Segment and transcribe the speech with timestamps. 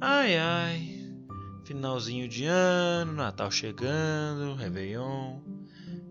[0.00, 0.98] Ai ai.
[1.66, 5.40] Finalzinho de ano, Natal chegando, Réveillon.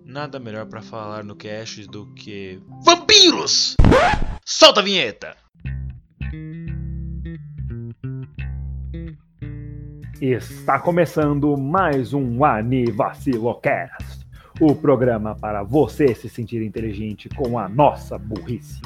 [0.05, 2.61] Nada melhor pra falar no cast do que.
[2.86, 3.75] Vampiros!
[4.45, 5.36] Solta a vinheta!
[10.21, 14.06] Está começando mais um Anivacilocast,
[14.59, 18.81] o programa para você se sentir inteligente com a nossa burrice.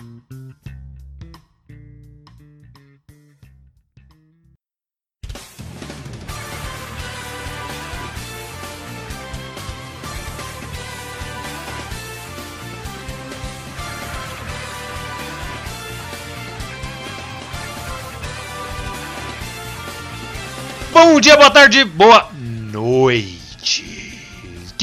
[20.92, 22.30] Bom dia, boa tarde, boa
[22.72, 23.41] noite.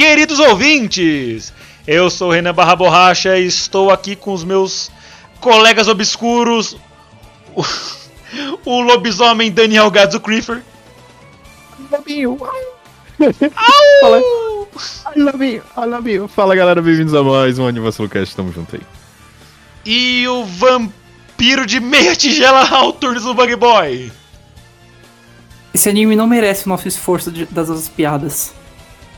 [0.02, 1.52] Queridos ouvintes,
[1.84, 4.92] eu sou Renan Barra Borracha e estou aqui com os meus
[5.40, 6.76] colegas obscuros,
[7.52, 7.64] o,
[8.64, 10.62] o lobisomem Daniel Gadzo Creeper.
[11.90, 12.38] Lobinho.
[14.00, 14.20] Fala.
[14.20, 16.28] I love you, I love you.
[16.28, 18.82] Fala galera, bem-vindos a mais um Aniversário Cast, tamo junto aí.
[19.84, 24.12] E o vampiro de meia tigela Alturns do Bug Boy.
[25.74, 28.56] Esse anime não merece o nosso esforço de- das nossas piadas.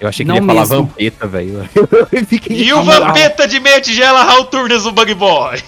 [0.01, 0.87] Eu achei que Não ele ia falar mesmo.
[0.87, 1.69] vampeta, velho.
[2.51, 5.63] E o vampeta de meia tigela Alturns do Bug Boy.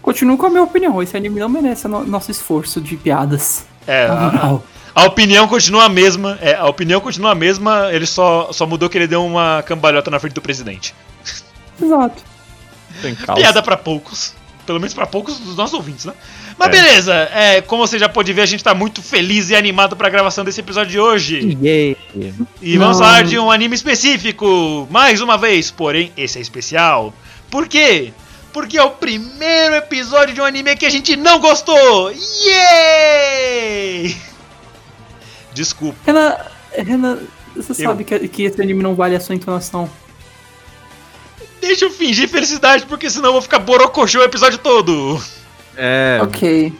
[0.00, 3.64] Continuo com a minha opinião, esse anime não merece o no- nosso esforço de piadas.
[3.86, 4.58] É, a,
[4.94, 6.38] a opinião continua a mesma.
[6.40, 10.10] É, a opinião continua a mesma, ele só, só mudou que ele deu uma cambalhota
[10.10, 10.94] na frente do presidente.
[11.82, 12.22] Exato.
[13.34, 14.34] Piada pra poucos.
[14.66, 16.14] Pelo menos pra poucos dos nossos ouvintes, né?
[16.58, 16.70] Mas É.
[16.70, 20.08] beleza, é, como você já pôde ver, a gente tá muito feliz e animado pra
[20.08, 21.58] gravação desse episódio de hoje.
[21.60, 21.98] Yeah.
[22.62, 23.04] E vamos Não.
[23.06, 27.12] falar de um anime específico, mais uma vez, porém esse é especial.
[27.50, 28.12] Por quê?
[28.52, 32.12] Porque é o primeiro episódio de um anime que a gente não gostou!
[32.14, 34.16] Yay!
[35.52, 35.96] Desculpa.
[36.06, 36.36] Renan,
[36.72, 37.18] Renan,
[37.56, 37.88] você Eu.
[37.88, 39.88] sabe que, que esse anime não vale a sua entonação.
[41.60, 45.22] Deixa eu fingir felicidade, porque senão eu vou ficar borocochô o episódio todo.
[45.76, 46.18] É.
[46.22, 46.72] Ok.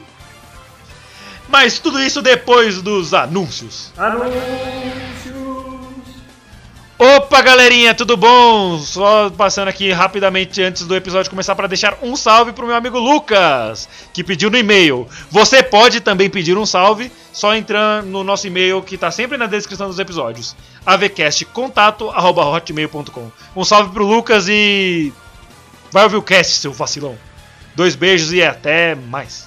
[1.49, 3.93] Mas tudo isso depois dos anúncios.
[6.97, 8.79] Opa, galerinha, tudo bom?
[8.79, 12.99] Só passando aqui rapidamente antes do episódio começar para deixar um salve pro meu amigo
[12.99, 15.07] Lucas, que pediu no e-mail.
[15.29, 19.47] Você pode também pedir um salve, só entrando no nosso e-mail que tá sempre na
[19.47, 20.57] descrição dos episódios.
[20.87, 23.31] avcastcontato@hotmail.com.
[23.57, 25.13] Um salve pro Lucas e
[25.91, 27.19] vai ouvir o cast, seu vacilão.
[27.75, 29.47] Dois beijos e até mais.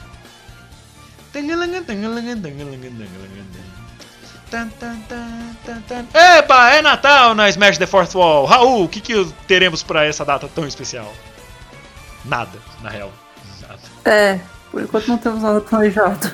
[6.14, 8.46] Eba, é Natal na Smash the Fourth Wall.
[8.46, 11.14] Raul, o que, que teremos pra essa data tão especial?
[12.26, 13.12] Nada, na real.
[13.62, 13.80] Nada.
[14.06, 14.40] É,
[14.72, 16.32] por enquanto não temos nada planejado.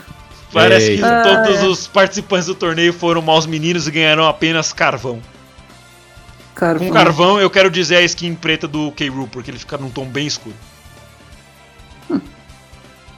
[0.52, 1.24] Parece que Eita.
[1.24, 1.68] todos Ah, é.
[1.68, 5.20] os participantes do torneio foram maus meninos e ganharam apenas carvão.
[6.54, 9.90] Cara, Com carvão eu quero dizer a skin preta do K-Rool, porque ele fica num
[9.90, 10.56] tom bem escuro.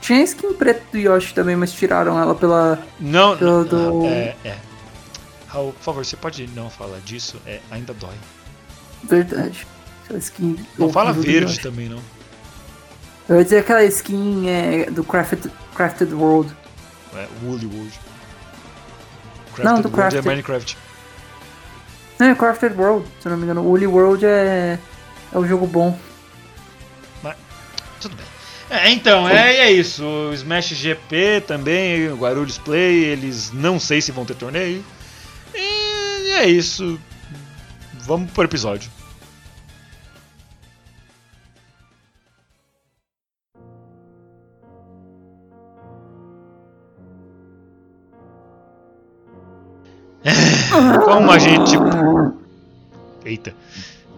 [0.06, 2.78] Tinha skin preta do Yoshi também, mas tiraram ela pela.
[3.00, 4.56] Não, Do- do- é, é.
[5.48, 7.40] Raul, por favor, você pode não falar disso?
[7.44, 8.14] É, ainda dói.
[9.02, 9.66] Verdade.
[10.04, 10.64] Aquela skin.
[10.78, 11.98] Não fala verde também, não.
[13.28, 16.54] Eu ia dizer aquela skin é, do Crafted, Crafted World.
[17.12, 18.00] É, Woolly World.
[19.58, 20.18] Não, do World Crafted.
[20.24, 20.78] é Minecraft.
[22.20, 23.62] Não, é Crafted World, se não me engano.
[23.64, 24.78] Woolly World é.
[25.32, 25.98] É o jogo bom.
[28.00, 28.25] Tudo bem.
[28.68, 30.04] É, então, é, é isso.
[30.04, 34.84] O Smash GP também, o Guarulhos Play, eles não sei se vão ter torneio.
[35.54, 36.98] E é isso.
[38.00, 38.90] Vamos pro episódio.
[51.04, 51.76] Como a gente.
[53.24, 53.54] Eita.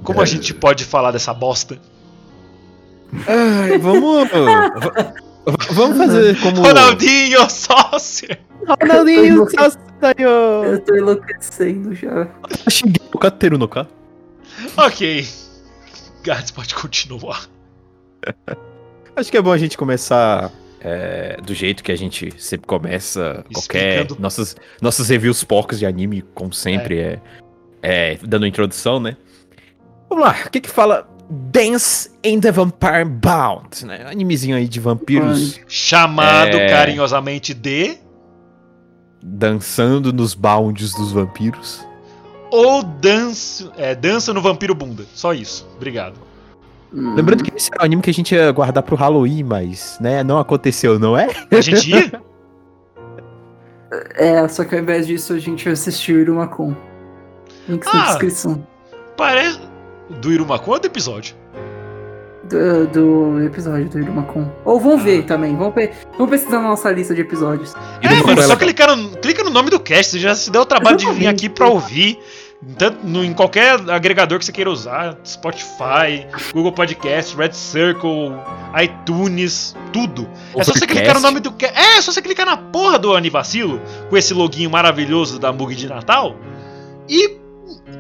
[0.03, 1.79] Como a gente pode falar dessa bosta?
[3.27, 4.29] Ai, vamos.
[5.71, 6.63] vamos fazer como.
[6.63, 8.29] Ronaldinho, sócio!
[8.81, 9.81] Ronaldinho, sócio.
[10.19, 12.29] Eu tô enlouquecendo já.
[13.13, 13.87] o Kateru no Ka.
[14.77, 15.27] Ok.
[16.23, 17.49] Gats pode continuar.
[19.17, 23.45] Acho que é bom a gente começar é, do jeito que a gente sempre começa
[23.53, 24.03] qualquer.
[24.03, 24.21] Explicando.
[24.21, 27.21] Nossos, nossos reviews porcos de anime, como sempre, é.
[27.83, 29.17] é, dando introdução, né?
[30.09, 34.07] Vamos lá, o que que fala Dance in the Vampire Bound, né?
[34.11, 36.69] Animezinho aí de vampiros Chamado É.
[36.69, 37.99] carinhosamente de
[39.23, 41.87] dançando nos bounds dos vampiros.
[42.51, 45.05] ou dança, é, dança no vampiro bunda.
[45.15, 45.69] Só isso.
[45.77, 46.15] Obrigado.
[46.95, 49.99] Hum, Lembrando que esse era o anime que a gente ia guardar pro Halloween, mas,
[50.01, 51.29] né, não aconteceu, não é?
[51.51, 52.23] A gente ia?
[54.17, 56.75] É, só que ao invés disso a gente assistiu Irumakun.
[57.67, 58.07] Links na Ah.
[58.09, 58.67] descrição
[59.17, 59.59] Parece.
[60.21, 61.35] Do Irumakun ou do episódio?
[62.45, 64.49] do, do episódio do Irumakun.
[64.65, 67.75] Ou vão ver também, vão, pe- vão pesquisar na nossa lista de episódios.
[68.01, 70.67] É, mano, só clicar no, clica no nome do cast, você já se deu o
[70.67, 72.19] trabalho de vir aqui pra ouvir.
[72.77, 78.33] Tanto no- em qualquer agregador que você queira usar, Spotify, Google Podcast, Red Circle,
[78.83, 80.27] iTunes, tudo.
[80.57, 81.77] É só você clicar no nome do cast.
[81.79, 85.75] É, é só você clicar na porra do Anivacilo, com esse loginho maravilhoso da Mug
[85.75, 86.35] de Natal,
[87.09, 87.37] e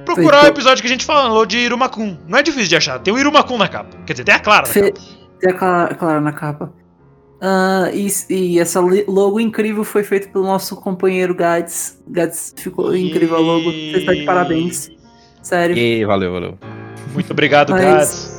[0.05, 0.55] procurar o Feito.
[0.55, 2.17] episódio que a gente falou de Irumakun.
[2.27, 3.97] Não é difícil de achar, tem o Irumakun na capa.
[4.07, 5.07] Quer dizer, tem a Clara na Fe- capa.
[5.41, 6.73] Tem a Clara, Clara na capa.
[7.41, 12.03] Ah, e, e essa logo incrível foi feita pelo nosso companheiro Gads.
[12.09, 13.71] Gads ficou incrível a logo.
[13.71, 14.91] Você está de parabéns.
[15.43, 15.77] Sério.
[15.77, 16.59] E, valeu, valeu.
[17.15, 18.39] Muito obrigado, Mas- Gats.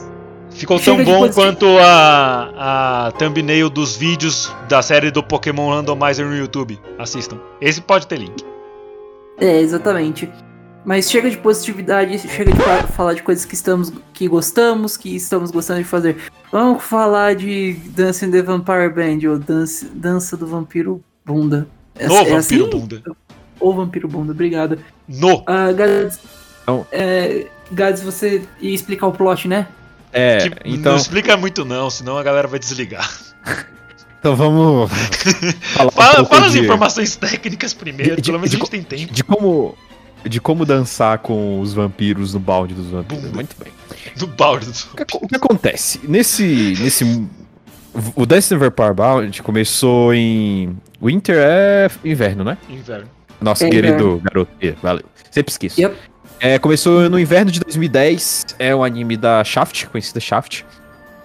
[0.52, 1.42] Ficou tão Chega bom positivo.
[1.42, 6.78] quanto a, a thumbnail dos vídeos da série do Pokémon Randomizer no YouTube.
[6.98, 7.38] Assistam.
[7.62, 8.44] Esse pode ter link.
[9.40, 10.30] É, exatamente.
[10.86, 15.16] Mas chega de positividade, chega de fa- falar de coisas que estamos que gostamos, que
[15.16, 16.18] estamos gostando de fazer.
[16.52, 21.68] Vamos falar de Dance in the Vampire Band, ou Dance, Dança do Vampiro Bunda.
[21.96, 22.70] É, No é Vampiro assim?
[22.70, 23.04] Bunda.
[23.60, 24.80] Ou Vampiro Bunda, obrigado.
[25.08, 25.44] No.
[25.46, 26.20] Ah, Gads,
[26.64, 29.68] Então- é, Gads, você ia explicar o plot, né?
[30.12, 33.08] É, Que então, Não explica muito não, senão a galera vai desligar.
[34.20, 34.90] então vamos
[35.76, 38.60] falar um Fala, pouco fala as de, informações técnicas primeiro, de- pelo menos de a
[38.60, 39.14] gente co- tem tempo.
[39.14, 39.78] de como
[40.28, 43.32] de como dançar com os vampiros no balde dos vampiros.
[43.32, 43.72] Muito bem.
[44.20, 44.72] No balde do...
[44.72, 46.00] O que, o que acontece?
[46.08, 46.76] Nesse.
[46.80, 47.28] nesse
[48.16, 50.78] o Dance Never Power Bound começou em.
[51.02, 52.58] Winter é inverno, né?
[52.70, 53.08] Inverno.
[53.42, 54.22] Nosso É querido inverno.
[54.22, 54.52] garoto.
[54.62, 55.04] É, valeu.
[55.32, 55.80] Sempre esqueço.
[55.82, 55.96] Yep.
[56.42, 58.48] É, começou no inverno de 2010.
[58.60, 60.64] É um anime da Shaft, conhecida Shaft.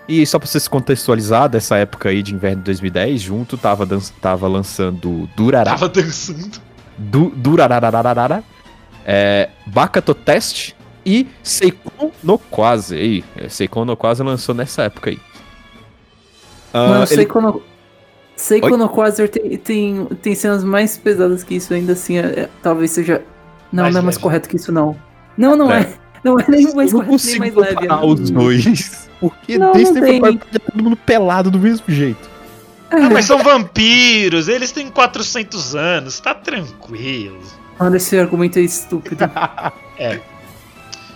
[0.09, 3.87] E só pra você se contextualizar, dessa época aí de inverno de 2010, junto tava,
[3.87, 5.71] dan- tava lançando Durará.
[5.73, 6.61] Tava dançando.
[6.99, 8.43] Du Durararararara.
[9.05, 10.73] É, Bakato Test
[11.05, 12.97] e Seikon no Quase.
[12.97, 15.19] Aí, é, Seikon no Quase lançou nessa época aí.
[16.73, 17.63] Ah, Mano, ele- Seiko no,
[18.37, 22.49] Seiko no Quasar tem, tem, tem cenas mais pesadas que isso, ainda assim, é- é-
[22.63, 23.23] talvez seja...
[23.73, 24.23] Não, Mais não é mais leve.
[24.23, 24.97] correto que isso, não.
[25.37, 25.83] Não, não É.
[25.83, 25.95] é.
[26.25, 27.75] Não é nem mais eu não correto, nem mais leve.
[27.77, 29.09] comparar é- os dois.
[29.21, 30.39] Porque Não, desse não tempo tem.
[30.39, 32.31] todo mundo pelado do mesmo jeito.
[32.91, 37.39] Ah, mas são vampiros, eles têm 400 anos, tá tranquilo.
[37.79, 39.25] Mano, esse argumento é estúpido.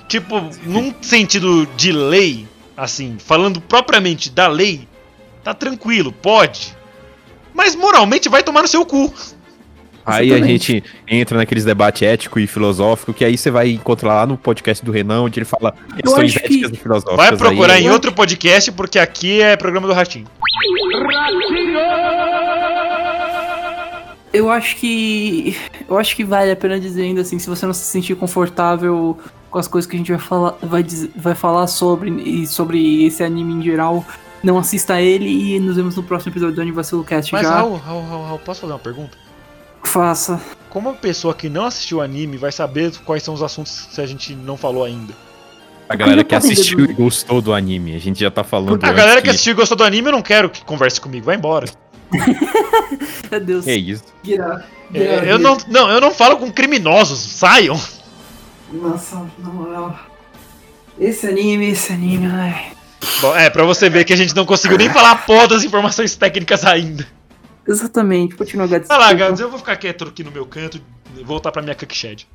[0.09, 2.47] Tipo, num sentido de lei,
[2.77, 4.89] assim, falando propriamente da lei,
[5.45, 6.77] tá tranquilo, pode.
[7.55, 9.13] Mas moralmente vai tomar no seu cu.
[10.07, 14.27] Aí a gente entra naqueles debates ético e filosófico, que aí você vai encontrar lá
[14.27, 17.17] no podcast do Renan, onde ele fala questões acho que- éticas e filosóficas.
[17.19, 20.27] Vai procurar aí, em outro podcast, porque aqui é programa do Ratinho.
[24.39, 25.57] Eu acho que.
[25.89, 29.19] Eu acho que vale a pena dizer ainda assim, se você não se sentir confortável
[29.51, 33.05] com as coisas que a gente vai falar, vai, dizer- vai falar sobre e sobre
[33.05, 34.05] esse anime em geral,
[34.43, 35.27] não assista ele
[35.57, 37.33] e nos vemos no próximo episódio do Anivacilo Cast.
[37.33, 39.17] Mas, Já Raul, Raul, Raul, Raul, posso fazer uma pergunta?
[39.83, 40.41] faça.
[40.69, 44.01] Como uma pessoa que não assistiu o anime vai saber quais são os assuntos que
[44.01, 45.15] a gente não falou ainda?
[45.89, 47.95] A galera que assistiu e gostou do anime.
[47.95, 48.85] A gente já tá falando.
[48.85, 51.37] A galera que assistiu e gostou do anime, eu não quero que converse comigo, vai
[51.37, 51.67] embora.
[53.31, 53.67] Meu Deus.
[53.67, 54.05] É isso.
[54.25, 54.65] Get out.
[54.93, 57.79] Get É, out Eu não, não, eu não falo com criminosos, saiam.
[58.73, 59.99] Nossa, na moral.
[60.99, 62.73] Esse anime, esse anime, ai.
[63.21, 65.65] Bom, é, pra você ver que a gente não conseguiu nem falar a porra das
[65.65, 67.07] informações técnicas ainda.
[67.67, 68.89] Exatamente, continua Gads.
[68.89, 69.13] Vai lá.
[69.13, 70.81] Gans, eu vou ficar quieto aqui no meu canto
[71.17, 72.27] e voltar pra minha cuckshed.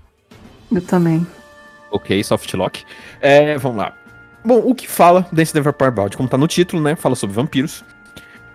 [0.71, 1.25] Eu também.
[1.91, 2.83] Ok, soft lock.
[3.19, 3.93] É, vamos lá.
[4.45, 6.15] Bom, o que fala Dance Never Power Bound?
[6.17, 6.95] Como tá no título, né?
[6.95, 7.83] Fala sobre vampiros.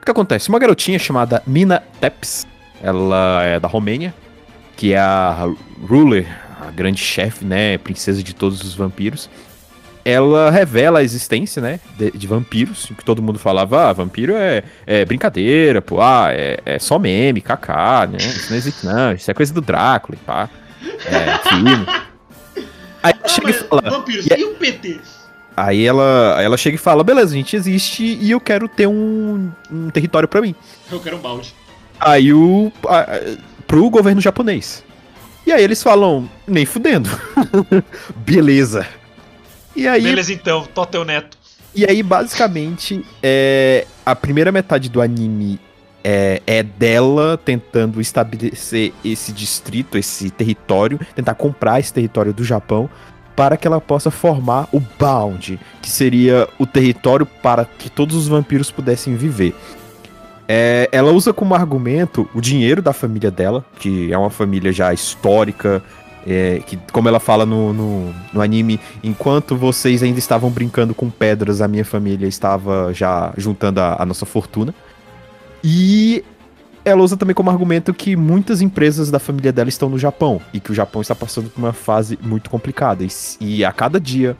[0.08, 0.48] O que acontece?
[0.48, 2.46] Uma garotinha chamada Mina Teps,
[2.82, 4.14] ela é da Romênia,
[4.74, 5.46] que é a
[5.86, 6.26] ruler,
[6.66, 7.76] a grande chefe, né?
[7.76, 9.28] Princesa de todos os vampiros.
[10.06, 11.78] Ela revela a existência, né?
[11.98, 16.58] De, de vampiros, que todo mundo falava, ah, vampiro é, é brincadeira, pô, ah, é,
[16.64, 18.16] é só meme, kaká, né?
[18.16, 19.12] Isso não existe, não.
[19.12, 20.48] Isso é coisa do Drácula e pá.
[21.04, 21.86] É, filme.
[23.02, 23.82] Aí ela chega e fala.
[23.90, 25.00] vampiros, e- e o PT?
[25.64, 28.86] Aí ela, aí ela chega e fala: beleza, a gente existe e eu quero ter
[28.86, 30.54] um, um território pra mim.
[30.90, 31.54] Eu quero um balde.
[31.98, 32.72] Aí o.
[32.86, 33.06] A,
[33.66, 34.84] pro governo japonês.
[35.46, 37.10] E aí eles falam: nem fudendo.
[38.16, 38.86] beleza.
[39.74, 41.38] E aí, Beleza então, Totel Neto.
[41.72, 45.60] e aí, basicamente, é, a primeira metade do anime
[46.02, 52.90] é, é dela tentando estabelecer esse distrito, esse território, tentar comprar esse território do Japão
[53.38, 58.26] para que ela possa formar o Bound, que seria o território para que todos os
[58.26, 59.54] vampiros pudessem viver.
[60.48, 64.92] É, ela usa como argumento o dinheiro da família dela, que é uma família já
[64.92, 65.80] histórica,
[66.26, 71.08] é, que, como ela fala no, no, no, anime, enquanto vocês ainda estavam brincando com
[71.08, 74.74] pedras, a minha família estava já juntando a, a nossa fortuna.
[75.62, 76.24] E
[76.88, 80.60] ela usa também como argumento que muitas empresas da família dela estão no Japão e
[80.60, 83.04] que o Japão está passando por uma fase muito complicada.
[83.04, 83.08] E,
[83.40, 84.36] e a cada dia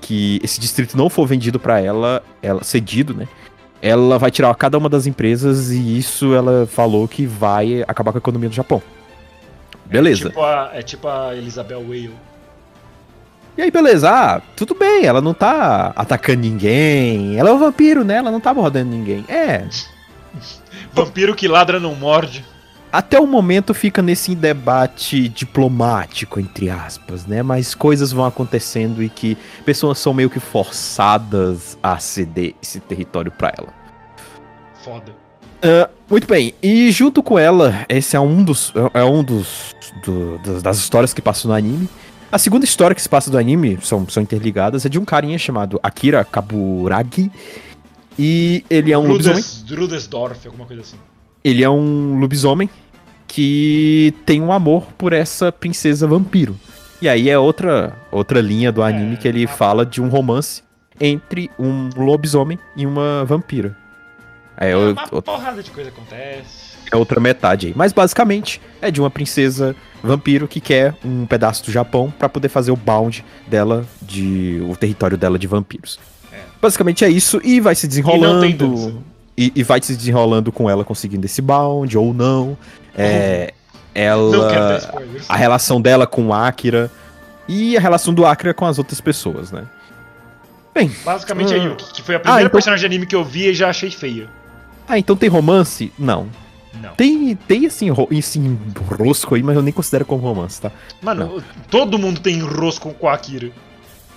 [0.00, 3.28] que esse distrito não for vendido para ela, ela cedido, né?
[3.82, 8.18] Ela vai tirar cada uma das empresas e isso ela falou que vai acabar com
[8.18, 8.82] a economia do Japão.
[9.86, 10.26] Beleza.
[10.26, 12.14] É tipo a, é tipo a Elizabeth Whale.
[13.56, 17.36] E aí, beleza, ah, tudo bem, ela não tá atacando ninguém.
[17.36, 18.16] Ela é um vampiro, né?
[18.16, 19.24] Ela não tá mordendo ninguém.
[19.28, 19.66] É.
[20.92, 22.44] Vampiro que ladra não morde.
[22.92, 27.40] Até o momento fica nesse debate diplomático, entre aspas, né?
[27.40, 33.30] Mas coisas vão acontecendo e que pessoas são meio que forçadas a ceder esse território
[33.30, 33.68] para ela.
[34.82, 35.12] Foda.
[35.62, 40.38] Uh, muito bem, e junto com ela, esse é um dos, é um dos, do,
[40.60, 41.88] das histórias que passam no anime.
[42.32, 45.36] A segunda história que se passa do anime, são, são interligadas, é de um carinha
[45.36, 47.30] chamado Akira Kaburagi,
[48.18, 49.80] e ele é um Rudes, lobisomem.
[49.80, 50.96] Rudesdorf, alguma coisa assim.
[51.42, 52.68] Ele é um lobisomem
[53.26, 56.58] que tem um amor por essa princesa vampiro.
[57.00, 60.62] E aí é outra, outra linha do anime É, que ele fala de um romance
[61.00, 63.74] entre um lobisomem e uma vampira.
[64.56, 66.70] É, o- uma o- porrada de coisa acontece.
[66.92, 67.72] é outra metade aí.
[67.74, 72.48] Mas basicamente é de uma princesa vampiro que quer um pedaço do Japão pra poder
[72.50, 75.98] fazer o bound dela de o território dela de vampiros.
[76.40, 76.44] É.
[76.60, 79.02] Basicamente é isso e vai se não desenrolando
[79.36, 82.56] e, e vai se desenrolando com ela conseguindo esse bound ou não.
[82.94, 83.52] É,
[83.94, 85.26] Não quero dar ela spoilers.
[85.28, 86.90] a relação dela com o Akira
[87.48, 89.64] e a relação do Akira com as outras pessoas, né?
[90.74, 91.64] Bem, Basicamente é Ah.
[91.64, 93.90] Yuki, que foi a primeira então- personagem de anime que eu vi e já achei
[93.90, 94.28] feia.
[94.88, 95.92] ah, então tem romance?
[95.98, 96.28] Não.
[96.80, 96.94] Não.
[96.94, 98.40] Tem, tem assim, ro, esse
[98.96, 100.70] rosco aí, mas eu nem considero como romance, tá?
[101.02, 103.50] Mano, todo mundo tem enrosco com o Akira.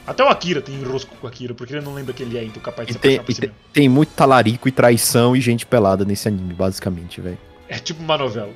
[0.06, 2.44] Até o Akira tem enrosco com o Akira, porque ele não lembra que ele é,
[2.44, 5.40] então capaz de E se tem, por si tem, tem muito talarico e traição e
[5.40, 7.38] gente pelada nesse anime, basicamente, velho.
[7.70, 8.52] É tipo uma novela.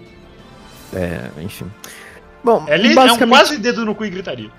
[0.94, 1.72] É, enfim.
[2.44, 4.52] Bom, Ele é um basicamente, quase dedo no cu e gritaria.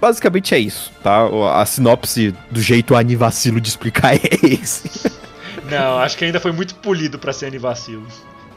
[0.00, 1.26] basicamente é isso, tá?
[1.60, 5.10] A sinopse do jeito anivacilo de explicar é esse.
[5.70, 8.06] Não, acho que ainda foi muito polido pra ser anivacilo.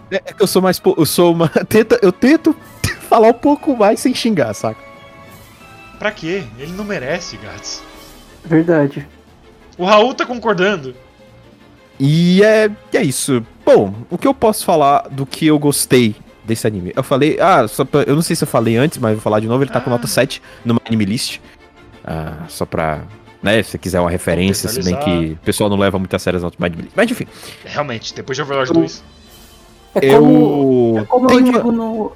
[0.10, 0.82] É que eu sou mais.
[0.86, 1.50] Eu sou uma.
[1.68, 2.56] Tenta, eu tento
[3.10, 4.80] falar um pouco mais sem xingar, saca?
[6.00, 6.44] Pra quê?
[6.60, 7.82] Ele não merece, Gats.
[8.44, 9.08] Verdade.
[9.78, 10.96] O Raul tá concordando.
[12.00, 13.46] E é, é isso.
[13.66, 16.92] Bom, o que eu posso falar do que eu gostei desse anime?
[16.96, 19.40] Eu falei, ah, só pra, eu não sei se eu falei antes, mas vou falar
[19.40, 19.94] de novo, ele tá com Ah.
[19.94, 21.40] nota 7 no anime list.
[22.04, 23.02] Ah, só pra,
[23.42, 26.20] né, se você quiser uma referência, se bem que o pessoal não leva muito a
[26.20, 26.92] sério as notas list.
[26.96, 27.26] Mas enfim,
[27.66, 29.04] Realmente, depois de Overlord 2.
[29.96, 31.02] É como, eu...
[31.02, 32.12] é como eu uma- digo no.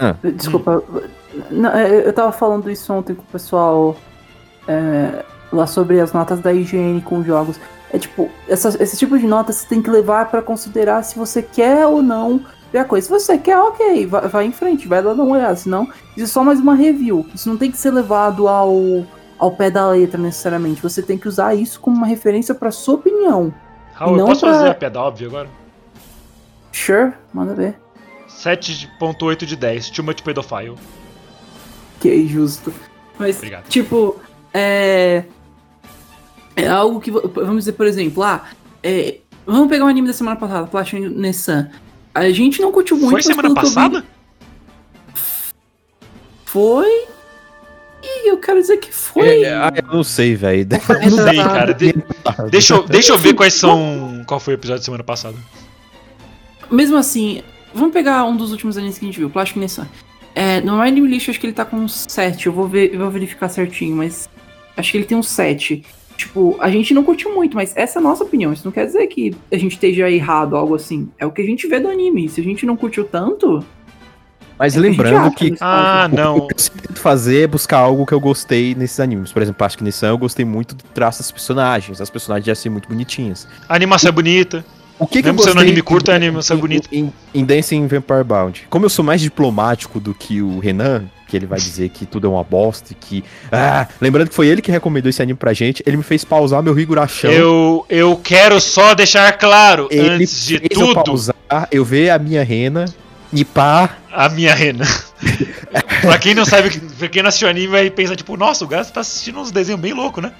[0.00, 0.16] Ah.
[0.24, 0.82] Desculpa.
[1.50, 3.94] Não, é, eu tava falando isso ontem com o pessoal
[4.66, 7.60] é, lá sobre as notas da IGN com jogos.
[7.92, 11.42] É tipo, essa- esse tipo de nota você tem que levar pra considerar se você
[11.42, 12.40] quer ou não
[12.72, 13.06] ver a coisa.
[13.06, 15.56] Se você quer, ok, vai, vai em frente, vai lá dar uma olhada.
[15.56, 15.84] Senão,
[16.16, 17.26] isso é só mais uma review.
[17.34, 19.04] Isso não tem que ser levado ao,
[19.38, 20.80] ao pé da letra necessariamente.
[20.82, 23.52] Você tem que usar isso como uma referência pra sua opinião.
[23.94, 25.48] Raul, eu Não posso pra- fazer a piada óbvia agora?
[26.72, 27.74] Sure, manda ver.
[28.44, 30.74] 7.8 de 10, too much pedophile.
[32.00, 32.72] Que justo.
[33.18, 33.68] Mas, Obrigado.
[33.68, 34.18] tipo,
[34.54, 35.24] é.
[36.56, 37.10] É algo que.
[37.10, 38.44] Vamos dizer, por exemplo, ah,
[38.82, 41.70] é, vamos pegar o anime da semana passada, Platinum Nessan.
[42.14, 43.10] A gente não curtiu muito.
[43.10, 44.04] Foi semana eu vi- passada?
[46.44, 47.06] Foi.
[48.02, 49.42] E eu quero dizer que foi.
[49.42, 50.66] É, ah, eu não sei, velho.
[51.10, 51.72] Não sei, cara.
[51.74, 51.94] De-
[52.50, 54.24] deixa, eu, deixa eu ver quais são.
[54.26, 55.36] Qual foi o episódio da semana passada.
[56.70, 57.42] Mesmo assim,
[57.74, 59.86] vamos pegar um dos últimos animes que a gente viu, Plastic Nessan.
[60.34, 62.46] É, no Anime List eu acho que ele tá com um 7.
[62.46, 64.28] Eu vou, ver, eu vou verificar certinho, mas
[64.76, 65.84] acho que ele tem um 7.
[66.16, 68.52] Tipo, a gente não curtiu muito, mas essa é a nossa opinião.
[68.52, 71.08] Isso não quer dizer que a gente esteja errado, algo assim.
[71.18, 72.28] É o que a gente vê do anime.
[72.28, 73.64] Se a gente não curtiu tanto.
[74.58, 76.14] Mas é o lembrando acha que nesse Ah, caso.
[76.14, 76.36] não.
[76.36, 79.32] O que eu sempre tento fazer é buscar algo que eu gostei nesses animes.
[79.32, 82.00] Por exemplo, acho que Nissan eu gostei muito do traço das personagens.
[82.02, 83.48] As personagens já ser muito bonitinhas.
[83.66, 84.62] A animação é bonita.
[85.00, 86.88] O que, que eu Mesmo sendo gostei anime curto, é animação em- bonita.
[86.92, 88.66] Em, em Dancing Vampire Bound.
[88.68, 92.26] Como eu sou mais diplomático do que o Renan, que ele vai dizer que tudo
[92.26, 93.24] é uma bosta e que.
[93.50, 96.62] Ah, lembrando que foi ele que recomendou esse anime pra gente, ele me fez pausar
[96.62, 97.30] meu Higurachão.
[97.30, 101.34] Eu, eu quero só deixar claro, ele antes de fez eu tudo, pausar,
[101.72, 102.84] eu ver a minha rena,
[103.32, 103.98] nipar.
[104.12, 104.84] a minha rena.
[106.02, 108.90] pra quem não sabe, pra quem não assistiu anime vai pensar, tipo, nossa, o Gas
[108.90, 110.32] tá assistindo uns desenhos bem loucos, né?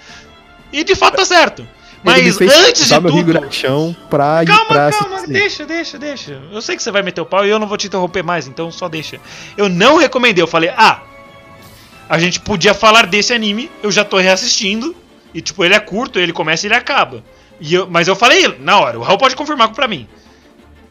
[0.72, 1.66] E de fato tá certo.
[2.04, 3.18] Ele me Mas fez antes de tudo.
[3.18, 5.32] Higurachão pra ir Calma, pra calma, assistir.
[5.32, 6.42] deixa, deixa, deixa.
[6.50, 8.46] Eu sei que você vai meter o pau e eu não vou te interromper mais,
[8.46, 9.20] então só deixa.
[9.56, 11.00] Eu não recomendei, eu falei, ah,
[12.08, 14.96] a gente podia falar desse anime, eu já tô reassistindo,
[15.34, 17.22] e tipo, ele é curto, ele começa e ele acaba.
[17.60, 20.08] E eu, mas eu falei na hora, o Raul pode confirmar pra mim.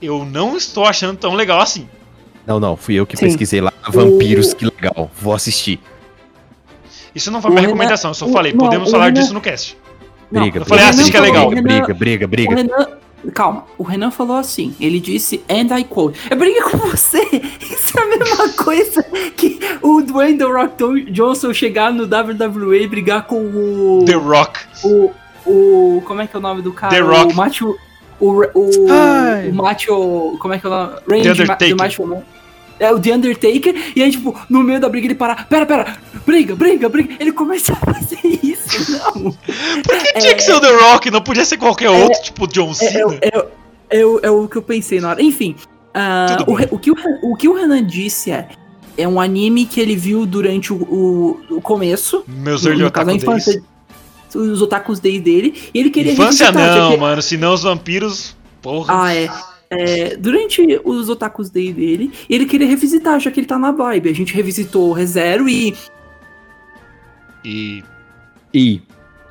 [0.01, 1.89] Eu não estou achando tão legal assim.
[2.45, 3.25] Não, não, fui eu que Sim.
[3.25, 3.73] pesquisei lá.
[3.87, 5.09] Vampiros, que legal.
[5.19, 5.79] Vou assistir.
[7.13, 9.41] Isso não foi minha recomendação, eu só o- falei, não, podemos falar Renan- disso no
[9.41, 9.75] cast.
[10.31, 11.63] Não, Briga, eu falei, briga, ah, assiste que é briga, legal.
[11.63, 12.55] Briga, briga, O briga.
[12.55, 12.87] Renan.
[13.33, 17.19] Calma, o Renan falou assim, ele disse, and I quote, eu briguei com você,
[17.59, 19.03] isso é a mesma coisa
[19.35, 24.59] que o Dwayne The Rock Johnson chegar no WWE e brigar com o, The Rock.
[24.85, 25.11] o,
[25.45, 26.95] o, como é que é o nome do cara?
[26.95, 27.33] The Rock.
[27.33, 27.77] O Macho,
[28.21, 29.49] o, o, Ai.
[29.49, 30.93] o Macho, como é que é o nome?
[31.09, 31.75] Randy The Undertaker.
[32.79, 35.97] É o The Undertaker, e aí, tipo, no meio da briga ele para, pera, pera,
[36.25, 37.15] briga, briga, briga.
[37.19, 39.31] Ele começa a fazer isso, não.
[39.83, 41.11] Por que tinha que ser o The Rock?
[41.11, 43.17] Não podia ser qualquer outro, tipo John É, Cena?
[43.21, 43.37] é,
[43.89, 45.21] é, é o- é que eu pensei na hora.
[45.21, 45.55] Enfim,
[46.37, 48.47] Tudo o, o, que o, o que o Renan disse é.
[48.97, 52.23] É um anime que ele viu durante o, o, o começo.
[52.27, 53.63] Meus early otaku infância.
[54.35, 55.53] Os otakus days dele.
[55.73, 58.35] E ele queria Infância não, porque- mano, senão os vampiros.
[58.61, 59.03] Porra.
[59.05, 59.29] Ah, é.
[59.71, 64.09] É, durante os otakus day dele, ele queria revisitar, já que ele tá na vibe.
[64.09, 65.75] A gente revisitou o ReZero e,
[67.43, 67.83] E.
[68.53, 68.81] E.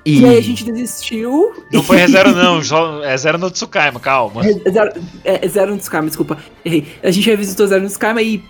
[0.06, 1.52] E, e aí a gente desistiu.
[1.72, 4.42] Não foi ReZero, não, só é Zero no Tsukaima, calma.
[4.42, 4.92] Re- Zero,
[5.24, 6.38] é, Zero no Tsukaima, desculpa.
[6.64, 6.86] Errei.
[7.02, 8.42] A gente revisitou Zero no Tsukaima e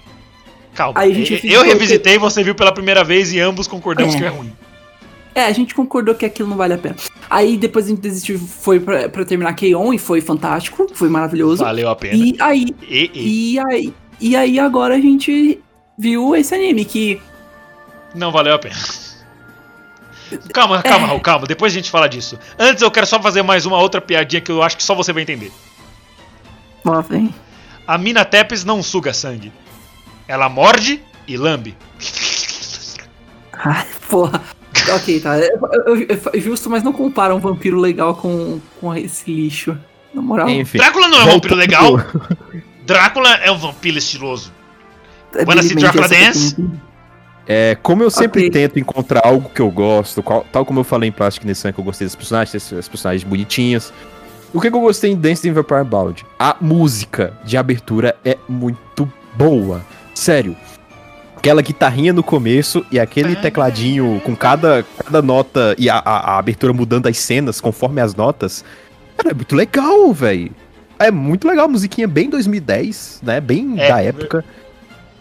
[0.75, 1.01] Calma.
[1.01, 4.19] Aí a gente Eu- revisitei, você viu pela primeira vez e ambos concordamos É.
[4.19, 4.53] que é ruim.
[5.39, 6.97] É, a gente concordou que aquilo não vale a pena.
[7.31, 9.95] Aí depois a gente desistiu, foi pra, pra terminar K-On!
[9.95, 11.63] e foi fantástico, foi maravilhoso.
[11.63, 12.17] Valeu a pena.
[12.17, 15.61] E aí, E, e, e aí, e aí agora a gente
[15.97, 17.23] viu esse anime que.
[18.17, 18.75] Não valeu a pena.
[20.53, 21.47] Calma, calma, Raul, calma.
[21.47, 22.37] Depois a gente fala disso.
[22.59, 25.13] Antes eu quero só fazer mais uma outra piadinha que eu acho que só você
[25.13, 25.53] vai entender.
[27.09, 27.33] Vem.
[27.87, 29.53] A mina Tepes não suga sangue.
[30.27, 31.77] Ela morde e lambe.
[33.53, 34.58] Ai, porra.
[34.95, 35.39] Ok, tá.
[35.39, 39.77] Eu- justo, mas não compara um vampiro legal com, com esse lixo.
[40.15, 40.49] Na moral.
[40.49, 40.79] Enfim.
[40.79, 41.93] Drácula não é um vampiro legal.
[42.87, 44.53] Drácula é um vampiro estiloso.
[45.35, 46.57] é Wanna see deprimente Drácula Dance?
[47.47, 48.51] É, como eu sempre Ok.
[48.51, 51.81] tento encontrar algo que eu gosto, qual- tal como eu falei em Plastic Nessan, que
[51.81, 53.93] eu gostei das personagens, as, as personagens bonitinhas.
[54.53, 56.25] O que, que eu gostei em Dance in Vampire Bound?
[56.39, 59.83] A música de abertura é muito boa.
[60.15, 60.57] Sério.
[61.39, 66.39] Aquela guitarrinha no começo e aquele tecladinho com cada, cada nota e a, a- a
[66.39, 68.65] abertura mudando as cenas conforme as notas.
[69.17, 70.51] Cara, é muito legal, velho.
[70.99, 73.41] É muito legal, a musiquinha bem 2010, né?
[73.41, 74.45] Bem É, da época.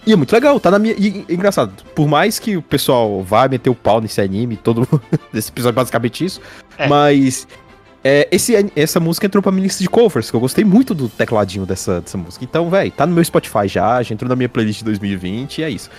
[0.08, 0.96] E é muito legal, tá na minha.
[0.98, 4.80] E, e engraçado, por mais que o pessoal vá meter o pau nesse anime, todo
[4.92, 5.02] mundo.
[5.34, 6.42] Esse episódio é basicamente isso.
[6.78, 6.88] É.
[6.88, 7.48] Mas.
[8.08, 11.10] É, esse, essa música entrou pra minha lista de covers, que eu gostei muito do
[11.10, 12.46] tecladinho dessa, dessa música.
[12.46, 15.64] Então, velho, tá no meu Spotify já, já entrou na minha playlist de 2020 e
[15.64, 15.90] é isso.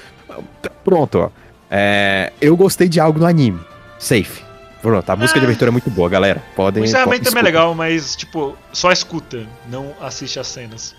[0.85, 1.31] Pronto, ó.
[1.71, 3.61] É, eu gostei de algo no anime.
[3.99, 4.42] Safe.
[4.81, 5.49] Pronto, a música de Ah.
[5.49, 6.42] abertura é muito boa, galera.
[6.57, 6.83] Podem.
[6.83, 10.94] O encerramento também é legal, mas, tipo, só escuta, não assiste as cenas.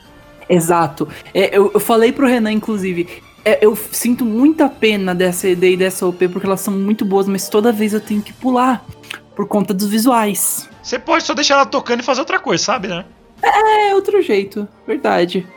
[0.48, 1.08] Exato.
[1.34, 3.08] É, eu, eu falei pro Renan, inclusive.
[3.46, 7.28] é, eu sinto muita pena dessa ED e dessa OP porque elas são muito boas,
[7.28, 8.84] mas toda vez eu tenho que pular
[9.40, 10.70] por conta dos visuais.
[10.84, 13.06] Você pode só deixar ela tocando e fazer outra coisa, sabe, né?
[13.42, 15.48] É outro jeito, verdade.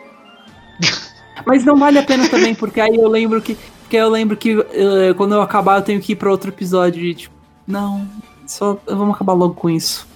[1.45, 3.57] Mas não vale a pena também, porque aí eu lembro que.
[3.81, 7.03] Porque eu lembro que eh, quando eu acabar eu tenho que ir pra outro episódio
[7.03, 7.35] e tipo.
[7.67, 8.09] Não,
[8.47, 10.07] só vamos acabar logo com isso.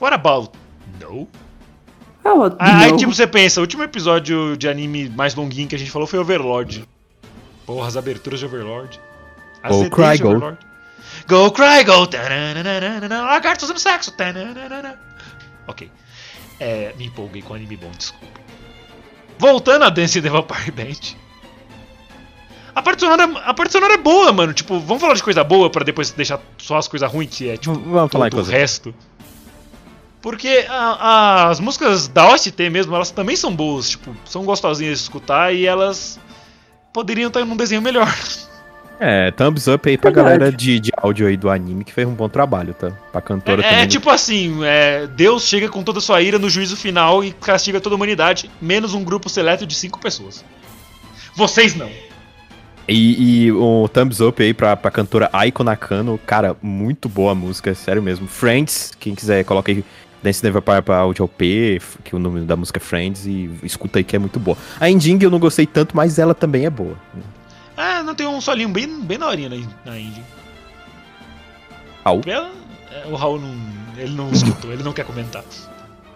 [0.00, 0.52] What about?
[1.00, 1.26] No.
[2.24, 5.66] Ah, ó, de Ah, aí, tipo, você pensa, o último episódio de anime mais longuinho
[5.66, 6.88] que a gente falou foi Overlord.
[7.66, 9.00] Porra, as aberturas de Overlord.
[9.60, 10.24] As Go EDs cry.
[10.24, 10.67] Overlord.
[11.28, 12.06] Go cry, go.
[12.06, 14.10] tananana, Lagartos fazendo sexo.
[14.12, 14.98] tananana.
[15.66, 15.90] Ok.
[16.58, 18.40] É, me empolguei com anime bom, desculpa.
[19.38, 21.16] Voltando a Dance the Vampire Band.
[22.74, 24.52] A parte, sonora, a parte sonora é boa, mano.
[24.52, 27.56] Tipo, vamos falar de coisa boa pra depois deixar só as coisas ruins, que é
[27.56, 28.94] tipo Vamos falar todo o resto.
[30.22, 34.98] Porque a- a- as músicas da OST mesmo, elas também são boas, tipo, são gostosinhas
[34.98, 36.18] de escutar e elas
[36.92, 38.08] poderiam estar num desenho melhor.
[39.00, 40.38] É, thumbs up aí pra Verdade.
[40.38, 42.90] galera de, de áudio aí do anime que fez um bom trabalho, tá?
[43.12, 43.86] Pra cantora É, é também.
[43.88, 47.80] tipo assim, é, Deus chega com toda a sua ira no juízo final e castiga
[47.80, 50.44] toda a humanidade, menos um grupo seleto de cinco pessoas.
[51.36, 51.88] Vocês não.
[52.88, 57.34] E, e o thumbs up aí pra, pra cantora Aiko Nakano, cara, muito boa a
[57.34, 58.26] música, sério mesmo.
[58.26, 59.84] Friends, quem quiser, coloca aí
[60.22, 64.00] Dance Never Para pra Audio P, que o nome da música é Friends, e escuta
[64.00, 64.56] aí que é muito boa.
[64.80, 66.96] A Ending eu não gostei tanto, mas ela também é boa.
[67.80, 69.56] Ah, não tem um solinho bem, bem na horinha na,
[69.92, 70.22] na Indie.
[72.04, 72.22] Raul?
[72.26, 72.50] Ela-
[72.92, 73.54] é, O Raul não.
[73.96, 75.42] Ele não escutou, ele não quer comentar.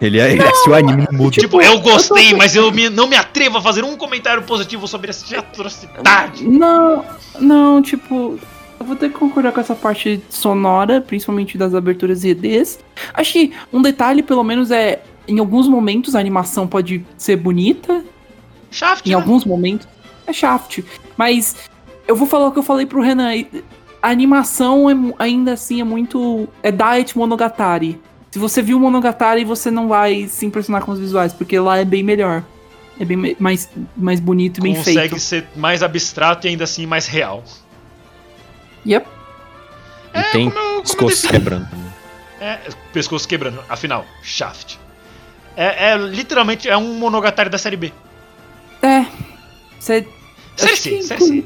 [0.00, 1.30] Ele, é, assistiu o anime no mudo.
[1.32, 5.10] Tipo, eu gostei, mas eu me- não me atrevo a fazer um comentário positivo sobre
[5.10, 6.44] essa atrocidade.
[6.44, 7.04] Não,
[7.40, 8.38] não, tipo,
[8.80, 12.80] eu vou ter que concordar com essa parte sonora, principalmente das aberturas e EDs.
[13.14, 18.04] Acho que um detalhe, pelo menos, é em alguns momentos a animação pode ser bonita,
[18.72, 19.14] Shaft, em né?
[19.16, 19.86] alguns momentos
[20.26, 20.80] é Shaft,
[21.16, 21.56] mas
[22.06, 23.30] eu vou falar o que eu falei pro Renan.
[24.02, 28.00] A animação é ainda assim é muito é Diet Monogatari.
[28.30, 31.84] Se você viu Monogatari, você não vai se impressionar com os visuais, porque lá é
[31.84, 32.42] bem melhor.
[32.98, 35.18] É bem mais, mais bonito e bem Consegue feito.
[35.20, 37.42] ser mais abstrato e ainda assim mais real.
[38.86, 39.06] Yep.
[40.14, 41.68] E tem como eu- como pescoço disse- quebrando.
[42.40, 42.58] É,
[42.92, 43.60] pescoço quebrando.
[43.68, 44.76] Afinal, Shaft.
[45.56, 47.92] É, é literalmente é um monogatari da série B.
[48.82, 49.04] É.
[49.82, 50.06] Cê,
[50.54, 51.44] Série acho que inclu-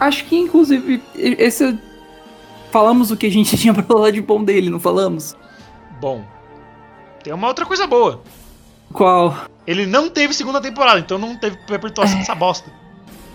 [0.00, 1.78] Acho que, inclusive, esse.
[2.72, 5.36] Falamos o que a gente tinha pra falar de bom dele, não falamos?
[6.00, 6.24] Bom,
[7.22, 8.22] tem uma outra coisa boa.
[8.92, 9.36] Qual?
[9.66, 12.72] Ele não teve segunda temporada, então não teve perpetuação dessa bosta.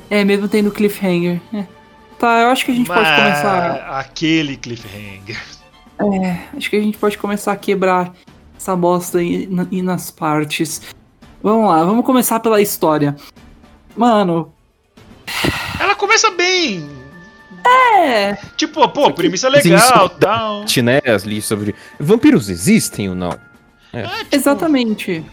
[0.10, 1.40] É, mesmo tendo cliffhanger.
[1.54, 1.66] É.
[2.20, 4.00] Tá, eu acho que a gente pode Mas começar.
[4.00, 5.42] Aquele cliffhanger.
[6.00, 8.14] É, acho que a gente pode começar a quebrar
[8.58, 10.82] essa bosta aí e nas partes.
[11.42, 13.16] Vamos lá, vamos começar pela história.
[13.96, 14.54] Mano,
[15.80, 16.90] Ela começa bem.
[17.66, 18.36] é.
[18.58, 20.16] Tipo, pô, premissa legal sim.
[20.20, 20.66] tal.
[20.84, 21.74] Né, ali sobre.
[22.00, 23.38] Vampiros existem ou não?
[23.94, 25.24] É, tipo, Exatamente.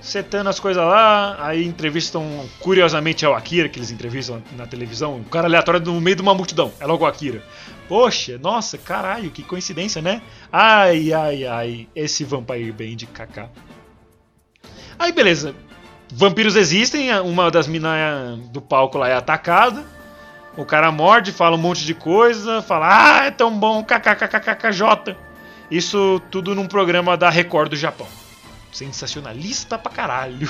[0.00, 5.16] setando as coisas lá, aí entrevistam, curiosamente, é o Akira, que eles entrevistam na televisão,
[5.16, 7.42] um cara aleatório no meio de uma multidão, é logo o Akira.
[7.88, 10.22] Poxa, nossa, caralho, que coincidência, né?
[10.52, 13.48] Ai, ai, ai, esse Vampire Band, kaká.
[14.96, 15.54] Aí, beleza,
[16.12, 19.84] vampiros existem, uma das minas do palco lá é atacada,
[20.56, 25.16] o cara morde, fala um monte de coisa, fala, ah, é tão bom, kkkkkkj.
[25.70, 28.06] Isso tudo num programa da Record do Japão
[28.72, 30.48] sensacionalista pra caralho.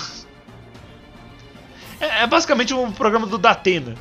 [2.01, 3.95] É, é basicamente um programa do Datena.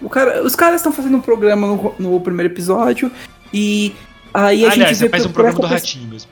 [0.00, 3.10] O cara, os caras estão fazendo um programa no, no primeiro episódio
[3.52, 3.94] e
[4.32, 6.30] aí a Aliás, gente vê é mais por- um programa do Ratinho mesmo.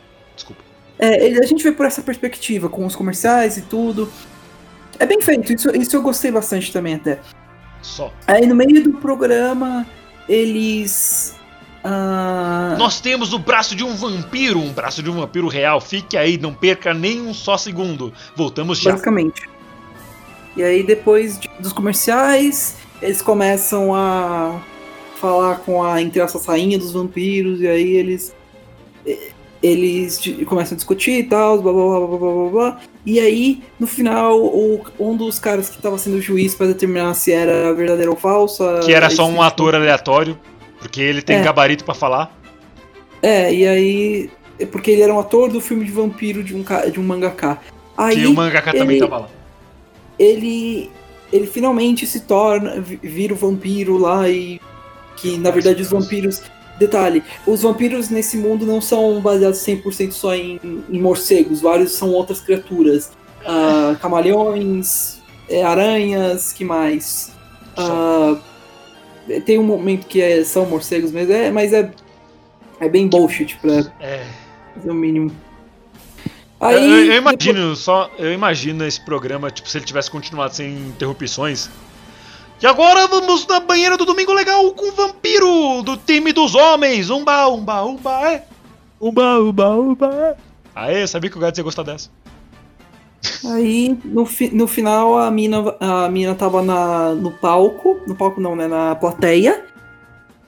[1.05, 4.09] É, a gente vê por essa perspectiva, com os comerciais e tudo.
[5.01, 7.19] É bem feito, isso, isso eu gostei bastante também até.
[7.83, 8.13] Só.
[8.29, 9.85] Aí no meio do programa,
[10.29, 11.35] eles.
[11.83, 15.81] ah, Nós temos o braço de um vampiro, um braço de um vampiro real.
[15.81, 18.13] Fique aí, não perca nem um só segundo.
[18.37, 18.93] Voltamos já.
[18.93, 19.43] basicamente.
[20.57, 24.61] E aí depois de- dos comerciais, eles começam a
[25.21, 28.33] falar com a entre essa rainha dos vampiros, e aí eles.
[29.63, 32.81] Eles começam a discutir e tal, blá blá blá blá blá blá blá.
[33.07, 37.31] E aí, no final, o- um dos caras que tava sendo juiz pra determinar se
[37.33, 38.65] era verdadeiro ou falso.
[38.85, 40.37] Que era só um ator aleatório,
[40.81, 41.43] porque ele tem É.
[41.43, 42.37] gabarito pra falar.
[43.23, 44.31] É, e aí.
[44.59, 47.59] é Porque ele era um ator do filme de vampiro de um, de um mangaka.
[47.97, 49.29] Aí que o também ele- tava lá.
[50.19, 50.91] ele.
[51.33, 52.81] Ele finalmente se torna.
[52.81, 54.61] vi- vira o vampiro lá e.
[55.17, 56.43] Que na verdade os vampiros.
[56.87, 60.59] Detalhe, os vampiros nesse mundo não são baseados 100% só em,
[60.91, 63.13] em morcegos, vários são outras criaturas.
[63.47, 67.31] Ah, camaleões, é, aranhas, que mais?
[67.77, 68.37] Ah,
[69.47, 71.89] tem um momento que é- são morcegos mesmo, é, mas é,
[72.81, 74.27] é bem bullshit pra É.
[74.75, 75.31] fazer o mínimo.
[76.61, 80.53] Eu- Aí, eu, eu imagino só, eu imagino esse programa, tipo, se ele tivesse continuado
[80.55, 81.71] sem interrupções.
[82.63, 87.11] E agora vamos na banheira do Domingo Legal com o vampiro do time dos homens.
[87.11, 88.45] Umba, umba, umba, é.
[89.01, 90.37] Uba, uba, uba.
[90.75, 92.09] Aê, sabia que o gato ia gostar dessa.
[93.53, 98.01] Aí, no, fi- no final, a mina, a mina tava na, no palco.
[98.07, 98.69] No palco não, né?
[98.69, 99.65] Na plateia.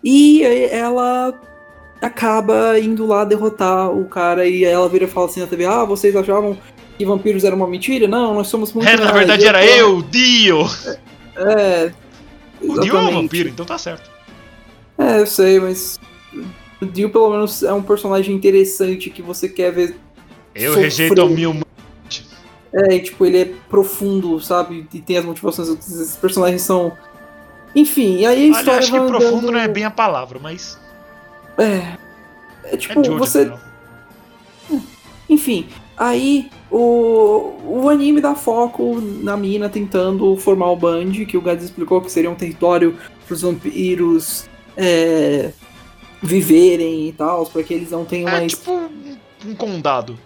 [0.02, 1.34] E aí ela
[2.00, 4.46] acaba indo lá derrotar o cara.
[4.46, 6.56] E aí ela vira e fala assim na TV: Ah, vocês achavam
[6.96, 8.06] que vampiros eram uma mentira?
[8.06, 10.64] Não, nós somos muito É, na mais." verdade era eu, Dio.
[11.36, 11.92] É.
[12.68, 14.10] O Dio é um vampiro, então tá certo.
[14.98, 15.98] É, eu sei, mas.
[16.80, 19.96] O Dio, pelo menos, é um personagem interessante que você quer ver.
[20.54, 20.84] Eu Sofreu.
[20.84, 21.54] rejeito o meu.
[22.72, 24.86] É, e, tipo, ele é profundo, sabe?
[24.92, 25.68] E tem as motivações.
[25.68, 26.92] Esses personagens são.
[27.74, 29.90] Enfim, e aí a Olha, história acho que vai profundo andando- não é bem a
[29.90, 30.78] palavra, mas.
[31.58, 31.96] É.
[32.64, 33.40] É É tipo, Jojo, você.
[33.40, 33.60] afinal.
[35.28, 41.40] Enfim, aí o, o anime dá foco na mina tentando formar o Band, que o
[41.40, 42.96] Gads explicou que seria um território
[43.26, 44.46] pros vampiros
[44.76, 45.50] é,
[46.22, 48.52] viverem e tal, para que eles não tenham É mais.
[48.52, 50.18] tipo um, condado.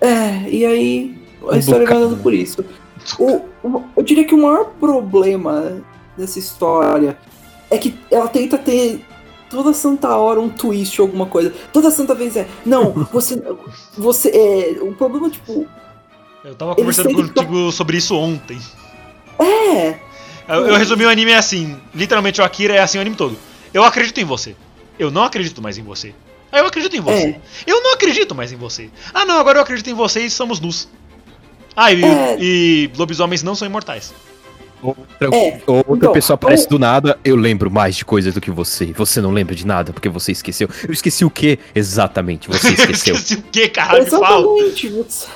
[0.00, 1.18] É, e aí
[1.50, 2.22] a história vai andando né?
[2.22, 2.64] por isso.
[3.18, 5.82] O, o- eu diria que o maior problema
[6.16, 7.18] dessa história
[7.70, 9.00] é que ela tenta ter
[9.54, 11.52] toda santa hora um twist ou alguma coisa.
[11.72, 13.42] Toda santa vez é, não, você.
[13.96, 15.66] você é, o problema, tipo,
[16.44, 18.58] Eu tava conversando que contigo sobre isso ontem.
[19.38, 19.98] é.
[20.46, 21.74] Eu, eu resumi o anime assim.
[21.94, 23.36] Literalmente, o Akira é assim o anime todo.
[23.72, 24.54] Eu acredito em você.
[24.98, 26.14] Eu não acredito mais em você.
[26.52, 27.28] Ah, eu acredito em você.
[27.28, 27.40] É.
[27.66, 28.90] Eu não acredito mais em você.
[29.14, 30.88] Ah, não, agora eu acredito em você e somos nus.
[31.74, 32.36] Ah, e, É.
[32.38, 34.12] e lobisomens não são imortais.
[34.84, 38.40] Outra, É, outra então, pessoa aparece o- do nada, eu lembro mais de coisas do
[38.40, 38.92] que você.
[38.92, 40.68] Você não lembra de nada porque você esqueceu.
[40.86, 41.58] Eu esqueci o quê?
[41.74, 43.14] Exatamente, você esqueceu.
[43.14, 44.02] Esqueci o que, caralho?
[44.02, 44.88] Exatamente.
[44.88, 45.26] você-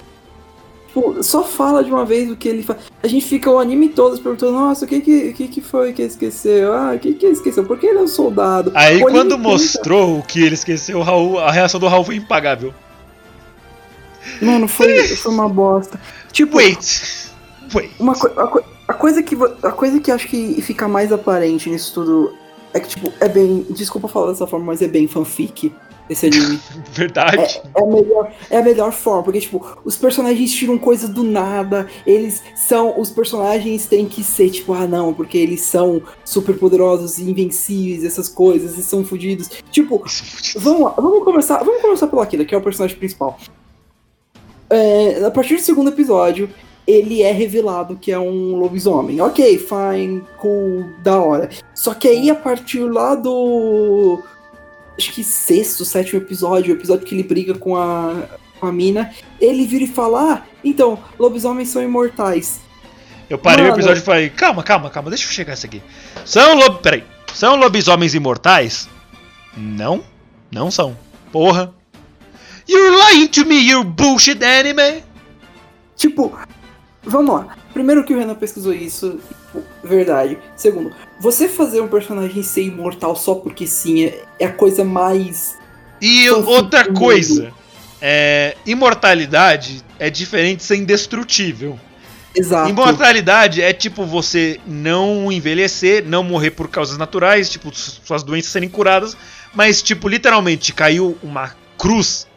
[0.89, 2.79] Tipo, só fala de uma vez o que ele faz.
[3.03, 6.03] A gente fica o anime todo perguntando, nossa, o que que, que, que foi que
[6.03, 6.73] ele esqueceu?
[6.73, 7.63] Ah, o que que ele esqueceu?
[7.65, 8.73] Por que ele é um soldado?
[8.75, 12.17] Aí quando tenta- mostrou o que ele esqueceu, o Raul, a reação do Raul foi
[12.17, 12.73] impagável.
[14.41, 16.01] Mano, foi, foi uma bosta.
[16.33, 17.29] Tipo, Wait.
[17.75, 17.91] Wait.
[18.01, 21.69] Uma co- a, co- a coisa que a coisa que acho que fica mais aparente
[21.69, 22.35] nisso tudo
[22.73, 25.73] é que tipo é bem desculpa falar dessa forma mas é bem fanfic
[26.09, 26.59] esse anime
[26.93, 27.61] Verdade.
[27.75, 31.87] é a melhor é a melhor forma porque tipo os personagens tiram coisa do nada
[32.07, 37.19] eles são os personagens têm que ser tipo ah não porque eles são super poderosos
[37.19, 40.03] e invencíveis essas coisas e são fodidos tipo
[40.57, 43.39] Vamos lá, vamos começar, vamos começar pelo Akira, que é o personagem principal.
[44.71, 46.49] É, a partir do segundo episódio,
[46.89, 49.21] ele é revelado que é um lobisomem.
[49.21, 51.51] Ok, fine, cool, da hora.
[51.75, 54.23] Só que aí, a partir lá do.
[54.97, 58.23] Acho que sexto, sétimo episódio, o episódio que ele briga com a,
[58.59, 62.61] com a mina, ele vira e fala: Ah, então, lobisomens são imortais.
[63.29, 63.77] Eu parei o Mano.
[63.77, 65.83] episódio e falei, calma, calma, calma, deixa eu chegar nessa aqui.
[66.25, 66.81] São lob...
[66.81, 67.05] Peraí.
[67.35, 68.89] São lobisomens imortais?
[69.55, 70.03] Não.
[70.51, 70.97] Não são.
[71.31, 71.75] Porra.
[72.67, 75.05] You're lying to me, you bullshit anime.
[75.95, 76.39] Tipo,
[77.09, 77.57] vamos lá.
[77.73, 79.19] Primeiro que o Renan pesquisou isso,
[79.83, 80.39] verdade.
[80.57, 85.57] Segundo, você fazer um personagem ser imortal só porque sim é, é a coisa mais.
[86.01, 87.53] E outra coisa.
[88.01, 91.79] É, imortalidade é diferente de ser indestrutível.
[92.35, 92.69] Exato.
[92.71, 98.53] Imortalidade é tipo você não envelhecer, não morrer por causas naturais, tipo su- suas doenças
[98.53, 99.17] serem curadas,
[99.53, 102.29] mas tipo literalmente caiu uma cruz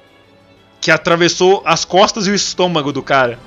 [0.79, 3.37] que atravessou as costas e o estômago do cara.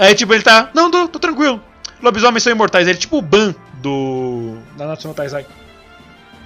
[0.00, 1.60] Aí tipo ele tá, não, tô, tô tranquilo.
[2.02, 5.44] Lobisomens são imortais, ele é tipo o Ban do da National Taizai.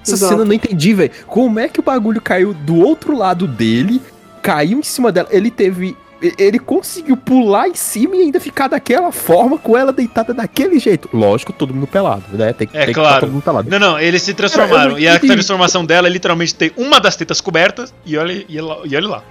[0.03, 0.31] Essa Exato.
[0.33, 1.13] cena eu não entendi, velho.
[1.27, 4.03] Como é que o bagulho caiu do outro lado dele,
[4.43, 5.29] caiu em cima dela?
[5.31, 5.97] Ele teve.
[6.39, 11.09] Ele conseguiu pular em cima e ainda ficar daquela forma, com ela deitada daquele jeito.
[11.13, 12.53] Lógico, todo mundo pelado, né?
[12.55, 13.21] Tem, É tem que claro.
[13.21, 13.69] todo mundo pelado.
[13.71, 14.91] Não, não, eles se Cara, transformaram.
[14.93, 18.59] não e a transformação dela é literalmente ter uma das tetas cobertas e olha, e
[18.61, 19.23] olha, e olha lá.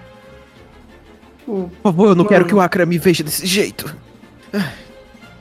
[1.40, 2.30] Tipo, Por favor, eu não Mano.
[2.30, 3.96] quero que o Akra me veja desse jeito.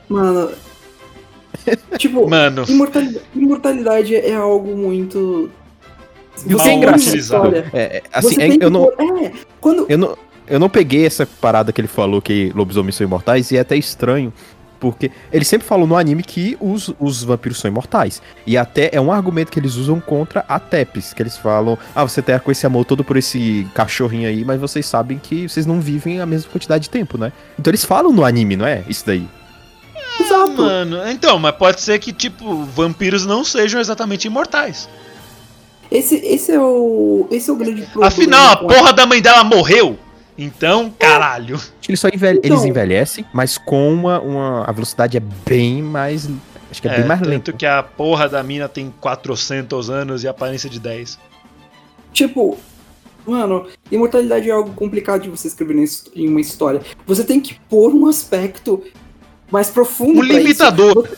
[0.09, 0.51] Mano.
[1.97, 5.49] tipo, Mano, imortalidade, imortalidade é algo muito.
[6.45, 7.55] E o que Mal é engraçado.
[7.55, 8.85] É, é, assim, você é- tem que eu não.
[8.85, 9.85] É, quando.
[9.87, 13.57] Eu não, eu não peguei essa parada que ele falou que lobisomens são imortais e
[13.57, 14.33] é até estranho,
[14.83, 18.21] porque ele sempre falou no anime que os, os vampiros são imortais.
[18.45, 22.03] E até é um argumento que eles usam contra a Tepes, que eles falam: ah,
[22.03, 25.65] você tá com esse amor todo por esse cachorrinho aí, mas vocês sabem que vocês
[25.65, 27.31] não vivem a mesma quantidade de tempo, né?
[27.57, 28.83] Então eles falam no anime, não é?
[28.89, 29.25] Isso daí.
[30.19, 30.61] Exato.
[30.61, 34.89] mano, então, mas pode ser que, tipo, vampiros não sejam exatamente imortais.
[35.89, 37.25] Esse, esse é o.
[37.31, 38.07] Esse é o grande problema.
[38.07, 39.97] Afinal, a com porra da mãe dela morreu.
[40.37, 41.59] Então, caralho.
[41.87, 42.57] Eles só envelhe- Então.
[42.57, 44.63] eles envelhecem, mas com uma, uma.
[44.65, 46.27] A velocidade é bem mais.
[46.71, 47.53] Acho que é, bem mais tanto lenta.
[47.53, 51.19] que a porra da mina tem 400 anos e aparência de 10.
[52.11, 52.57] Tipo,
[53.27, 55.75] mano, imortalidade é algo complicado de você escrever
[56.15, 56.81] em uma história.
[57.05, 58.83] Você tem que pôr um aspecto
[59.51, 60.19] mais profundo.
[60.19, 61.05] Um limitador.
[61.05, 61.17] Isso.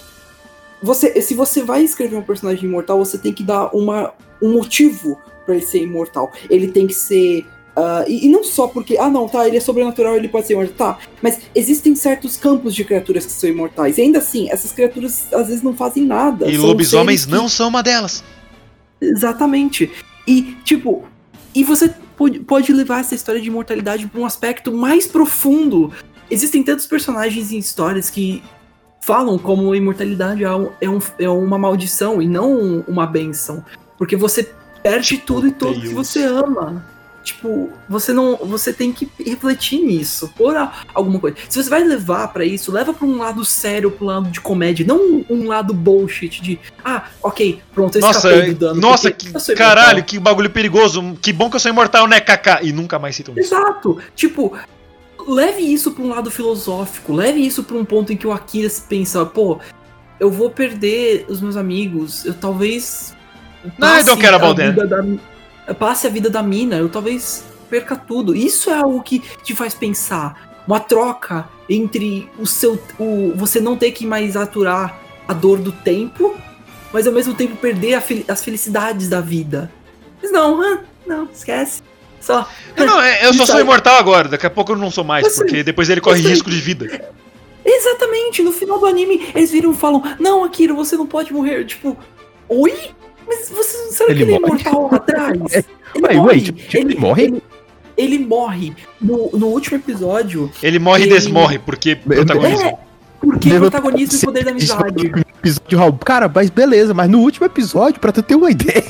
[0.83, 5.17] Você, se você vai escrever um personagem imortal, você tem que dar uma, um motivo
[5.45, 6.31] pra ele ser imortal.
[6.49, 7.45] Ele tem que ser.
[7.75, 10.53] Ah, e, e não só porque, ah não, tá, ele é sobrenatural, ele pode ser
[10.53, 10.75] imortal.
[10.95, 13.97] Tá, mas existem certos campos de criaturas que são imortais.
[13.97, 16.47] E ainda assim, essas criaturas às vezes não fazem nada.
[16.49, 18.23] E lobisomens que- não são uma delas.
[19.01, 19.91] Exatamente.
[20.27, 21.03] E, tipo,
[21.53, 25.91] e você pode, pode levar essa história de imortalidade pra um aspecto mais profundo.
[26.29, 28.41] Existem tantos personagens em histórias que
[29.01, 33.63] falam como imortalidade é, um- é, um- é uma maldição e não uma benção.
[33.97, 34.49] Porque você
[34.81, 36.85] perde tudo e tudo que você ama.
[37.25, 38.37] Tipo, você não.
[38.37, 40.31] Você tem que refletir nisso.
[40.37, 40.55] Por
[40.93, 41.35] alguma coisa.
[41.49, 44.85] Se você vai levar pra isso, leva pra um lado sério, pro lado de comédia.
[44.85, 46.59] Não um, um lado bullshit de.
[46.83, 48.79] Ah, ok, pronto, eu Nossa, do dano.
[48.79, 51.17] nossa, que eu caralho, que bagulho perigoso.
[51.19, 52.61] Que bom que eu sou imortal, né, Kaká?
[52.61, 53.53] E nunca mais citam isso.
[53.55, 53.97] Exato.
[54.15, 54.55] Tipo,
[55.27, 58.69] leve isso pra um lado filosófico, leve isso pra um ponto em que o Akira
[58.87, 59.59] pensa, pô,
[60.19, 63.15] eu vou perder os meus amigos, eu talvez
[63.79, 64.87] Não, I don't care a about that.
[64.87, 65.01] da,
[65.73, 68.35] passe a vida da mina, eu talvez perca tudo.
[68.35, 73.75] Isso é algo que te faz pensar, uma troca entre o seu o você não
[73.75, 76.35] ter que mais aturar a dor do tempo,
[76.93, 79.71] mas ao mesmo tempo perder fel- as felicidades da vida.
[80.21, 81.81] Mas não, não, esquece.
[82.21, 82.47] Só
[82.77, 84.27] Não, não, é- eu só sou imortal agora.
[84.29, 87.11] Daqui a pouco eu não sou mais, porque depois ele corre risco de vida.
[87.63, 91.65] Exatamente, no final do anime eles viram e falam: Não, Akira, você não pode morrer.
[91.65, 91.97] Tipo,
[92.47, 92.73] oi?
[93.27, 94.61] Mas você não sabe Ele que ele é morre?
[94.61, 95.65] imortal lá atrás?
[95.95, 97.23] Ele Ué, ué, tipo, tipo, ele morre?
[97.23, 97.43] Ele,
[97.97, 98.73] ele morre.
[99.01, 102.65] No, no último episódio, Ele morre e Ele- desmorre, porque protagonismo.
[102.67, 102.77] É,
[103.21, 104.93] porque Mesmo- protagonismo e poder da amizade.
[104.93, 105.93] primeiro episódio, Raul.
[105.93, 108.83] Cara, mas beleza, mas no último episódio, pra tu ter uma ideia.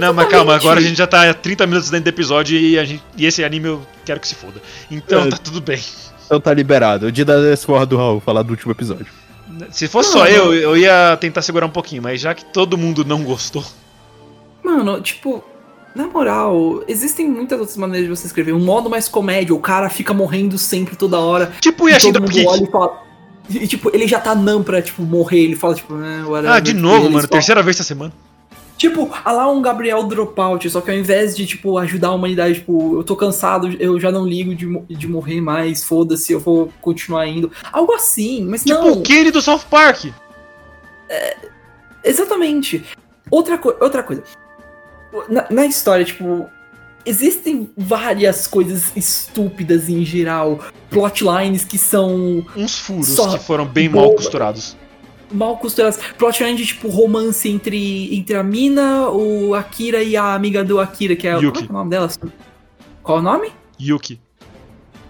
[0.00, 2.78] Não, mas calma, agora a gente já tá a 30 minutos dentro do episódio e,
[2.78, 4.60] a gente, e esse anime eu quero que se foda.
[4.90, 5.28] Então É.
[5.30, 5.80] tá tudo bem.
[6.26, 7.06] Então tá liberado.
[7.06, 9.06] O dia da esforra do Raul, falar do último episódio.
[9.70, 12.78] Se fosse Não, só eu, eu ia tentar segurar um pouquinho, mas já que todo
[12.78, 13.64] mundo não gostou.
[14.62, 15.42] Mano, tipo,
[15.94, 18.52] na moral, existem muitas outras maneiras de você escrever.
[18.52, 21.52] Um modo mais comédia, o cara fica morrendo sempre toda hora.
[21.60, 23.02] Tipo E todo do mundo olha e fala.
[23.50, 25.40] E, tipo, ele já tá não pra, tipo, morrer.
[25.40, 26.52] Ele fala, tipo, whatever.
[26.52, 27.26] Ah, de novo, mano.
[27.26, 28.12] Terceira vez essa semana.
[28.80, 32.54] Tipo, ah lá um Gabriel Dropout, só que ao invés de, tipo, ajudar a humanidade,
[32.54, 36.72] tipo, eu tô cansado, eu já não ligo de, de morrer mais, foda-se, eu vou
[36.80, 37.52] continuar indo.
[37.70, 38.92] Algo assim, mas Tipo não.
[38.92, 40.06] o Kenny do South Park.
[42.02, 42.82] Exatamente.
[43.30, 44.22] Outra, co outra coisa.
[45.28, 46.48] Na, na história, tipo,
[47.04, 53.90] existem várias coisas estúpidas em geral, plotlines que são Uns furos Só que foram bem
[53.90, 54.74] mal costurados.
[55.30, 55.98] Mal costuradas.
[56.18, 61.26] Plotline tipo, romance entre, entre a mina, o Akira e a amiga do Akira, que
[61.26, 61.66] é, Yuki.
[61.66, 62.10] qual é o nome dela?
[63.02, 63.52] Qual é o nome?
[63.80, 64.20] Yuki.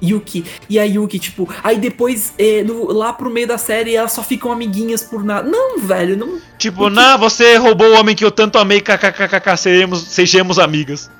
[0.02, 0.44] Yuki.
[0.68, 4.22] E a Yuki, tipo, aí depois, é, no- lá pro meio da série, elas só
[4.22, 5.48] ficam amiguinhas por nada.
[5.48, 6.38] Não, velho, não.
[6.58, 9.56] Tipo, não, você roubou o homem que eu tanto amei, kkkk,
[9.98, 11.10] sejamos amigas.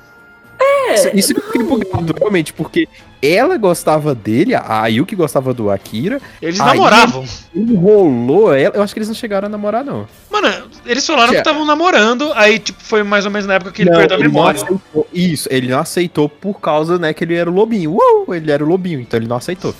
[0.89, 2.87] É, Isso que eu fiquei bugado, realmente, porque
[3.21, 7.23] ela gostava dele, a Yuki gostava do Akira, Eles namoravam.
[7.55, 8.75] enrolou ela.
[8.75, 10.07] Eu acho que eles não chegaram a namorar, não.
[10.29, 10.47] Mano,
[10.85, 13.89] eles falaram que estavam namorando, aí, tipo, foi mais ou menos na época que ele
[13.91, 14.61] Não, perdeu a ele não memória.
[14.63, 15.07] aceitou.
[15.13, 17.91] Isso, ele não aceitou por causa, né, que ele era o lobinho.
[17.91, 19.73] Uou, ele era o lobinho, então ele não aceitou.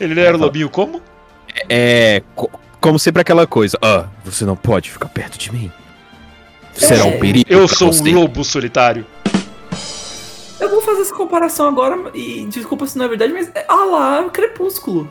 [0.00, 1.00] Ele era o lobinho como?
[1.68, 5.70] É, co- como sempre aquela coisa, ah, você não pode ficar perto de mim.
[6.72, 7.18] Será um É.
[7.18, 9.06] perigo Eu sou você." um lobo solitário.
[10.60, 13.84] Eu vou fazer essa comparação agora, e desculpa se não é verdade, mas é, ah
[13.84, 15.08] lá, Crepúsculo.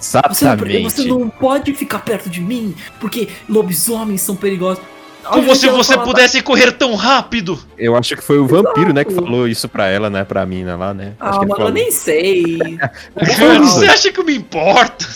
[0.00, 0.82] Você não, Exatamente.
[0.82, 4.82] você não pode ficar perto de mim, porque lobisomens são perigosos.
[5.24, 7.58] Como se você falar, pudesse correr tão rápido.
[7.76, 10.76] Eu acho que foi o vampiro, né, que falou isso pra ela, né, pra mina
[10.76, 11.14] lá, né.
[11.18, 12.58] Ah, acho que ele mano, eu nem sei.
[13.60, 15.08] Você acha que eu me importo?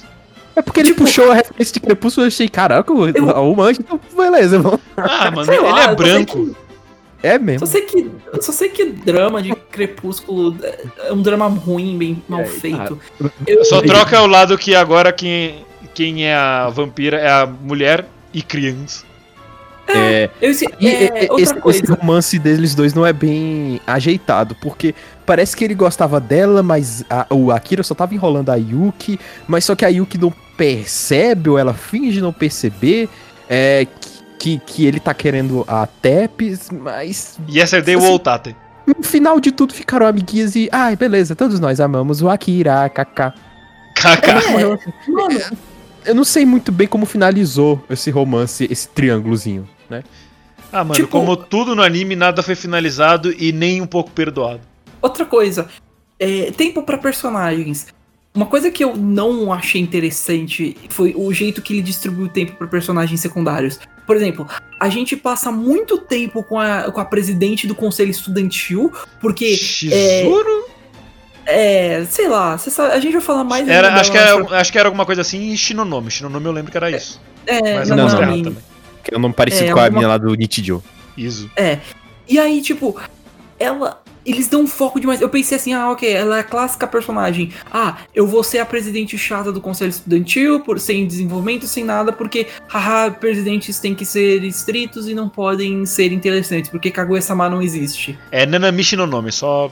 [0.56, 3.80] É porque ele Tipo- puxou a referência de Crepúsculo, eu achei, caraca, o, Eu- manjo,
[3.82, 4.80] então beleza, vamos.
[4.96, 6.56] Ah, mano, ele lá, é branco.
[7.22, 7.66] É mesmo.
[7.66, 10.56] Só sei que, só sei que drama de Crepúsculo
[10.98, 12.98] é um drama ruim, bem mal É, feito.
[13.22, 17.46] ah, Eu, Só troca o lado que agora quem, quem é a vampira é a
[17.46, 19.04] mulher e criança.
[19.92, 21.94] É, eu, E é, e- esse, outra esse coisa.
[21.94, 24.94] romance deles dois não é bem ajeitado, porque
[25.26, 29.64] parece que ele gostava dela, mas a- o Akira só tava enrolando a Yuki, mas
[29.64, 33.08] só que a Yuki não percebe, ou ela finge não perceber,
[33.48, 33.84] é,
[34.40, 38.56] que, que ele tá querendo a Tepes, mas Yesterday Assim- ou Tate.
[38.86, 43.34] no final de tudo ficaram amiguinhas e, ai, beleza, todos nós amamos o Akira, kaká.
[43.94, 44.40] Kaká.
[44.40, 44.78] É, mano,
[46.06, 50.02] Eu não sei muito bem como finalizou esse romance, esse triângulozinho, né?
[50.72, 54.60] Ah, mano, Tipo- como tudo no anime, nada foi finalizado e nem um pouco perdoado.
[55.02, 55.68] outra coisa.
[56.18, 57.86] É, tempo pra personagens.
[58.34, 62.52] Uma coisa que eu não achei interessante foi o jeito que ele distribuiu o tempo
[62.52, 63.78] pra personagens secundários.
[64.10, 64.48] Por exemplo,
[64.80, 70.64] a gente passa muito tempo com a, com a presidente do conselho estudantil, porque Shizuru?
[71.46, 74.78] É, sei lá, sabe- a gente vai falar mais Era, acho, que era, acho que
[74.80, 76.10] era alguma coisa assim e Shinonome.
[76.10, 77.20] Shinonome eu lembro que era isso.
[77.46, 78.56] É, Mas não, não, também.
[79.04, 80.82] Que é um nome parecido É, com a alguma- minha lá do Nichijou.
[81.16, 81.48] Isso.
[81.54, 81.78] É.
[82.28, 83.00] E aí, tipo,
[83.60, 83.99] ela.
[84.30, 85.20] Eles dão foco demais.
[85.20, 87.52] Eu pensei assim, ah, ok, ela é a clássica personagem.
[87.72, 92.12] Ah, eu vou ser a presidente chata do conselho estudantil, por sem desenvolvimento, sem nada,
[92.12, 97.62] porque, haha, presidentes têm que ser estritos e não podem ser interessantes, porque Kaguya-sama não
[97.62, 98.18] existe.
[98.30, 99.70] É Nanamichi no nome, só.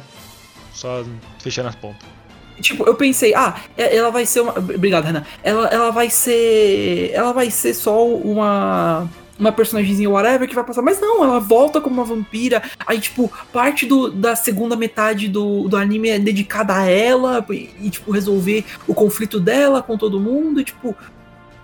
[0.73, 1.05] Só
[1.41, 2.19] fechando as pontas.
[2.61, 4.59] Tipo, eu pensei, ah, ela vai ser uma.
[4.59, 5.25] Obrigado, Renan.
[5.43, 7.11] Ela, ela vai ser.
[7.13, 9.09] Ela vai ser só uma.
[9.39, 10.83] Uma personagemzinha whatever que vai passar.
[10.83, 12.63] Mas não, ela volta como uma vampira.
[12.87, 17.45] Aí, tipo, parte do, da segunda metade do, do anime é dedicada a ela.
[17.51, 20.61] E, e, tipo, resolver o conflito dela com todo mundo.
[20.61, 20.97] E, tipo,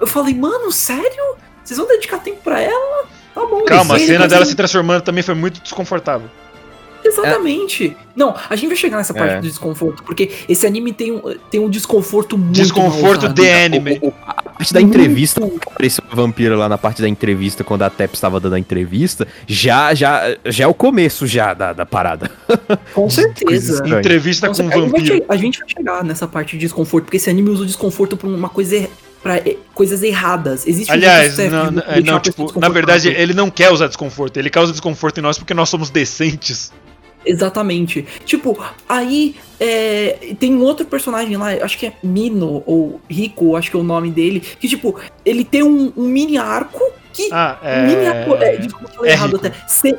[0.01, 1.37] eu falei, mano, sério?
[1.65, 3.07] Vocês vão dedicar tempo pra ela?
[3.35, 3.65] Tá bom.
[3.65, 6.29] Calma, a cena dela se transformando também foi muito desconfortável.
[7.03, 7.97] Exatamente.
[8.17, 9.41] Não, a gente vai chegar nessa parte É.
[9.41, 11.21] do desconforto, porque esse anime tem um,
[11.51, 13.99] tem um desconforto muito Desconforto de anime.
[14.01, 17.83] O- o- a parte da entrevista, apareceu a vampira lá na parte da entrevista, quando
[17.83, 21.85] a Tep estava dando a entrevista, já, já, já é o começo já da, da
[21.87, 22.31] parada.
[22.95, 23.87] Com certeza.
[23.87, 24.85] Entrevista Com com um certeza.
[24.85, 25.25] a, gente vai vampiro.
[25.29, 28.29] a gente vai chegar nessa parte de desconforto, porque esse anime usa o desconforto pra
[28.29, 28.91] uma coisa er-
[29.23, 30.67] pra eh, coisas erradas.
[30.67, 33.87] Existe um Aliás, certo não, não, deixar não, tipo, na verdade, ele não quer usar
[33.89, 36.71] desconforto, ele causa desconforto em nós porque nós somos decentes.
[37.25, 38.07] Exatamente.
[38.25, 43.71] Tipo, aí é, tem um outro personagem lá, acho que é Mino, ou Rico, acho
[43.71, 46.81] que é o nome dele, que, tipo, ele tem um, um mini arco
[47.13, 47.29] que.
[47.33, 48.35] Ah, Mini arco.
[48.37, 48.57] É, é.
[48.59, 49.47] desculpa, falei é errado Rico.
[49.47, 49.69] até.
[49.69, 49.99] Se-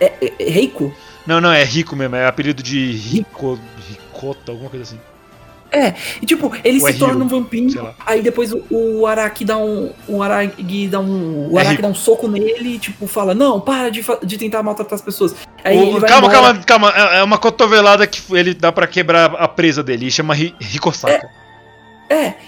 [0.00, 0.92] é, é, é Reiko?
[1.26, 3.58] Não, não, é rico mesmo, é apelido de rico.
[3.88, 4.98] Ricota, alguma coisa assim.
[6.20, 9.90] E, tipo, ele é se torna um vampiro, aí depois o, o Araki dá um.
[10.06, 11.48] O Araki dá um.
[11.50, 11.82] O É Araki Hiro.
[11.82, 15.34] dá um soco nele e, tipo, fala, não, para de, de tentar maltratar as pessoas.
[15.64, 16.32] Aí O- calma, embora.
[16.32, 16.92] calma, calma.
[16.94, 20.06] É é uma cotovelada que ele dá pra quebrar a presa dele.
[20.06, 21.14] E chama Ri- Rikosaka.
[21.14, 21.41] É,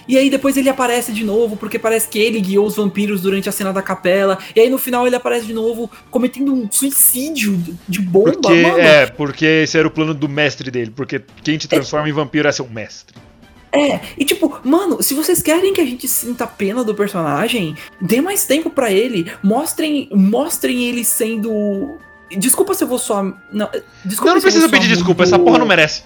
[0.09, 3.49] e aí depois ele aparece de novo, porque parece que ele guiou os vampiros durante
[3.49, 4.39] a cena da capela.
[4.55, 8.79] E aí no final ele aparece de novo cometendo um suicídio de bomba, Porque, mano.
[8.79, 10.93] é, porque esse era o plano do mestre dele.
[10.95, 13.15] Porque quem te transforma em vampiro é seu mestre.
[13.73, 18.21] É, e tipo, mano, se vocês querem que a gente sinta pena do personagem, dê
[18.21, 19.27] mais tempo pra ele.
[19.43, 21.97] Mostrem, mostrem ele sendo.
[22.37, 23.23] Desculpa se eu vou só.
[23.53, 23.69] Não,
[24.05, 26.05] desculpa Não, não se eu precisa pedir desculpa, muito- essa porra não merece.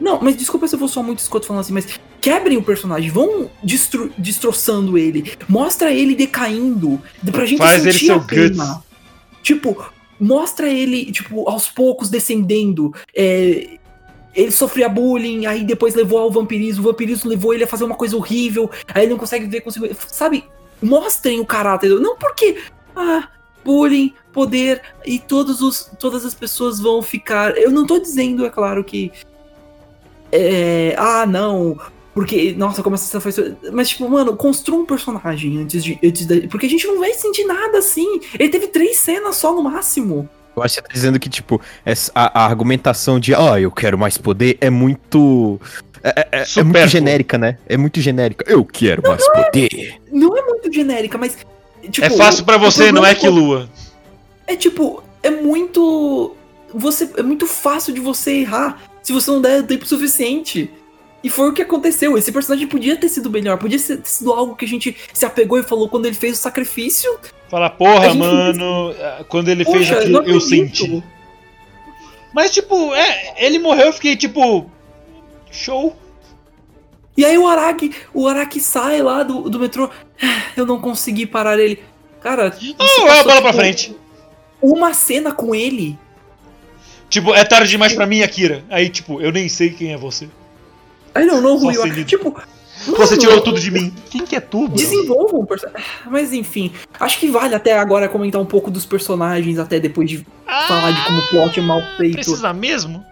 [0.00, 1.86] Não, mas desculpa se eu vou só muito escoto falando assim, mas
[2.20, 8.06] quebrem o personagem, vão destro destroçando ele, mostra ele decaindo, pra gente Faz ele sentir
[8.06, 8.82] seu a pena.
[9.42, 9.84] Tipo,
[10.18, 12.94] mostra ele, tipo, aos poucos descendendo.
[13.14, 13.78] é,
[14.34, 17.96] ele sofria bullying, aí depois levou ao vampirismo, o vampirismo levou ele a fazer uma
[17.96, 19.88] coisa horrível, aí ele não consegue ver consigo.
[20.06, 20.44] Sabe?
[20.80, 21.90] Mostrem o caráter.
[22.00, 22.58] Não porque.
[22.94, 23.28] Ah,
[23.64, 27.56] bullying, poder, e todos os, todas as pessoas vão ficar.
[27.56, 29.12] Eu não tô dizendo, é claro, que.
[30.32, 31.78] É, ah, não.
[32.14, 33.54] Porque, nossa, como essa cena foi.
[33.72, 35.98] Mas, tipo, mano, construa um personagem antes de.
[36.04, 38.20] Antes da, porque a gente não vai sentir nada assim.
[38.38, 40.28] Ele teve três cenas só no máximo.
[40.56, 43.70] Eu acho que você tá dizendo que, tipo, essa, a, a argumentação de, ó, eu
[43.70, 45.60] quero mais poder é muito.
[46.02, 47.58] É, é- é- é muito genérica, né?
[47.68, 48.44] É muito genérica.
[48.48, 50.00] Eu quero mais poder.
[50.10, 51.36] Não é muito genérica, mas.
[51.90, 53.68] Tipo, é fácil pra o você, não é que lua.
[54.46, 56.34] É tipo, é muito.
[56.74, 60.70] Você, é muito fácil de você errar se você não der tempo suficiente.
[61.22, 62.16] E foi o que aconteceu.
[62.16, 65.58] Esse personagem podia ter sido melhor, podia ter sido algo que a gente se apegou
[65.58, 67.18] e falou quando ele fez o sacrifício.
[67.48, 68.94] Fala, porra, mano,
[69.28, 71.02] quando ele fez aquilo, eu senti.
[72.32, 74.70] Mas, tipo, é, ele morreu, eu fiquei, tipo,
[75.50, 75.94] show.
[77.16, 79.90] E aí o Araki, o Araki sai lá do, do metrô.
[80.22, 81.82] "Ah, Eu não consegui parar ele.
[82.20, 83.96] Cara, Ah, passou, bola pra tipo, frente.
[84.62, 85.98] Uma cena com ele.
[87.10, 88.64] Tipo, é tarde demais pra mim, Akira.
[88.70, 90.24] Aí, tipo, eu nem sei quem é você.
[91.14, 91.90] I don't know who Só you are.
[91.90, 92.06] seguido.
[92.08, 92.40] Tipo,
[92.86, 93.92] Você mano, tirou tudo de mim.
[94.08, 94.76] Quem que é tu, bro?
[94.76, 95.84] Desenvolvam um personagem.
[96.08, 100.24] Mas enfim, acho que vale até agora comentar um pouco dos personagens, até depois de
[100.46, 102.14] falar de como o plot é mal feito.
[102.14, 103.04] Precisa mesmo?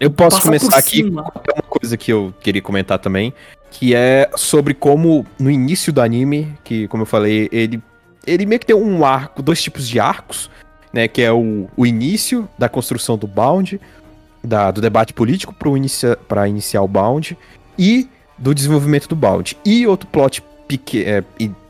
[0.00, 1.22] Eu posso Passar começar aqui cima.
[1.22, 3.32] com uma coisa que eu queria comentar também,
[3.70, 7.80] que é sobre como no início do anime, que como eu falei, ele
[8.26, 10.50] ele meio que tem um arco, dois tipos de arcos,
[10.98, 13.80] né, que é o, o início da construção do Bound,
[14.42, 16.18] da, do debate político para inicia,
[16.48, 17.38] iniciar o Bound
[17.78, 19.56] e do desenvolvimento do Bound.
[19.64, 21.22] E outro plot peque, é,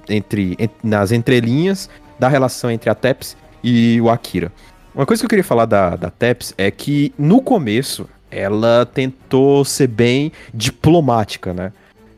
[0.08, 4.50] entre, en- nas entrelinhas da relação entre a Teps e o Akira.
[4.94, 9.62] Uma coisa que eu queria falar da, da Teps é que no começo ela tentou
[9.62, 11.70] ser bem diplomática, né?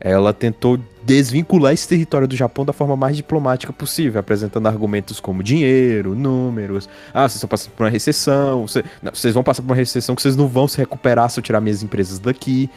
[0.03, 5.43] Ela tentou desvincular esse território do Japão da forma mais diplomática possível, apresentando argumentos como
[5.43, 6.89] dinheiro, números.
[7.13, 8.67] Ah, vocês estão passando por uma recessão.
[8.67, 11.39] cê- não, vocês vão passar por uma recessão que vocês não vão se recuperar se
[11.39, 12.69] eu tirar minhas empresas daqui.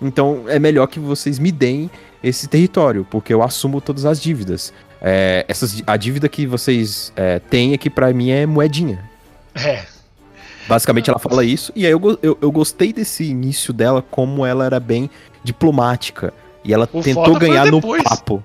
[0.00, 1.88] Então é melhor que vocês me deem
[2.22, 4.72] esse território, porque eu assumo todas as dívidas.
[5.00, 9.08] É, essas, a dívida que vocês é, têm aqui pra mim é moedinha.
[9.54, 9.84] É.
[10.68, 14.64] Basicamente ela fala isso, e aí eu, eu, eu gostei desse início dela, como ela
[14.64, 15.10] era bem
[15.42, 16.32] diplomática.
[16.64, 18.42] E ela O tentou ganhar no papo.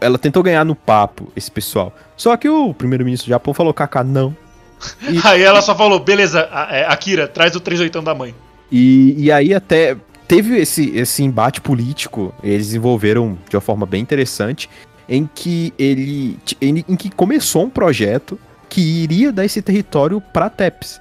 [0.00, 1.92] Ela tentou ganhar no papo, esse pessoal.
[2.16, 4.36] Só que o primeiro-ministro do Japão falou, Kaká, não.
[5.08, 8.34] E- Aí ela só falou, beleza, é, Akira, traz o 38 da mãe.
[8.70, 9.96] E, e aí até
[10.26, 14.68] teve esse, esse embate político, eles desenvolveram de uma forma bem interessante,
[15.08, 16.38] em que ele.
[16.60, 18.38] em, em que começou um projeto
[18.68, 21.00] que iria dar esse território para TEPS.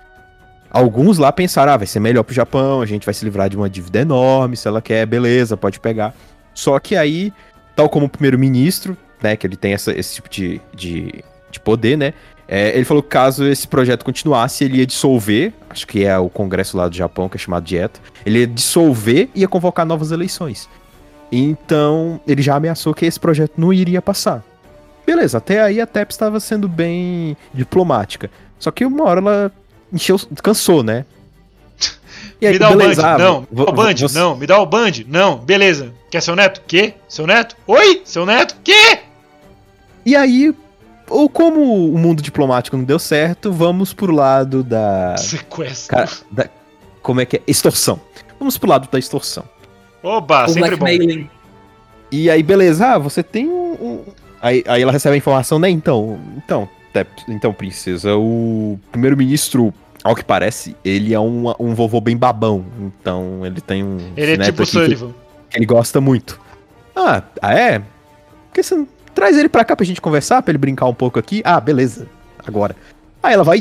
[0.72, 3.58] Alguns lá pensaram, ah, vai ser melhor pro Japão, a gente vai se livrar de
[3.58, 6.14] uma dívida enorme, se ela quer, beleza, pode pegar.
[6.58, 7.32] Só que aí,
[7.76, 11.95] tal como o primeiro-ministro, né, que ele tem essa- esse tipo de, de, de poder,
[11.95, 12.16] né,
[12.47, 16.30] é, ele falou que caso esse projeto continuasse, ele ia dissolver, acho que é o
[16.30, 20.12] congresso lá do Japão, que é chamado Dieta, ele ia dissolver e ia convocar novas
[20.12, 20.68] eleições.
[21.32, 24.43] Então, ele já ameaçou que esse projeto não iria passar.
[25.05, 28.32] Beleza, até aí a TEP estava sendo bem diplomática.
[28.58, 29.51] Só que uma hora ela
[29.93, 31.05] encheu, cansou, né?
[32.39, 33.41] E me dá o ah, band, não.
[33.41, 34.36] Me dá o band, você- não.
[34.36, 35.38] Me dá o band, não.
[35.38, 35.93] Beleza.
[36.11, 36.61] Quer seu neto?
[36.67, 36.93] Quê?
[37.07, 37.55] Seu neto?
[37.65, 38.01] Oi?
[38.05, 38.55] Seu neto?
[38.63, 38.99] Quê?
[40.05, 40.53] E aí,
[41.09, 45.17] ou como o mundo diplomático não deu certo, vamos pro lado da.
[45.17, 45.95] Sequestro.
[45.95, 46.49] Cara, da-
[47.01, 47.41] como é que é?
[47.47, 47.99] Extorsão.
[48.39, 49.43] Vamos pro lado da extorsão.
[50.03, 50.86] Oba, o sempre bom.
[52.11, 53.73] E aí, beleza, ah, você tem um.
[53.73, 54.03] um-
[54.39, 55.67] Aí, aí ela recebe a informação, né?
[55.67, 56.69] Então, então,
[57.28, 59.73] então, princesa, o primeiro-ministro,
[60.04, 62.66] ao que parece, ele é um, um vovô bem babão.
[62.80, 63.98] Então, ele tem um.
[64.16, 65.14] Ele é tipo Sullivan.
[65.50, 66.39] que ele gosta muito.
[66.95, 67.80] Ah, ah é?
[67.80, 70.93] Por que você não traz ele pra cá pra gente conversar, pra ele brincar um
[70.93, 71.41] pouco aqui?
[71.43, 72.08] Ah, beleza,
[72.45, 72.76] agora.
[73.22, 73.60] Aí ela vai,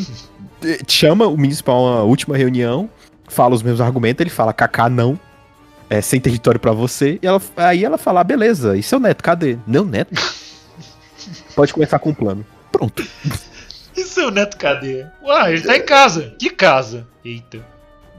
[0.65, 2.89] eh, chama o ministro pra uma última reunião,
[3.29, 5.19] fala os mesmos argumentos, ele fala, Kaká, não,
[5.89, 7.19] é sem território pra você.
[7.23, 9.59] E ela, aí ela fala, ah, beleza, e seu neto, cadê?
[9.67, 10.15] Meu neto?
[11.55, 12.45] Pode começar com o plano.
[12.71, 13.05] Pronto.
[13.97, 15.07] E seu neto cadê?
[15.23, 16.33] Uai, ele tá em casa.
[16.39, 17.07] Que casa?
[17.25, 17.59] Eita.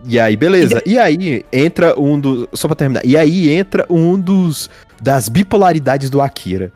[0.06, 0.82] E aí, beleza.
[0.86, 2.48] E aí entra um dos.
[2.54, 3.06] Só pra terminar.
[3.06, 4.70] E aí entra um dos.
[5.02, 6.72] Das bipolaridades do Akira.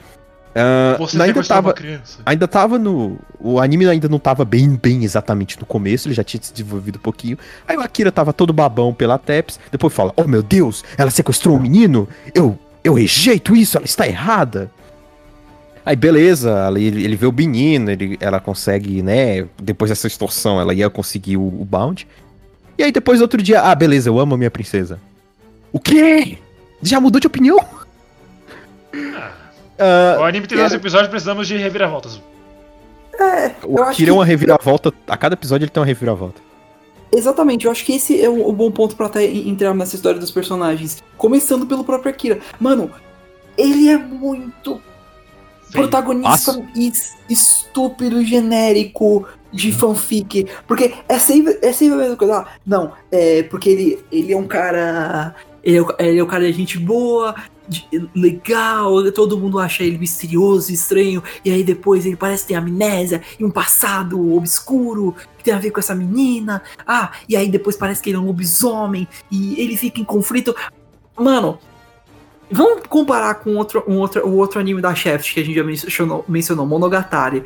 [0.54, 2.20] Ah, Você ainda tava, uma criança.
[2.26, 3.18] ainda tava no.
[3.39, 6.97] O anime ainda não tava bem, bem exatamente no começo, ele já tinha se desenvolvido
[6.97, 7.38] um pouquinho.
[7.68, 11.56] Aí o Akira tava todo babão pela Teps, depois fala: Oh meu Deus, ela sequestrou
[11.56, 12.08] um menino?
[12.36, 14.70] Eu, eu rejeito isso, ela está errada.
[15.86, 19.48] Aí beleza, ali ele, ele vê o menino, ele, ela consegue, né?
[19.62, 22.08] Depois dessa extorsão, ela ia conseguir o, o bound.
[22.78, 25.00] E aí depois outro dia, ah, beleza, eu amo a minha princesa.
[25.72, 26.38] O quê?
[26.82, 27.58] Já mudou de opinião?
[29.80, 32.22] Ah, O anime tem era- 12 episódios, precisamos de reviravoltas.
[33.64, 34.94] o Eu acho Akira é que- uma reviravolta.
[35.08, 36.42] A cada episódio ele tem uma reviravolta.
[37.14, 40.20] Exatamente, eu acho que esse é o, o bom ponto pra até entrar nessa história
[40.20, 41.04] dos personagens.
[41.18, 42.40] Começando pelo próprio Akira.
[42.60, 42.90] Mano,
[43.58, 44.82] ele é muito
[45.72, 50.47] protagonista es- estúpido, genérico de fanfic.
[50.67, 52.38] Porque é sempre, é sempre a mesma coisa.
[52.39, 55.36] Ah, não, é porque ele, ele é um cara.
[55.63, 57.36] Ele é, ele é um cara de gente boa,
[57.69, 63.22] de- legal, todo mundo acha ele misterioso, estranho, e aí depois ele parece ter amnésia
[63.39, 66.63] e um passado obscuro que tem a ver com essa menina.
[66.88, 70.55] Ah, e aí depois parece que ele é um lobisomem e ele fica em conflito.
[71.15, 71.59] Mano,
[72.52, 75.64] vamos comparar com outro, um outro, o outro anime da Shaft que a gente já
[75.64, 77.43] mencionou, mencionou Monogatari.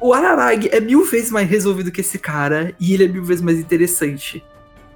[0.00, 3.42] O Araragi é mil vezes mais resolvido que esse cara e ele é mil vezes
[3.42, 4.44] mais interessante.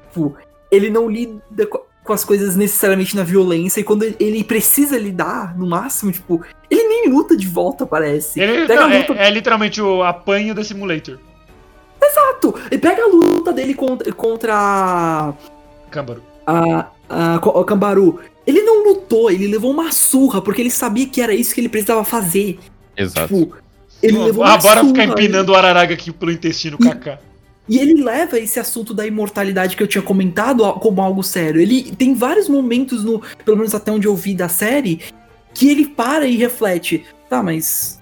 [0.08, 0.36] Tipo,
[0.70, 4.98] ele não lida co- com as coisas necessariamente na violência e quando ele- ele precisa
[4.98, 8.40] lidar, no máximo, tipo, ele nem luta de volta, parece.
[8.40, 11.18] Ele, não, a é, luta é literalmente o apanho da Simulator.
[12.02, 12.54] Exato!
[12.70, 15.34] E pega a luta dele contra, contra
[15.90, 16.22] Câmbaro.
[16.46, 18.20] a, a, o Cambaru.
[18.46, 21.68] Ele não lutou, ele levou uma surra, porque ele sabia que era isso que ele
[21.68, 22.58] precisava fazer.
[22.96, 23.34] Exato.
[23.36, 23.56] Tipo,
[24.02, 24.92] ele levou uma Ah, bora surra.
[24.92, 27.18] ficar empinando o Araraga aqui pelo intestino, E- kaká.
[27.68, 31.60] E ele leva esse assunto da imortalidade que eu tinha comentado como algo sério.
[31.60, 35.00] Ele tem vários momentos, no, pelo menos até onde eu vi da série,
[35.52, 37.04] que ele para e reflete.
[37.28, 37.98] Tá, mas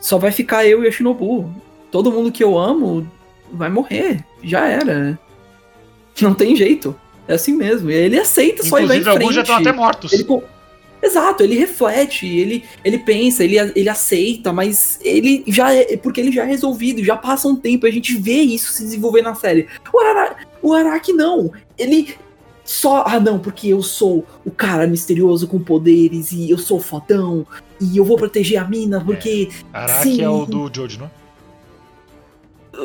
[0.00, 1.52] só vai ficar eu e a Shinobu.
[1.90, 3.06] Todo mundo que eu amo
[3.52, 4.24] vai morrer.
[4.42, 5.18] Já era.
[6.22, 6.98] Não tem jeito.
[7.32, 7.90] É assim mesmo.
[7.90, 9.18] E ele aceita, só ir lá em Inclusive, frente.
[9.18, 10.12] alguns já estão até mortos.
[10.12, 10.24] Ele
[11.02, 15.96] Exato, ele reflete, ele, ele pensa, ele, ele aceita, mas ele já é.
[15.96, 19.20] Porque ele já é resolvido, já passa um tempo, a gente vê isso se desenvolver
[19.20, 19.66] na série.
[19.92, 21.50] O, Ara, o Araki não.
[21.76, 22.14] Ele
[22.64, 23.02] só.
[23.04, 27.44] Ah, não, porque eu sou o cara misterioso com poderes e eu sou fodão
[27.80, 29.48] e eu vou proteger a mina porque.
[29.72, 30.22] Araki Sim.
[30.22, 31.06] é o do Jojo, não?
[31.06, 31.10] é?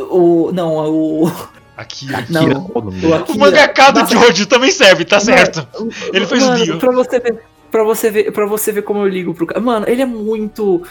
[0.09, 0.51] O.
[0.51, 1.31] Não, o.
[1.77, 2.07] Aqui.
[2.29, 2.41] Não.
[2.41, 3.05] Akira, qual o dele?
[3.05, 5.65] o O Akira- mangaka do Jojo também serve, tá certo.
[6.11, 6.77] Ele fez o Mano, Dio.
[6.79, 7.39] Pra você ver,
[7.71, 9.61] pra você ver, para você ver como eu ligo pro cara.
[9.61, 10.81] Mano, ele é muito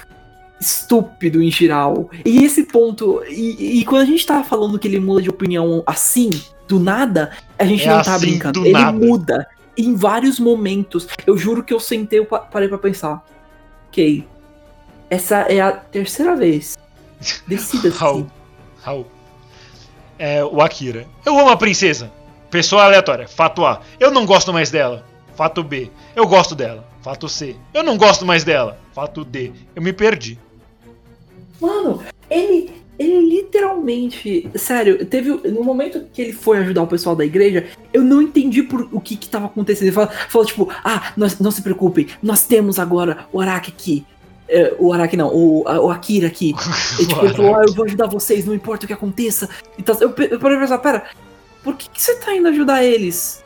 [0.61, 2.09] estúpido em geral.
[2.25, 3.23] E esse ponto.
[3.29, 6.31] E, e quando a gente tava falando que ele muda de opinião assim,
[6.69, 8.61] do nada, a gente É não tá assim, brincando.
[8.61, 8.93] do Ele nada.
[8.93, 11.07] muda em vários momentos.
[11.27, 13.25] Eu juro que eu sentei e pa- parei pra pensar.
[13.89, 14.25] Ok.
[15.11, 16.77] Essa é a terceira vez.
[17.47, 17.97] Decida-se.
[17.99, 18.27] Raul.
[18.83, 19.07] Raul.
[20.19, 21.07] É o Akira.
[21.25, 22.11] Eu amo a princesa.
[22.51, 23.29] Pessoa aleatória.
[23.29, 23.81] Fato A.
[24.01, 25.05] Eu não gosto mais dela.
[25.35, 25.91] Fato B.
[26.15, 26.85] Eu gosto dela.
[27.03, 27.57] Fato C.
[27.75, 28.79] Eu não gosto mais dela.
[28.95, 29.53] Fato D.
[29.75, 30.39] Eu me perdi.
[31.61, 34.51] Mano, ele, ele literalmente.
[34.55, 35.31] Sério, teve.
[35.51, 39.01] No momento que ele foi ajudar o pessoal da igreja, eu não entendi por o
[39.01, 39.89] que que tava acontecendo.
[39.89, 44.07] Ele falou, falou, tipo, ah, nós, não se preocupem, nós temos agora o Araki aqui.
[44.49, 46.55] É, o Araki não, o, o Akira aqui.
[47.01, 49.49] E, tipo, ele falou, ah, eu vou ajudar vocês, não importa o que aconteça.
[49.79, 51.05] Então, eu, eu parei pensar, pera,
[51.65, 53.45] por que, que você tá indo ajudar eles?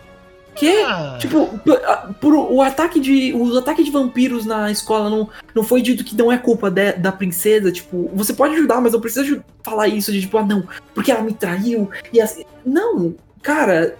[0.54, 0.82] Que?
[0.82, 3.32] Ah, Tipo, p- a- por, o ataque de.
[3.32, 6.92] Os ataques de vampiros na escola não, não foi dito que não é culpa de-
[6.94, 7.70] da princesa.
[7.72, 11.10] Tipo, você pode ajudar, mas não precisa ju- falar isso de tipo, ah, não, porque
[11.12, 11.88] ela me traiu.
[12.12, 12.44] E assim.
[12.66, 13.96] Não, cara.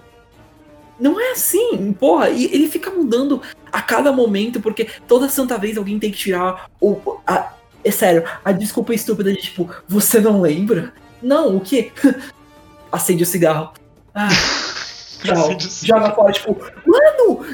[1.00, 2.28] Não é assim, porra.
[2.30, 3.40] E ele fica mudando
[3.72, 7.18] a cada momento, porque toda santa vez alguém tem que tirar o.
[7.26, 10.92] A, é sério, a desculpa estúpida de tipo, você não lembra?
[11.22, 11.90] Não, o quê?
[12.92, 13.72] Acende o cigarro.
[14.14, 14.28] Ah,
[15.24, 15.56] Tchau.
[15.56, 16.02] O cigarro.
[16.02, 17.46] Joga fora, tipo, mano,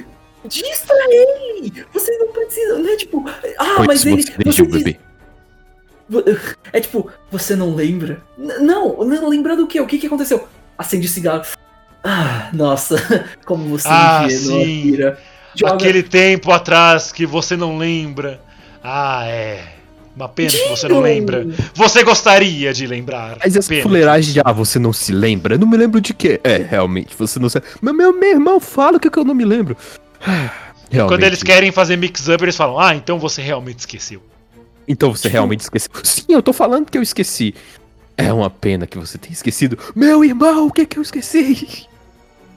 [0.44, 1.84] diz pra ele!
[1.92, 2.96] Vocês não precisam, né?
[2.96, 3.24] Tipo,
[3.58, 4.22] ah, Pois mas ele.
[4.44, 4.98] você o bebê.
[6.72, 8.22] É tipo, você não lembra?
[8.38, 9.80] N- não, não lembra do quê?
[9.80, 10.46] O que que aconteceu?
[10.78, 11.44] Acende o cigarro.
[12.08, 12.96] Ah, nossa,
[13.44, 14.88] como você Ah, é ingênuo, sim.
[14.88, 15.18] Akira.
[15.56, 18.40] Joga- Aquele tempo atrás que você não lembra.
[18.84, 19.72] Ah, é.
[20.14, 21.46] Uma pena que você não lembra.
[21.74, 23.36] Você gostaria de lembrar.
[23.42, 23.82] Mas essa Pena.
[23.82, 25.54] fuleiragem de, ah, você não se lembra?
[25.56, 26.40] Eu não me lembro de quê?
[26.44, 29.34] É, realmente, você não se Mas meu, meu irmão fala o que, que eu não
[29.34, 29.76] me lembro.
[30.20, 30.52] Realmente.
[31.08, 34.22] Quando eles querem fazer mix-up, eles falam: Ah, então você realmente esqueceu.
[34.88, 35.90] Então você realmente esqueceu.
[36.04, 37.54] Sim, eu tô falando que eu esqueci.
[38.16, 39.76] É uma pena que você tenha esquecido.
[39.94, 41.86] Meu irmão, o que que eu esqueci?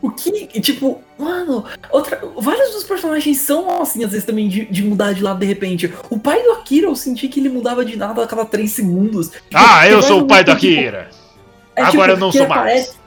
[0.01, 4.81] O que, tipo, mano, outra, vários dos personagens são assim, às vezes também, de, de
[4.83, 5.93] mudar de lado de repente.
[6.09, 9.29] O pai do Akira, eu senti que ele mudava de nada a cada 3 segundos.
[9.29, 11.09] Tipo, Ah, eu sou o pai do momentos, Akira.
[11.75, 12.59] É, Agora eu não sou mais.
[12.61, 12.99] aparece-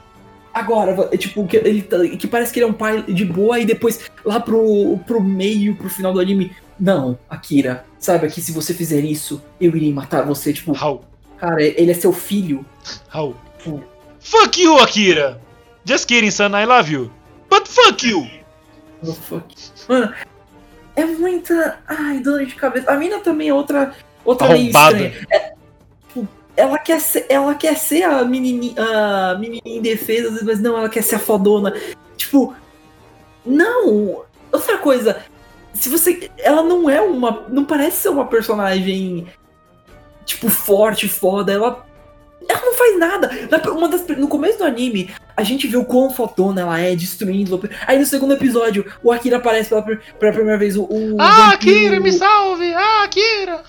[0.53, 3.59] Agora, é tipo, que, ele, tá- que parece que ele é um pai de boa
[3.59, 6.51] e depois lá pro, pro meio, pro final do anime.
[6.79, 10.53] Não, Akira, saiba que se você fizer isso, eu irei matar você.
[10.53, 11.01] Tipo, Raul,
[11.39, 12.63] cara, ele é seu filho.
[13.07, 13.35] Raul.
[13.65, 13.79] Hum.
[14.19, 15.41] Fuck you, Akira.
[15.85, 17.11] Just kidding, son, I love you.
[17.49, 18.27] But fuck you.
[19.05, 19.45] Oh, fuck.
[19.87, 20.13] Mano,
[20.95, 21.79] é muita.
[21.87, 22.91] Ai, dor de cabeça.
[22.91, 23.93] A mina também é outra.
[24.23, 25.13] Outra meio estranha.
[25.29, 25.53] É,
[26.07, 30.89] tipo, ela quer ser, ela quer ser a menininha, a menininha indefesa, mas não, ela
[30.89, 31.73] quer ser a fodona.
[32.15, 32.55] Tipo,
[33.45, 34.23] não.
[34.51, 35.21] Outra coisa,
[35.73, 39.27] se você, ela não é uma, não parece ser uma personagem
[40.25, 41.51] tipo forte, foda.
[41.51, 41.85] Ela,
[42.49, 43.29] ela não faz nada.
[43.49, 46.95] Na- Uma das, no começo do anime, a gente vê o quão fodona ela é,
[46.95, 47.61] destruindo.
[47.87, 50.75] Aí no segundo episódio, o Akira aparece pela, pela primeira vez.
[50.77, 52.73] O, o Ah, vampiro- Akira, me salve.
[52.73, 53.61] Ah, Akira.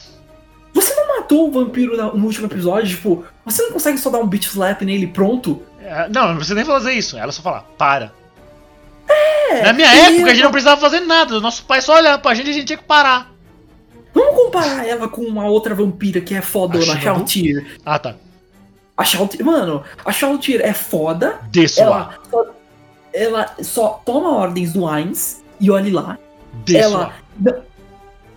[0.72, 2.88] Você não matou o vampiro no último episódio?
[2.96, 5.62] Tipo, você não consegue só dar um beat slap nele pronto?
[5.80, 7.16] É, Não, não precisa nem fazer isso.
[7.16, 8.12] Ela só fala, para.
[9.08, 11.38] É, Na minha época, a gente não precisava fazer nada.
[11.40, 13.32] Nosso pai só olhava pra gente e a gente tinha que parar.
[14.12, 17.00] Vamos comparar ela com uma outra vampira que é fodona, A a?
[17.00, 17.78] Shautir.
[17.84, 18.16] Ah, tá.
[18.97, 22.47] A Shautir, mano, a Shautir é foda, Desço ela só,
[23.12, 26.16] ela só toma ordens do Ainz e olhe lá.
[26.64, 27.12] Desço ela.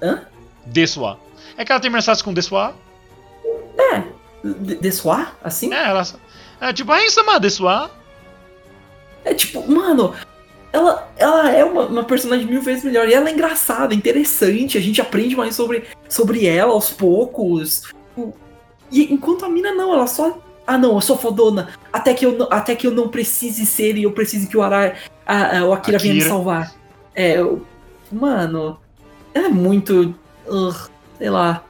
[0.01, 0.23] Hã?
[0.65, 1.17] Desço
[1.57, 4.03] É que ela tem mensagens com Desço É.
[4.43, 5.35] de- Dessoar?
[5.43, 5.73] Assim?
[5.73, 6.03] É, ela.
[6.59, 7.63] É tipo, isso é Desço
[9.23, 10.13] É tipo, mano,
[10.73, 13.07] ela, ela é uma, uma personagem mil vezes melhor.
[13.07, 14.77] E ela é engraçada, interessante.
[14.77, 17.83] A gente aprende mais sobre, sobre ela aos poucos.
[18.91, 20.39] E enquanto a mina não, ela só.
[20.67, 21.69] Ah não, eu sou fodona.
[21.93, 24.61] Até que eu não, até que eu não precise ser e eu preciso que o
[24.61, 24.95] Ara,
[25.25, 26.33] a- a- o Akira, venha me Akira.
[26.35, 26.73] salvar.
[27.15, 27.65] É, eu,
[28.11, 28.77] mano,
[29.33, 30.13] ela é muito.
[30.45, 30.75] ugh,
[31.17, 31.63] sei lá.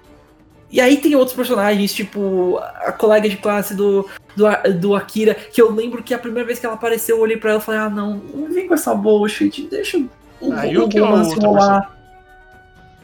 [0.70, 4.46] E aí tem outros personagens, tipo a colega de classe do, do,
[4.80, 7.52] do Akira, que eu lembro que a primeira vez que ela apareceu, eu olhei pra
[7.52, 9.98] ela e falei, ah não, não vem com essa bullshit, deixa
[10.42, 11.96] o, A o, Yuki romance rolar.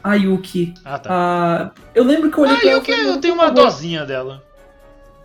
[0.02, 0.74] A Yuki.
[0.84, 1.08] Ah, tá.
[1.10, 3.48] Ah, eu lembro que eu olhei Ah, pra ela falei, eu "Não, tenho por uma
[3.48, 4.42] favor." dosinha dela.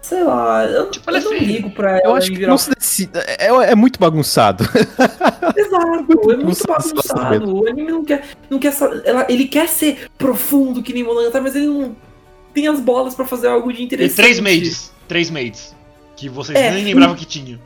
[0.02, 1.42] Sei lá, eu, Tipo, é eu não feia.
[1.42, 3.12] ligo pra ela Eu acho que não se decide.
[3.38, 4.64] É, é muito bagunçado.
[5.56, 7.50] Exato, Muito é muito bagunçado.
[7.60, 8.74] O anime não quer, não quer
[9.06, 11.96] ela- ele quer ser profundo que nem Monogatari, mas ele não
[12.54, 14.16] tem as bolas pra fazer algo de interessante.
[14.16, 14.92] três maids.
[15.08, 15.76] Três maids.
[16.16, 17.60] Que vocês É, nem lembravam que tinha.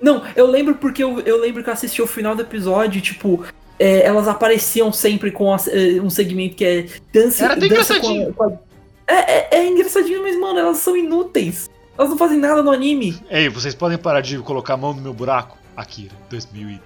[0.00, 3.44] Não, eu lembro porque eu, eu lembro que eu assisti o final do episódio, tipo,
[3.78, 7.44] é, elas apareciam sempre com as- é, um segmento que é dança.
[7.44, 8.65] Era dança com a- com a-
[9.06, 11.70] É, é, é engraçadinho, mas, mano, elas são inúteis.
[11.96, 13.18] Elas não fazem nada no anime.
[13.30, 15.56] Ei, vocês podem parar de colocar a mão no meu buraco?
[15.76, 16.80] Akira, 2011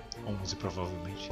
[0.56, 1.30] provavelmente.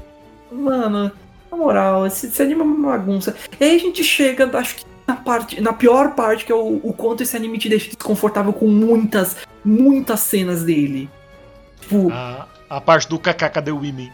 [0.50, 1.12] Mano,
[1.50, 3.36] na moral, esse, esse anime é uma bagunça.
[3.60, 6.80] E aí a gente chega, acho que na parte, na pior parte, que é o,
[6.82, 11.08] o quanto esse anime te deixa desconfortável com muitas, muitas cenas dele.
[11.80, 14.12] Tipo, A, a parte do KKK The Women.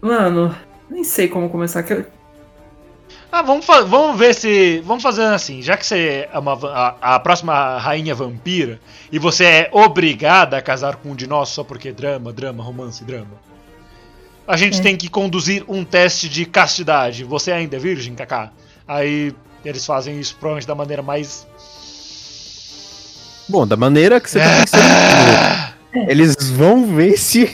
[0.00, 0.54] mano,
[0.90, 1.84] nem sei como começar.
[3.30, 4.80] Ah, vamos, fa- vamos ver se.
[4.86, 8.80] Vamos fazer assim, já que você é uma, a, a próxima rainha vampira
[9.12, 13.04] e você é obrigada a casar com um de nós só porque drama, drama, romance,
[13.04, 13.32] drama.
[14.46, 14.82] A gente É.
[14.82, 17.22] tem que conduzir um teste de castidade.
[17.22, 18.50] Você ainda é virgem, Kaká?
[18.86, 21.46] Aí eles fazem isso provavelmente da maneira mais.
[23.46, 25.78] Bom, da maneira que você tá pensando.
[26.10, 27.44] Eles vão ver se.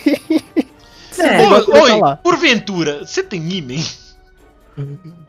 [1.19, 1.39] É,
[1.81, 3.85] Oi, porventura, você tem ímen?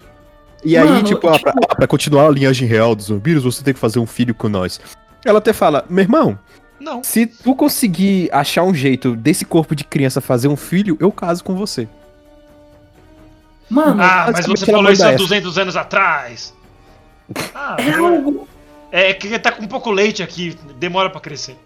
[0.66, 3.43] E aí, Mano, tipo, ah, pra, tipo- ah, pra continuar a linhagem real dos vampiros,
[3.43, 4.82] você tem que fazer um filho com nós.
[5.24, 6.38] Ela até fala, meu irmão,
[6.80, 7.03] Não.
[7.03, 11.43] se tu conseguir achar um jeito desse corpo de criança fazer um filho, eu caso
[11.43, 11.88] com você.
[13.70, 15.24] mano, Ah, mas você falou isso há manda essa.
[15.24, 16.53] 200 anos atrás.
[17.53, 18.47] Ah, é algo.
[18.91, 21.57] é que tá com pouco leite aqui, demora pra crescer.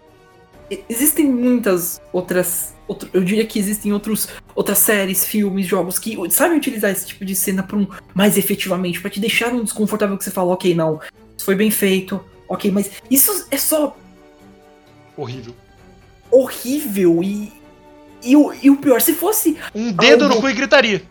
[0.88, 2.74] Existem muitas outras.
[2.90, 7.24] Outro- eu diria que existem outros, outras séries, filmes, jogos que sabem utilizar esse tipo
[7.24, 10.74] de cena pra um, mais efetivamente, pra te deixar um desconfortável que você fala, ok,
[10.74, 11.00] não,
[11.36, 13.96] isso foi bem feito, ok, mas isso é só
[15.16, 15.54] Horrível.
[16.30, 17.52] horrível e.
[18.22, 19.56] E o, e o pior, se fosse.
[19.74, 21.02] Um dedo Algo- no cu e gritaria.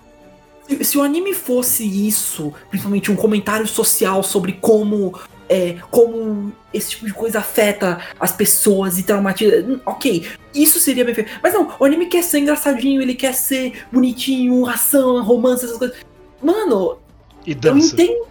[0.68, 5.20] Se, se o anime fosse isso, principalmente um comentário social sobre como.
[5.52, 9.66] É, como esse tipo de coisa afeta as pessoas e traumatiza.
[9.68, 11.32] hum, Ok, isso seria bem feito.
[11.42, 15.98] Mas não, o anime quer ser engraçadinho, ele quer ser bonitinho, ação, romance, essas coisas.
[16.42, 17.00] Mano,
[17.48, 17.96] E eu dança.
[17.96, 18.28] entendo.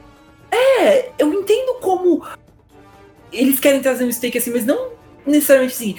[0.51, 2.25] É, eu entendo como
[3.33, 4.91] eles querem trazer um steak assim, mas não
[5.27, 5.97] necessariamente assim.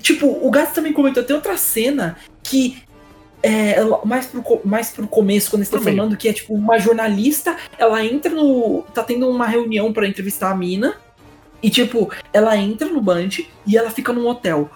[0.00, 2.82] Tipo, o Gats também comentou, tem outra cena que
[3.42, 5.96] é mais pro, mais pro começo, quando eles estão Pro meio.
[5.96, 8.82] falando que é tipo uma jornalista, ela entra no.
[8.94, 10.94] tá tendo uma reunião pra entrevistar a mina.
[11.62, 13.28] E tipo, ela entra no Band
[13.66, 14.70] e ela fica num hotel.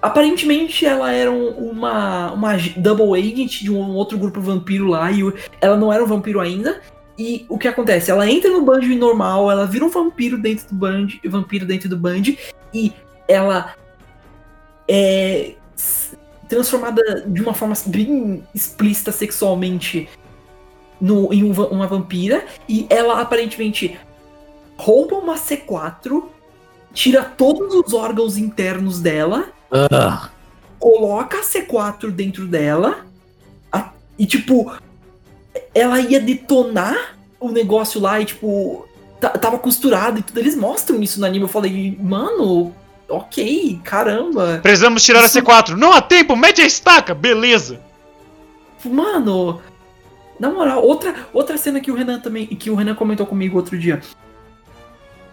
[0.00, 5.20] Aparentemente ela era um- uma, uma double agent de um outro grupo vampiro lá e
[5.60, 6.80] ela não era um vampiro ainda.
[7.18, 8.10] E o que acontece?
[8.10, 11.98] Ela entra no Band normal, ela vira um vampiro dentro do Band, vampiro dentro do
[11.98, 12.22] Band
[12.72, 12.92] e
[13.28, 13.74] ela
[14.88, 15.54] é
[16.50, 20.08] transformada de uma forma bem explícita sexualmente
[21.00, 23.98] no, em um uma vampira e ela aparentemente
[24.76, 26.24] rouba uma C4,
[26.92, 29.48] tira todos os órgãos internos dela
[30.78, 33.06] coloca a C4 dentro dela
[33.70, 34.72] a- e, tipo,
[35.72, 38.86] ela ia detonar o negócio lá e, tipo,
[39.20, 40.38] ta- tava costurado e tudo.
[40.40, 41.44] Eles mostram isso no anime.
[41.44, 42.74] Eu falei, mano,
[43.10, 44.60] ok, caramba.
[44.62, 45.70] Precisamos tirar a Isso- C4.
[45.76, 47.80] Não há tempo, mete a estaca, beleza.
[48.84, 49.60] Mano,
[50.38, 53.78] na moral, outra, outra cena que o Renan também, que o Renan comentou comigo outro
[53.78, 54.00] dia.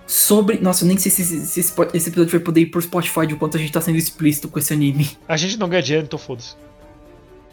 [0.05, 0.57] Sobre.
[0.59, 3.28] Nossa, eu nem sei se, esse- se esse, esse episódio vai poder ir pro Spotify
[3.28, 5.09] de quanto a gente tá sendo explícito com esse anime.
[5.28, 6.55] A gente não ganha dinheiro, então foda-se.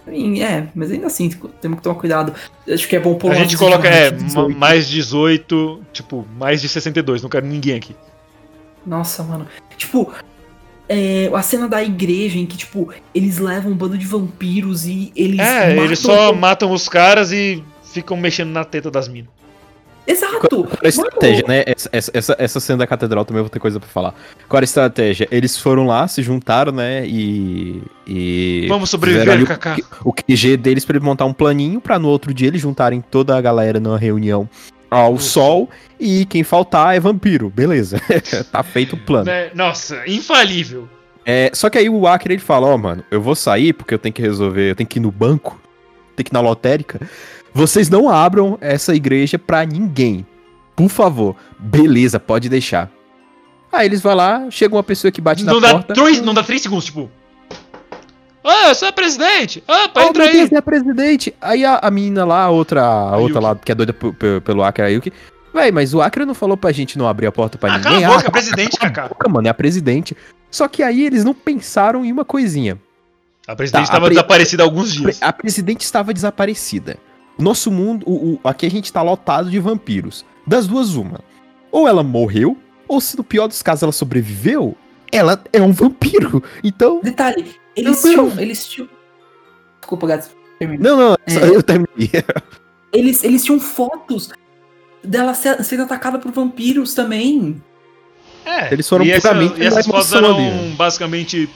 [0.07, 2.35] É, mas ainda assim, temos que tomar cuidado.
[2.68, 4.59] Acho que é bom pôr A gente coloca, é, mais de ma- 18.
[4.59, 7.97] mais 18, tipo, mais de 62, não quero ninguém aqui.
[8.87, 9.47] Nossa, mano.
[9.76, 10.12] Tipo,
[10.89, 15.12] é, a cena da igreja em que, tipo, eles levam um bando de vampiros e
[15.16, 15.41] eles.
[15.41, 19.32] É, matam- eles só matam os caras e ficam mexendo na teta das minas.
[20.07, 20.64] Exato!
[20.64, 21.64] Qual era a estratégia, né?
[21.64, 24.14] Essa, essa, essa, cena da catedral também eu vou ter coisa pra falar.
[24.47, 25.26] Qual era a estratégia?
[25.30, 27.07] Eles foram lá, se juntaram, né?
[27.07, 27.80] E.
[28.07, 29.76] e Vamos sobreviver, ali o- Kaká.
[30.05, 33.35] O QG deles pra ele montar um planinho pra no outro dia eles juntarem toda
[33.35, 34.47] a galera numa reunião
[34.95, 35.69] ao sol
[35.99, 37.51] e quem faltar é vampiro.
[37.51, 38.01] Beleza.
[38.53, 39.27] tá feito o plano.
[39.27, 39.51] Né?
[39.55, 40.89] Nossa, infalível.
[41.27, 43.99] É, só que aí o Akira ele fala, ó, mano, eu vou sair porque eu
[43.99, 45.59] tenho que resolver, eu tenho que ir no banco,
[46.15, 47.01] tenho que ir na lotérica.
[47.53, 50.27] Vocês não abram essa igreja pra ninguém.
[50.77, 51.37] Por favor.
[51.59, 52.91] Beleza, pode deixar.
[53.73, 55.95] Aí eles vão lá, chega uma pessoa que bate Não na dá, porta.
[55.95, 57.11] três, não dá três segundos, tipo.
[58.45, 59.65] Ah, você é presidente!
[59.67, 60.39] Ah, Oh, entra meu aí!
[60.41, 61.35] Deus, é presidente.
[61.41, 63.95] Aí a, a menina lá, a outra, a outra lá, que é doida
[64.45, 65.13] pelo Akira, a Yuki.
[65.55, 68.03] Véi, mas o Akira não falou pra gente não abrir a porta pra Ah, ninguém.
[68.03, 69.09] cala a boca, Ah, presidente, cala a Kaká.
[69.09, 70.17] boca, mano, é a presidente.
[70.51, 72.79] Só que aí eles não pensaram em uma coisinha.
[73.47, 75.19] A presidente Tá, estava a pre- desaparecida há alguns dias.
[75.23, 76.97] A presidente estava desaparecida.
[77.39, 80.25] O nosso mundo, o, o- aqui a gente tá lotado de vampiros.
[80.47, 81.21] Das duas, uma.
[81.71, 82.57] Ou ela morreu,
[82.89, 84.77] ou se no pior dos casos ela sobreviveu,
[85.17, 86.43] ela é um vampiro.
[86.62, 87.01] Então.
[87.03, 88.33] Detalhe, eles tinham.
[88.39, 88.89] Eles tinham.
[89.81, 90.31] Desculpa, gato.
[90.79, 91.49] Não, não, É.
[91.49, 92.11] eu terminei.
[92.93, 94.31] Eles, eles tinham fotos.
[95.03, 97.61] dela sendo atacada por vampiros também.
[98.45, 100.71] É, Eles foram e, essa, puramente e essas fotos eram ali.
[100.77, 101.51] basicamente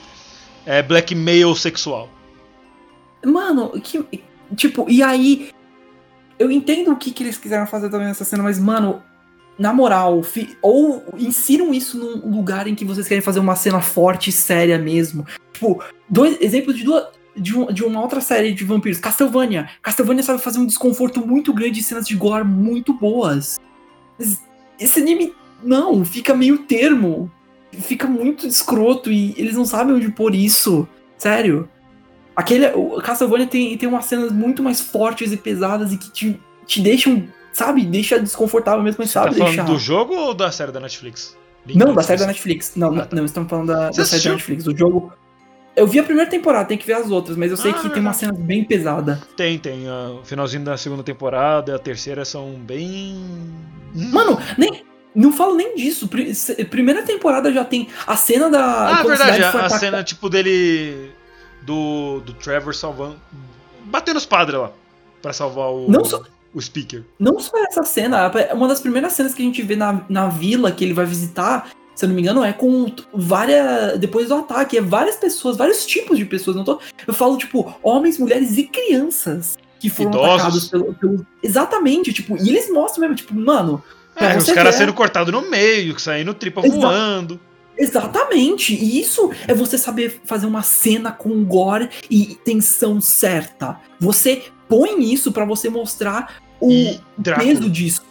[0.66, 2.08] é, blackmail sexual.
[3.24, 4.04] Mano, que.
[4.56, 5.50] Tipo, e aí.
[6.38, 9.00] Eu entendo o que, que eles quiseram fazer também nessa cena, mas, mano,
[9.58, 10.22] na moral,
[10.62, 14.78] ou insiram isso num lugar em que vocês querem fazer uma cena forte e séria
[14.78, 15.26] mesmo.
[15.52, 17.06] Tipo, dois exemplos de duas.
[17.36, 19.68] De, um- de uma outra série de vampiros, Castlevania.
[19.80, 23.60] Castlevania sabe fazer um desconforto muito grande e cenas de gore muito boas.
[24.78, 25.32] Esse anime,
[25.62, 27.30] não, fica meio termo.
[27.70, 30.88] Fica muito escroto e eles não sabem onde pôr isso.
[31.16, 31.68] Sério.
[32.34, 36.40] Aquele, o Castlevania tem, tem umas cenas muito mais fortes e pesadas e que te,
[36.66, 37.22] te deixam,
[37.52, 39.64] sabe, deixa desconfortável mesmo, Você tá sabe falando deixar.
[39.66, 41.36] do jogo ou da série da Netflix?
[41.74, 42.72] Não, da série da Netflix.
[42.76, 43.14] Não, Ah, tá.
[43.16, 44.66] não, estamos falando da, da série da Netflix.
[44.66, 45.12] O jogo.
[45.76, 47.80] Eu vi a primeira temporada, tem que ver as outras, mas eu sei Ah, que
[47.82, 48.06] tem verdade.
[48.06, 49.20] uma cena bem pesada.
[49.36, 49.86] Tem, tem.
[49.86, 53.22] ah, O finalzinho da segunda temporada e a terceira são bem.
[53.94, 54.84] Mano, nem.
[55.14, 56.08] Não falo nem disso.
[56.70, 58.88] Primeira temporada já tem a cena da.
[58.88, 61.12] Ah, quando verdade, a, cena tipo dele.
[61.62, 63.16] Do, do Trevor salvando.
[63.84, 64.70] Batendo os padres lá.
[65.20, 65.86] Pra salvar o.
[65.90, 66.22] Não só-
[66.54, 67.02] O speaker.
[67.18, 70.28] Não só essa cena, é uma das primeiras cenas que a gente vê na, na
[70.28, 73.98] vila que ele vai visitar, se eu não me engano, é com várias.
[73.98, 76.56] Depois do ataque, é várias pessoas, vários tipos de pessoas.
[76.56, 80.30] Não tô, eu falo, tipo, homens, mulheres e crianças que foram Idosos.
[80.34, 83.82] atacados pelo, pelo- Exatamente, tipo, e eles mostram mesmo, tipo, mano.
[84.16, 87.38] É, os caras sendo cortados no meio, saindo tripa Exa- voando.
[87.78, 88.74] Exatamente!
[88.74, 93.80] E isso é você saber fazer uma cena com gore e tensão certa.
[94.00, 97.46] Você põe isso pra você mostrar o E Drácula.
[97.46, 98.02] peso disso.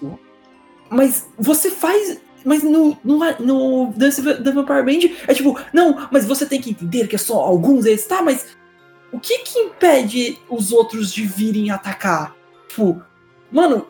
[0.90, 2.20] Mas você faz.
[2.46, 6.70] Mas no, no, no Dance the Vampire Band é tipo, não, mas você tem que
[6.70, 8.22] entender que é só alguns deles, tá?
[8.22, 8.56] Mas
[9.12, 12.34] o que que impede os outros de virem atacar?
[12.70, 13.02] Tipo,
[13.52, 13.86] mano,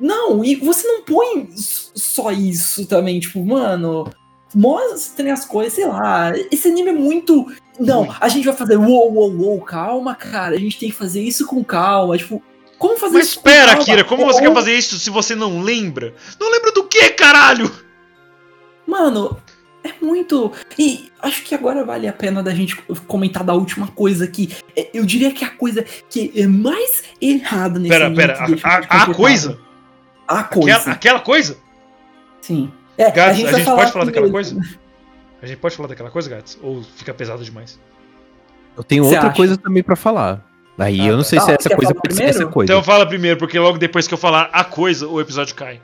[0.00, 4.10] não, e você não põe só isso também, tipo, mano,
[4.54, 6.32] mostrem as coisas, sei lá.
[6.50, 7.46] Esse anime é muito.
[7.78, 8.16] Não, Muito.
[8.20, 11.44] a gente vai fazer uou, uou, uou, calma, cara, a gente tem que fazer isso
[11.44, 12.16] com calma.
[12.16, 12.40] Tipo,
[12.78, 13.84] como fazer Mas isso com espera, calma?
[13.84, 16.14] Kira, como Ou- você quer fazer isso se você não lembra?
[16.40, 17.68] Não lembra do que, caralho?
[18.86, 19.36] Mano,
[19.82, 20.52] é muito.
[20.78, 22.76] E acho que agora vale a pena da gente
[23.08, 27.78] comentar da última coisa que é, eu diria que a coisa que é mais errada
[27.78, 29.58] nesse Pera, anime pera, a, a- a coisa?
[30.28, 30.76] A coisa.
[30.76, 31.58] Aquela, aquela coisa?
[32.40, 32.70] Sim.
[32.96, 34.60] É, Gats, a vai gente pode falar daquela coisa?
[35.42, 36.58] A gente pode falar daquela coisa, Gats?
[36.62, 37.78] Ou fica pesado demais?
[38.76, 39.36] Eu tenho Você outra acha?
[39.36, 40.44] coisa também pra falar.
[40.78, 41.28] Aí Ah, eu não tá.
[41.28, 42.72] sei se Ah, essa coisa falar pode ser essa coisa.
[42.72, 45.80] Então fala primeiro, porque logo depois que eu falar a coisa, o episódio cai.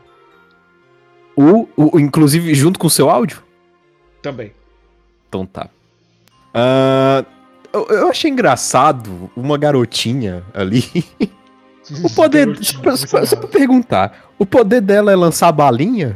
[1.36, 3.42] O, o- inclusive, junto com o seu áudio?
[4.20, 4.52] Também.
[5.28, 5.68] Então tá.
[6.52, 7.24] Ah,
[7.72, 10.84] eu, eu achei engraçado uma garotinha ali.
[12.04, 12.56] O poder.
[12.62, 12.96] Só pra,
[13.26, 14.30] só pra- perguntar.
[14.38, 16.14] O poder dela é lançar balinha?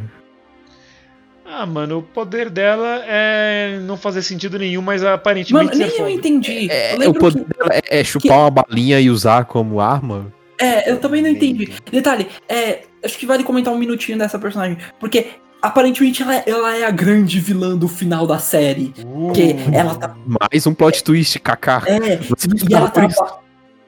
[1.57, 5.89] Ah, mano, o poder dela é não fazer sentido nenhum, mas aparentemente Mano, ser nem
[5.93, 6.11] eu foda.
[6.11, 6.69] entendi.
[6.71, 7.55] É, eu o poder que.
[7.57, 10.33] dela é, é chupar uma balinha e usar como arma?
[10.61, 11.73] É, eu também não entendi.
[11.93, 14.79] Detalhe, é, acho que vale comentar um minutinho dessa personagem.
[14.99, 15.29] Porque
[15.63, 18.93] aparentemente ela, ela é a grande vilã do final da série.
[19.01, 20.15] Porque ela tá.
[20.27, 21.83] Mais um plot twist, kaká.
[21.87, 23.41] É, Você E ela, traba-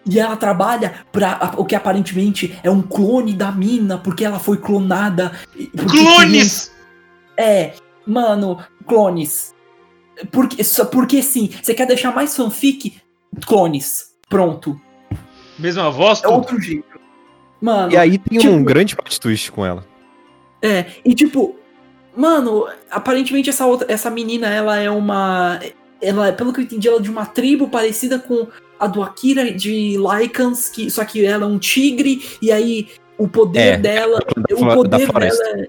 [0.08, 4.56] e ela trabalha pra o que aparentemente é um clone da mina, porque ela foi
[4.56, 5.32] clonada.
[5.76, 6.70] Clones!
[7.38, 7.72] É,
[8.06, 9.54] mano, clones.
[10.32, 13.00] Porque, só porque sim, você quer deixar mais fanfic?
[13.46, 14.14] Clones.
[14.28, 14.80] Pronto.
[15.58, 16.96] Mesma voz, É outro jeito.
[17.60, 19.84] Mano, E aí tem um tipo- grande plot twist com ela.
[20.62, 21.56] é, e tipo,
[22.16, 25.60] mano, aparentemente essa outra, essa menina, ela é uma.
[26.00, 28.46] Ela, pelo que eu entendi, ela é de uma tribo parecida com
[28.78, 33.26] a do Akira de Lycans, que, só que ela é um tigre, e aí o
[33.26, 34.18] poder É, dela.
[34.18, 35.66] Da, O poder dela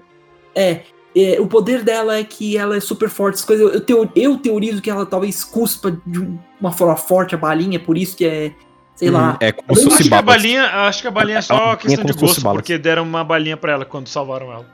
[0.54, 0.82] é,
[1.24, 3.36] é, O poder dela é que ela é super forte.
[3.36, 6.28] As coisas, eu, teo- eu teorizo que ela talvez cuspa de
[6.60, 8.52] uma forma forte a balinha, por isso que é.
[8.94, 9.32] Sei lá.
[9.34, 11.56] Hum, É como se Acho fosse que a balinha, acho que a balinha é só
[11.56, 14.66] balinha questão de gosto, porque deram uma balinha pra ela quando salvaram ela.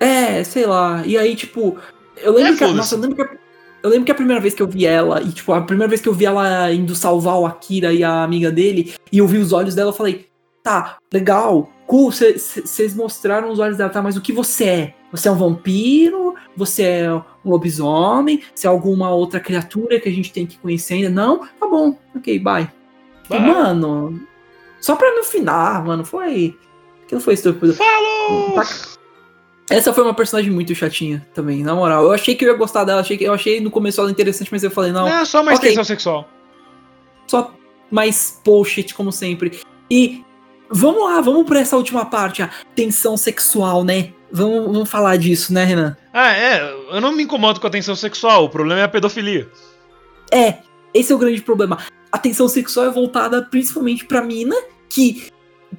[0.00, 1.02] É, sei lá.
[1.06, 1.78] E aí, tipo,
[2.16, 2.74] eu lembro É, que.
[2.74, 3.22] Nossa, eu lembro que.
[3.22, 3.44] a-
[3.82, 6.00] Eu lembro que a primeira vez que eu vi ela, e tipo, a primeira vez
[6.00, 9.36] que eu vi ela indo salvar o Akira e a amiga dele, e eu vi
[9.36, 10.26] os olhos dela, eu falei,
[10.62, 14.94] tá, legal, cool, vocês mostraram os olhos dela, tá, mas o que você é?
[15.14, 16.34] Você é um vampiro?
[16.56, 18.42] Você é um lobisomem?
[18.52, 21.10] Você é alguma outra criatura que a gente tem que conhecer ainda?
[21.10, 21.38] Não?
[21.38, 22.68] Tá bom, ok, bye.
[23.28, 23.38] Vai.
[23.38, 24.20] Mano,
[24.80, 26.58] só pra no final, mano, foi.
[27.04, 27.74] Aquilo foi estúpido.
[27.74, 28.60] Falou!
[29.70, 32.04] Essa foi uma personagem muito chatinha também, na moral.
[32.04, 34.48] Eu achei que eu ia gostar dela, achei que, eu achei no começo ela interessante,
[34.50, 35.68] mas eu falei, não, É só mais Ok.
[35.70, 36.28] tensão sexual.
[37.28, 37.54] só
[37.90, 39.60] mais bullshit, como sempre.
[39.90, 40.24] E
[40.70, 44.12] Vamos lá, vamos pra essa última parte, a tensão sexual, né?
[44.36, 45.96] Vamos, vamos falar disso, né, Renan?
[46.12, 46.60] Ah, é,
[46.90, 49.48] eu não me incomodo com a tensão sexual, o problema é a pedofilia.
[50.32, 50.58] É,
[50.92, 51.78] esse é o grande problema.
[52.10, 54.56] A tensão sexual é voltada principalmente pra mina,
[54.88, 55.28] que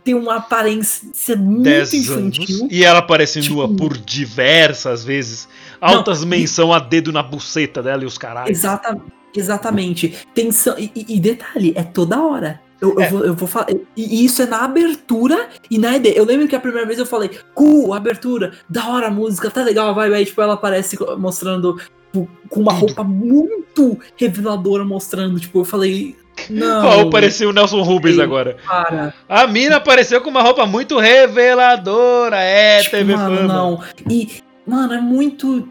[0.05, 2.57] tem uma aparência muito 10 infantil.
[2.61, 2.71] anos.
[2.71, 5.47] E ela aparece Tipo- nua por diversas vezes.
[5.81, 8.49] Altas menção a dedo na buceta dela e os caralhos.
[8.57, 8.97] Exata,
[9.35, 10.15] exatamente.
[10.33, 10.75] Tensão.
[10.77, 12.61] E, e- e detalhe, é toda hora.
[12.81, 13.09] Eu, eu É.
[13.09, 13.67] vou, eu vou falar.
[13.95, 16.17] E isso é na abertura e na ideia.
[16.17, 19.63] Eu lembro que a primeira vez eu falei, cool, abertura, da hora a música, tá
[19.63, 20.25] legal, vai, vai.
[20.25, 21.77] Tipo, ela aparece mostrando
[22.11, 25.39] tipo, com uma roupa muito reveladora, mostrando.
[25.39, 26.15] Tipo, eu falei.
[26.49, 26.85] Não.
[26.85, 28.21] Ó, apareceu o Nelson Rubens Ei.
[28.23, 28.57] agora.
[28.67, 29.13] Para.
[29.29, 32.37] A mina apareceu com uma roupa muito reveladora.
[32.41, 33.47] É, Tipo, teve mano, fama.
[33.53, 33.83] não.
[34.09, 34.27] E,
[34.67, 35.67] mano, é muito.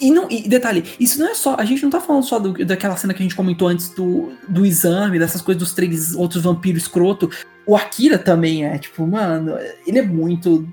[0.00, 1.56] E, não, e detalhe, isso não é só.
[1.58, 4.32] A gente não tá falando só do- daquela cena que a gente comentou antes do,
[4.48, 7.30] do exame, dessas coisas dos três outros vampiros escroto.
[7.66, 10.66] O Akira também é, tipo, mano, ele é muito.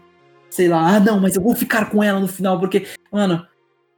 [0.49, 2.87] Sei lá, ah, não, mas eu vou ficar com ela no final, porque.
[3.11, 3.45] Mano,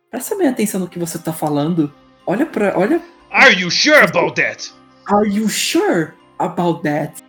[0.10, 1.94] presta bem atenção no que você tá falando.
[2.26, 2.74] Olha pra.
[2.78, 3.00] Olha.
[3.32, 4.72] Are you sure about that?
[5.06, 7.22] Are you sure about that?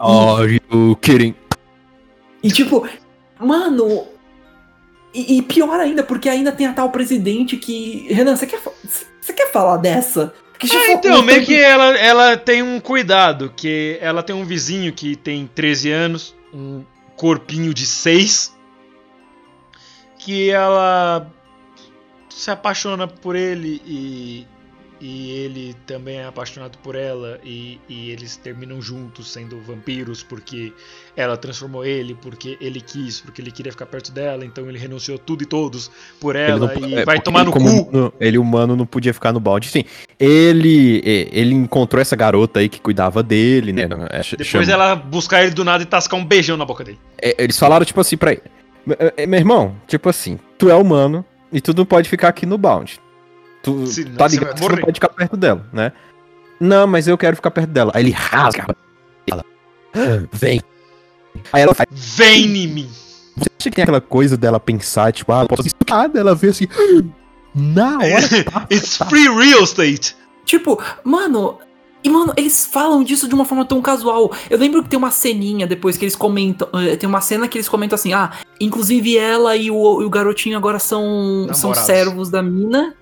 [0.00, 1.34] Are you kidding?
[2.42, 2.86] E tipo,
[3.38, 4.08] mano.
[5.14, 8.06] E, e pior ainda, porque ainda tem a tal presidente que.
[8.12, 8.60] Renan, você quer,
[9.20, 10.34] você quer falar dessa?
[10.66, 14.92] Falou então, meio tanto- que ela, ela tem um cuidado, que ela tem um vizinho
[14.92, 16.84] que tem 13 anos, um
[17.16, 18.54] corpinho de 6,
[20.18, 21.30] que ela
[22.30, 24.46] se apaixona por ele e,
[25.00, 30.72] e ele também é apaixonado por ela e, e eles terminam juntos sendo vampiros porque
[31.16, 35.18] ela transformou ele, porque ele quis, porque ele queria ficar perto dela, então ele renunciou
[35.18, 35.90] tudo e todos
[36.20, 37.58] por ela não- e é, vai tomar no cu.
[37.58, 39.68] humano- Ele, humano, não podia ficar no balde.
[39.68, 39.84] Sim,
[40.18, 43.82] ele, é, ele encontrou essa garota aí que cuidava dele, né?
[43.82, 43.86] é,
[44.22, 46.98] Depois chama- ela buscar ele do nada e tascar um beijão na boca dele.
[47.20, 48.42] é, eles falaram, tipo assim, pra ele.
[48.86, 52.44] "Me- é, Meu irmão, tipo assim, tu é humano e tu não pode ficar aqui
[52.46, 53.00] no balde.
[53.64, 55.92] Tu Senão tá ligado você não morrer." pode ficar perto dela, né?
[56.60, 57.90] Não, mas eu quero ficar perto dela.
[57.94, 58.66] Aí ele rasga.
[59.26, 59.44] Ela,
[59.94, 60.60] "Ah, vem.
[61.52, 61.88] Aí ela faz.
[61.90, 62.90] Vem em mim!
[63.36, 65.62] Você acha que tem aquela coisa dela pensar, tipo, ah, posso?
[65.90, 66.68] Nada, ela vê assim.
[67.54, 68.44] Na hora.
[68.44, 69.06] tá, It's tá.
[69.06, 70.16] free real estate!
[70.44, 71.58] Tipo, mano.
[72.02, 74.30] E, mano, eles falam disso de uma forma tão casual.
[74.50, 76.68] Eu lembro que tem uma ceninha depois que eles comentam.
[76.74, 80.10] eh, Tem uma cena que eles comentam assim: ah, inclusive ela e o, e o
[80.10, 82.94] garotinho agora são, são servos da mina.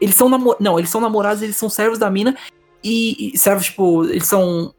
[0.00, 0.64] Eles são namorados.
[0.64, 2.36] Não, eles são namorados, eles são servos da mina.
[2.82, 4.72] E, e servos, tipo, eles são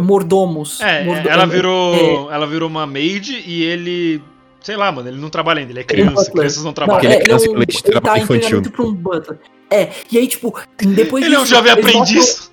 [0.00, 0.80] mordomos.
[0.80, 2.30] É, Mordo- ela é, virou.
[2.32, 4.22] Ela virou uma maid e ele.
[4.60, 6.14] Sei lá, mano, ele não trabalha ainda, ele é criança.
[6.14, 6.32] butler.
[6.32, 7.00] Crianças não Não, trabalham.
[7.00, 8.40] Porque ele é é, criança um- com leite de ele tá trabalho em infantil.
[8.42, 9.38] treinamento pra um butler.
[9.70, 12.50] É, e aí, tipo, depois ele é um disso, jovem eles mostram- aprendiz.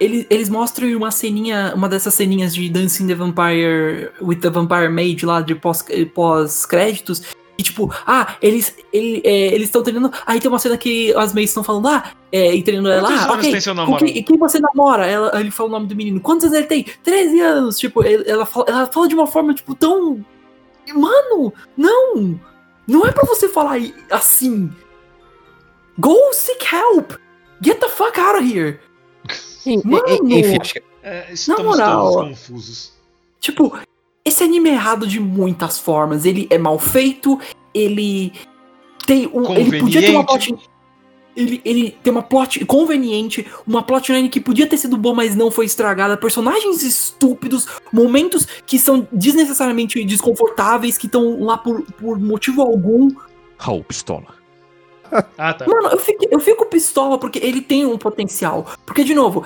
[0.00, 4.88] Eles, eles mostram uma ceninha, uma dessas ceninhas de Dancing the Vampire with the Vampire
[4.88, 5.84] Maid lá de pós-
[6.14, 7.22] pós-créditos.
[7.56, 10.12] E tipo, ah, eles ele, é, eles estão treinando.
[10.26, 13.08] Aí tem uma cena que as maids estão falando, ah, é, e treinando ela.
[13.08, 13.52] Quantos Ah, anos ok.
[13.52, 14.04] tem seu namorado?
[14.04, 15.06] quem, quem você namora?
[15.06, 16.20] Ela, ele fala o nome do menino.
[16.20, 16.84] Quantos anos ele tem?
[17.02, 17.78] 13 anos.
[17.78, 20.24] Tipo, ela fala, ela fala de uma forma, tipo, tão.
[20.94, 22.38] Mano, não!
[22.86, 23.78] Não é pra você falar
[24.10, 24.70] assim.
[25.98, 27.12] Go seek help!
[27.62, 28.80] Get the fuck out of here!
[29.84, 30.04] Mano!
[30.28, 32.12] Enfim, acho que É, estamos moral.
[32.12, 32.92] todos confusos.
[33.40, 33.78] Tipo,
[34.24, 36.24] esse anime é errado de muitas formas.
[36.24, 37.38] Ele é mal feito,
[37.74, 38.32] ele
[39.06, 39.52] tem um.
[39.54, 40.54] Ele podia ter uma plot.
[41.36, 45.50] Ele, ele tem uma plot conveniente, uma plotline que podia ter sido boa, mas não
[45.50, 46.16] foi estragada.
[46.16, 53.10] Personagens estúpidos, momentos que são desnecessariamente desconfortáveis, que estão lá por, por motivo algum.
[53.58, 54.42] Raul Pistola.
[55.38, 55.64] Ah, tá.
[55.68, 58.66] Mano, eu fico, eu fico pistola porque ele tem um potencial.
[58.84, 59.44] Porque, de novo,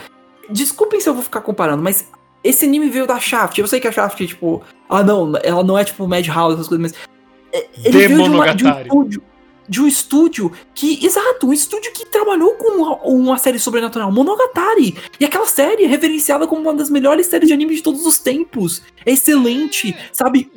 [0.48, 2.08] desculpem se eu vou ficar comparando, mas
[2.42, 3.58] esse anime veio da Shaft.
[3.58, 6.92] Eu sei que a Shaft, tipo, ah não, ela não é tipo Madhouse, essas coisas,
[6.92, 7.08] mas.
[7.52, 9.22] é, Ele veio de, uma, de um estúdio.
[9.68, 11.04] De um estúdio que.
[11.04, 14.96] Exato, um estúdio que trabalhou com uma, uma série sobrenatural, Monogatari.
[15.20, 18.18] E aquela série é reverenciada como uma das melhores séries de anime de todos os
[18.18, 18.82] tempos.
[19.04, 20.50] É excelente, sabe?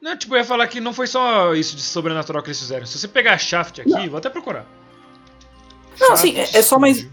[0.00, 2.84] Não, tipo, eu ia falar que não foi só isso de sobrenatural que eles fizeram.
[2.84, 4.66] Se você pegar a Shaft aqui, vou até procurar.
[6.00, 7.06] Não, Shaft assim, é- é só mais-.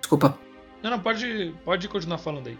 [0.00, 0.38] Desculpa.
[0.82, 2.58] Não, não, pode, pode continuar falando aí.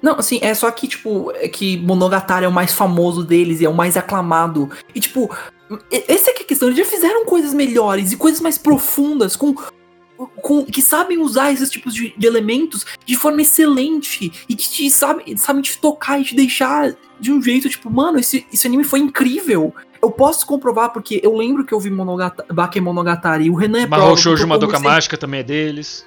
[0.00, 3.64] Não, assim, é só que, tipo, é que Monogatari é o mais famoso deles e
[3.64, 4.70] é o mais aclamado.
[4.94, 5.28] E, tipo,
[5.90, 6.68] essa é que a questão.
[6.68, 9.54] Eles já fizeram coisas melhores e coisas mais profundas, com.
[10.40, 14.90] com que sabem usar esses tipos de, de elementos de forma excelente e que te
[14.90, 18.84] sabem, sabem te tocar e te deixar de um jeito, tipo, mano, esse, esse anime
[18.84, 19.74] foi incrível.
[20.00, 23.86] Eu posso comprovar porque eu lembro que eu vi Monogatari, Bakemonogatari e o Renan é
[23.88, 26.06] prova, Shoujo eu Madoka Mágica também é deles.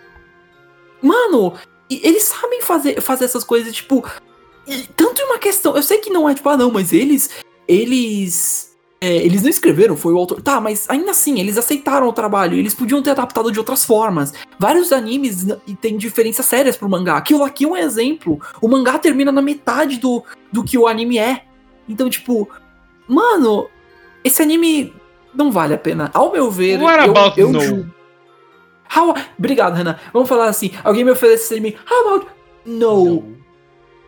[1.01, 1.53] Mano,
[1.89, 4.03] eles sabem fazer, fazer essas coisas, tipo.
[4.95, 5.75] tanto em uma questão.
[5.75, 7.29] Eu sei que não é tipo, ah, não, mas eles.
[7.67, 8.75] Eles.
[8.99, 10.41] é, eles não escreveram, foi o autor.
[10.41, 12.57] Tá, mas ainda assim, eles aceitaram o trabalho.
[12.57, 14.33] Eles podiam ter adaptado de outras formas.
[14.59, 17.17] Vários animes n- e tem diferenças sérias pro mangá.
[17.17, 18.39] Aquilo aqui é um exemplo.
[18.61, 21.43] O mangá termina na metade do, do que o anime é.
[21.89, 22.47] Então, tipo,
[23.07, 23.67] mano,
[24.23, 24.93] esse anime
[25.33, 26.11] não vale a pena.
[26.13, 27.91] Ao meu ver, What eu, about eu no?
[28.95, 29.97] How- Obrigado, Renan.
[30.13, 30.71] Vamos falar assim.
[30.83, 31.77] Alguém me oferece anime.
[31.89, 32.27] How about
[32.65, 33.35] no?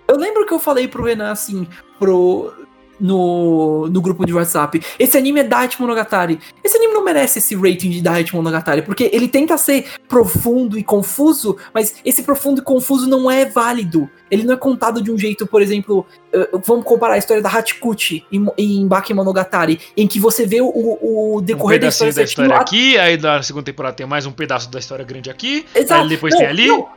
[0.07, 1.67] Eu lembro que eu falei pro Renan assim,
[1.97, 2.53] pro.
[2.99, 4.81] No, no grupo de WhatsApp.
[4.99, 6.39] Esse anime é Daichi Monogatari.
[6.63, 10.83] Esse anime não merece esse rating de Daichi Monogatari, porque ele tenta ser profundo e
[10.83, 14.09] confuso, mas esse profundo e confuso não é válido.
[14.29, 17.49] Ele não é contado de um jeito, por exemplo, eh, vamos comparar a história da
[17.49, 22.09] Hachikuchi em, em Baki Monogatari, em que você vê o, o Um decorrer da pedacinho
[22.09, 25.29] história, da história aqui, aí na segunda temporada tem mais um pedaço da história grande
[25.29, 26.03] aqui, Exato.
[26.03, 26.67] aí depois não, tem ali.
[26.67, 26.87] Não,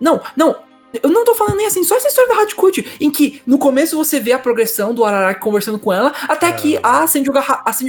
[0.00, 0.69] não, não.
[1.02, 3.96] Eu não tô falando nem assim, só essa história da Hachikuchi, em que no começo
[3.96, 6.52] você vê a progressão do Araraki conversando com ela, até É.
[6.52, 7.32] que a Senju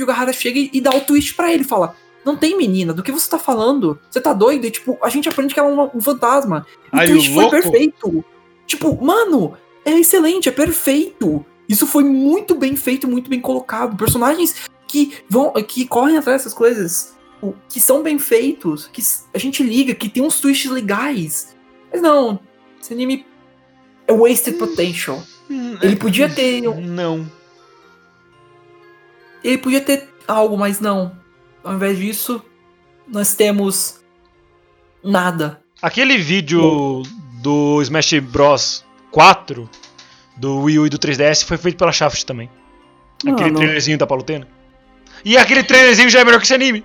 [0.05, 3.11] Gahara chega e, e dá o twist pra ele, fala: Não tem menina, do que
[3.11, 3.99] você tá falando?
[4.09, 4.65] Você tá doido?
[4.67, 6.65] E tipo, a gente aprende que ela é uma- um fantasma.
[6.93, 8.23] E o twist foi perfeito.
[8.67, 11.43] Tipo, mano, é excelente, é perfeito.
[11.67, 13.97] Isso foi muito bem feito, muito bem colocado.
[13.97, 14.55] Personagens
[14.87, 17.15] que vão, que correm atrás dessas coisas,
[17.67, 19.01] que são bem feitos, que
[19.33, 21.55] a gente liga, que tem uns twists legais.
[21.91, 22.39] Mas não,
[22.81, 23.25] esse anime
[24.07, 25.21] é wasted potential.
[25.49, 27.29] Hum, Ele podia ter, Não.
[29.43, 31.15] ele podia ter algo, mas não.
[31.63, 32.43] Ao invés disso,
[33.07, 33.99] nós temos
[35.03, 35.61] nada.
[35.81, 37.03] Aquele vídeo
[37.41, 39.69] do Smash Bros 4,
[40.37, 42.49] do Wii U e do 3DS, foi feito pela Shaft também.
[43.19, 43.55] Aquele Mano.
[43.57, 44.47] trailerzinho da Palutena.
[45.23, 46.83] E aquele trailerzinho já é melhor que esse anime.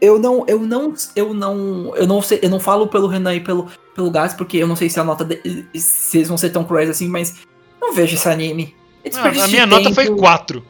[0.00, 3.40] Eu não, eu não, eu não, eu não sei, eu não falo pelo Renan e
[3.40, 5.40] pelo, pelo Gás, porque eu não sei se a nota de,
[5.74, 7.36] se eles vão ser tão cruéis assim, mas
[7.80, 8.74] não vejo esse anime.
[9.14, 10.18] Ah, a minha nota foi tempo.
[10.18, 10.62] 4.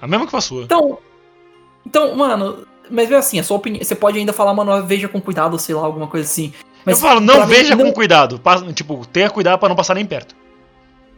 [0.00, 0.64] A mesma que a sua.
[0.64, 0.98] Então,
[1.86, 5.20] então, mano, mas é assim, a sua opinião, você pode ainda falar, mano, veja com
[5.20, 6.52] cuidado, sei lá, alguma coisa assim.
[6.84, 8.40] Mas eu falo, não pra mim, veja não- com cuidado.
[8.74, 10.34] Tipo, tenha cuidado pra não passar nem perto.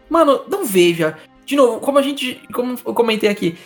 [0.09, 1.17] Mano, não veja.
[1.47, 2.41] De novo, como a gente.
[2.53, 3.57] Como eu comentei aqui.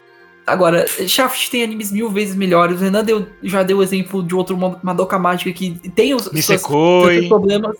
[0.49, 2.81] Agora, Shaft tem animes mil vezes melhores.
[2.81, 6.35] O Renan deu, já deu o exemplo de outro Madoka Mágica que tem os seus-
[6.45, 7.77] seus Nisekoi, problemas.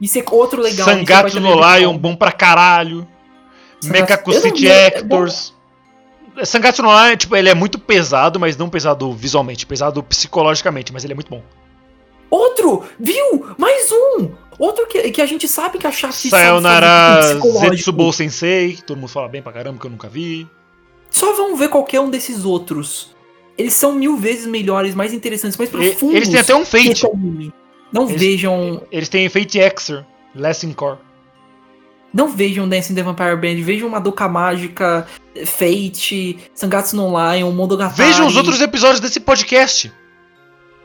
[0.00, 0.86] Nisekoi, outro legal.
[0.86, 3.06] Sangatsu no é Lion, bom pra caralho.
[3.82, 4.86] Não City é.
[4.86, 5.52] Actors.
[6.42, 11.04] Sangatsu no Lion, tipo, ele é muito pesado, mas não pesado visualmente, pesado psicologicamente, mas
[11.04, 11.42] ele é muito bom.
[12.30, 12.82] Outro!
[12.98, 13.54] Viu?
[13.56, 14.30] Mais um!
[14.58, 17.38] Outro que, que a gente sabe que a Shaft Sayonara.
[17.70, 20.48] Zetsubou Sensei, todo mundo fala bem pra caramba, que eu nunca vi.
[21.14, 23.14] Só vamos ver qualquer um desses outros.
[23.56, 26.16] Eles são mil vezes melhores, mais interessantes, mais profundos.
[26.16, 27.04] Eles têm até um Fate.
[27.92, 30.04] Não Eles- vejam Eles têm Fate Exer,
[30.34, 30.98] Lesson Core.
[32.12, 35.06] Não vejam Dancing the Vampire Band, vejam Madoka Mágica,
[35.46, 38.08] Fate, Sangatsu no Lion, Monogatari.
[38.10, 39.92] Vejam os outros episódios desse podcast.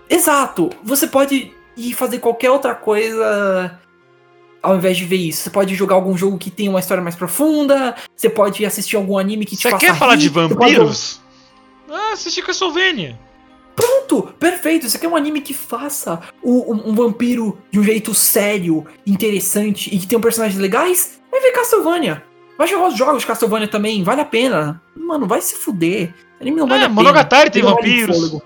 [0.07, 0.69] Exato!
[0.83, 3.79] Você pode ir fazer qualquer outra coisa
[4.61, 5.43] ao invés de ver isso.
[5.43, 9.17] Você pode jogar algum jogo que tenha uma história mais profunda, você pode assistir algum
[9.17, 11.21] anime que te Você quer falar rir, de você pode- vampiros?
[11.89, 13.17] Ah, assiste Castlevania.
[13.75, 14.89] Pronto, perfeito.
[14.89, 19.93] Você quer um anime que faça o- um, um vampiro de um jeito sério, interessante
[19.93, 21.19] e que tenha personagens legais?
[21.31, 22.23] Vai ver Castlevania.
[22.57, 24.81] Vai jogar os jogos de Castlevania também, vale a pena.
[24.95, 26.13] Mano, vai se fuder.
[26.39, 27.01] O anime não vale É, a pena.
[27.01, 28.37] Monogatari tem vampiros.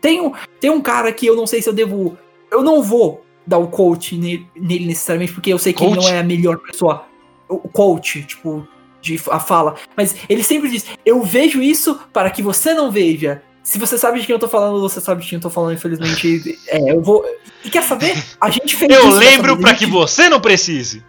[0.00, 2.18] Tem um, tem um cara que eu não sei se eu devo.
[2.50, 6.06] Eu não vou dar o coach nele, nele necessariamente, porque eu sei que ele Coach?
[6.06, 7.06] não é a melhor pessoa.
[7.48, 8.66] O coach, tipo,
[9.00, 9.74] de a fala.
[9.96, 13.42] Mas ele sempre diz: Eu vejo isso para que você não veja.
[13.62, 15.74] Se você sabe de quem eu tô falando, você sabe de quem eu tô falando,
[15.74, 16.58] infelizmente.
[16.68, 17.24] É, eu vou.
[17.64, 18.16] E quer saber?
[18.40, 21.04] A gente fez Eu isso lembro vez, pra a que você não precise.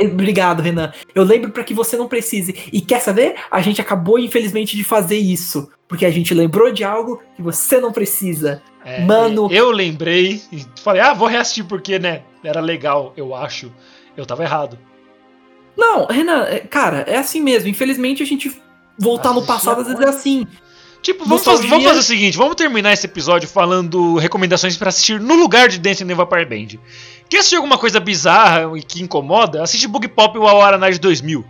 [0.00, 0.92] Obrigado, Renan.
[1.14, 2.54] Eu lembro pra que você não precise.
[2.72, 3.34] E quer saber?
[3.50, 5.70] A gente acabou, infelizmente, de fazer isso.
[5.88, 8.62] Porque a gente lembrou de algo que você não precisa.
[8.84, 9.48] É, Mano.
[9.50, 12.22] Eu lembrei e falei, ah, vou reassistir porque, né?
[12.44, 13.72] Era legal, eu acho.
[14.16, 14.78] Eu tava errado.
[15.76, 17.68] Não, Renan, é- cara, é assim mesmo.
[17.68, 18.60] Infelizmente, a gente
[18.98, 20.46] voltar no passado às vezes é assim.
[21.02, 25.34] Tipo, vamos vamos fazer o seguinte, vamos terminar esse episódio falando recomendações pra assistir no
[25.36, 26.78] lugar de Dancing in the Vampire Band.
[27.28, 29.62] Quer assistir alguma coisa bizarra e que incomoda?
[29.62, 31.44] Assiste Bug Pop ou a Hora de 2000.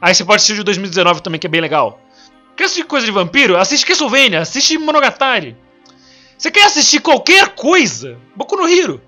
[0.00, 2.00] Aí você pode assistir o de 2019 também, que é bem legal.
[2.56, 3.56] Quer assistir coisa de vampiro?
[3.56, 5.56] Assiste Castlevania, assiste Monogatari.
[6.36, 8.18] Você quer assistir qualquer coisa?
[8.34, 9.00] Boku no Hero.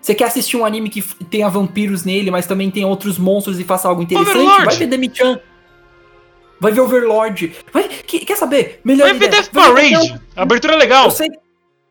[0.00, 3.64] Você quer assistir um anime que tenha vampiros nele, mas também tem outros monstros e
[3.64, 4.36] faça algo interessante?
[4.36, 4.64] Overlord.
[4.66, 5.40] Vai ver Demi-chan.
[6.60, 7.54] Vai ver Overlord.
[7.72, 8.80] Vai, que- quer saber?
[8.84, 10.20] Melhor Vai ver ideia, Death vai ver Parade.
[10.34, 11.04] abertura é legal.
[11.06, 11.28] Eu sei,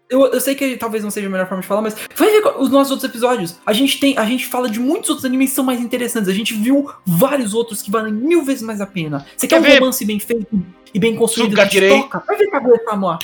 [0.08, 2.44] Eu, eu sei que talvez não seja a melhor forma de falar, mas vai ver
[2.60, 3.56] os nossos outros episódios.
[3.66, 6.30] A gente tem, a gente fala de muitos outros animes que são mais interessantes.
[6.30, 9.26] A gente viu vários outros que valem mil vezes mais a pena.
[9.36, 9.80] Você quer, Quer um ver?
[9.80, 10.48] romance bem feito
[10.94, 12.24] e bem construído toca?
[12.28, 13.20] Vai ver Kaguya-sama.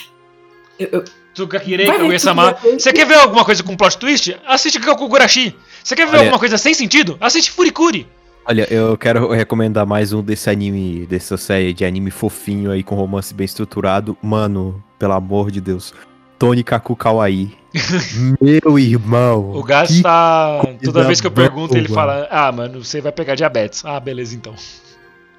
[0.80, 1.04] Eu-
[1.36, 2.58] ver Kaguya-sama.
[2.64, 4.36] Você quer ver alguma coisa com plot twist?
[4.46, 5.56] Assiste Kakugurashi.
[5.84, 7.16] Você quer ver Olha- alguma coisa sem sentido?
[7.22, 8.08] Assiste Furikuri.
[8.46, 12.96] Olha, eu quero recomendar mais um desse anime, dessa série de anime fofinho aí com
[12.96, 14.18] romance bem estruturado.
[14.22, 15.94] Mano, pelo amor de Deus.
[16.40, 17.56] Tony Kaku Kawaii.
[18.42, 19.52] Meu irmão.
[19.52, 20.60] O Gás que tá.
[20.84, 21.96] Toda vez que eu pergunto, ele boa.
[22.00, 23.86] fala: Ah, mano, você vai pegar diabetes.
[23.86, 24.56] Ah, beleza então.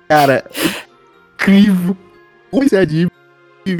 [0.08, 0.44] Cara,
[1.34, 1.96] incrível.
[2.52, 3.10] Esse anime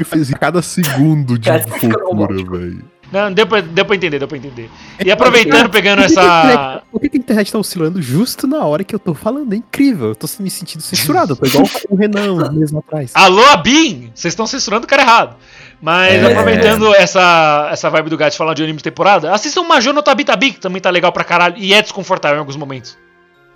[0.03, 2.57] faz cada segundo de romântico.
[2.57, 2.92] velho.
[3.13, 4.69] Não, deu pra, deu pra entender, deu pra entender.
[5.05, 6.81] E aproveitando, pegando Por que que a essa.
[6.91, 9.53] Por que, que a internet tá oscilando justo na hora que eu tô falando?
[9.53, 10.09] É incrível.
[10.09, 11.33] Eu tô me sentindo censurado.
[11.33, 13.11] Eu tô igual o Renan mesmo atrás.
[13.13, 14.11] Alô, Abin!
[14.15, 15.35] Vocês estão censurando o cara errado.
[15.79, 16.25] Mas É.
[16.31, 20.53] aproveitando essa, essa vibe do gato falando de anime de temporada, assistam Major no Tabitabi,
[20.53, 22.97] que também tá legal pra caralho e é desconfortável em alguns momentos.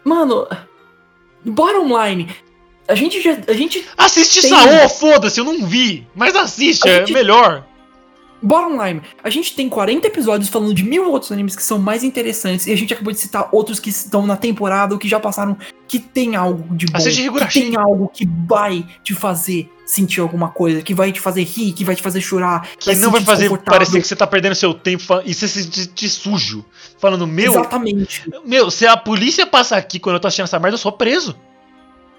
[0.03, 0.45] Mano,
[1.45, 2.29] bottom line,
[2.87, 3.37] a gente já.
[3.47, 3.83] A gente.
[3.97, 6.05] Assiste Tem- Saô, foda-se, eu não vi.
[6.15, 7.63] Mas assiste, A é gente- melhor.
[8.41, 12.03] Bottom line, a gente tem 40 episódios falando de mil outros animes que são mais
[12.03, 15.19] interessantes e a gente acabou de citar outros que estão na temporada ou que já
[15.19, 15.57] passaram
[15.87, 16.97] que tem algo de bom.
[16.97, 21.43] Assiste que tem algo que vai te fazer sentir alguma coisa, que vai te fazer
[21.43, 24.27] rir, que vai te fazer chorar, Que se não vai fazer parecer que você tá
[24.27, 26.63] perdendo seu tempo e você se sentir sujo.
[26.99, 28.29] Falando, meu, Exatamente.
[28.45, 31.35] meu, se a polícia passa aqui quando eu tô assistindo essa merda, eu sou preso.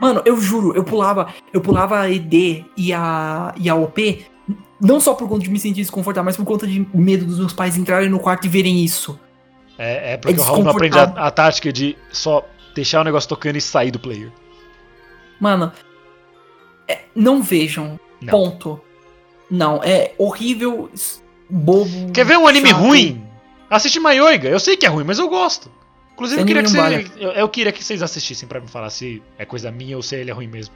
[0.00, 4.24] Mano, eu juro, eu pulava, eu pulava a ED e a, e a OP,
[4.80, 7.52] não só por conta de me sentir desconfortável, mas por conta de medo dos meus
[7.52, 9.18] pais entrarem no quarto e verem isso.
[9.76, 13.04] É, é porque É o Raul não aprende a, a tática de só deixar o
[13.04, 14.30] negócio tocando e sair do player.
[15.40, 15.72] Mano,
[16.86, 17.98] é, não vejam.
[18.20, 18.30] Não.
[18.32, 18.80] Ponto.
[19.50, 20.90] Não, é horrível,
[21.48, 22.12] bobo.
[22.12, 22.80] Quer ver um anime chato.
[22.80, 23.24] ruim?
[23.70, 24.48] Assiste Maioiga.
[24.48, 25.70] Eu sei que é ruim, mas eu gosto.
[26.14, 28.90] Inclusive, eu queria, que anime você, eu, eu queria que vocês assistissem pra me falar
[28.90, 30.74] se é coisa minha ou se ele é ruim mesmo.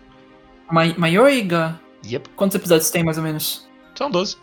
[0.71, 1.81] Ma Maioiga?
[2.07, 3.69] Yep, Quantos episódios tem mais ou menos?
[3.95, 4.37] São 12.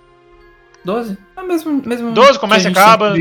[0.83, 1.17] 12?
[1.35, 1.81] É mesmo.
[1.85, 3.13] mesmo 12, que começa e acaba.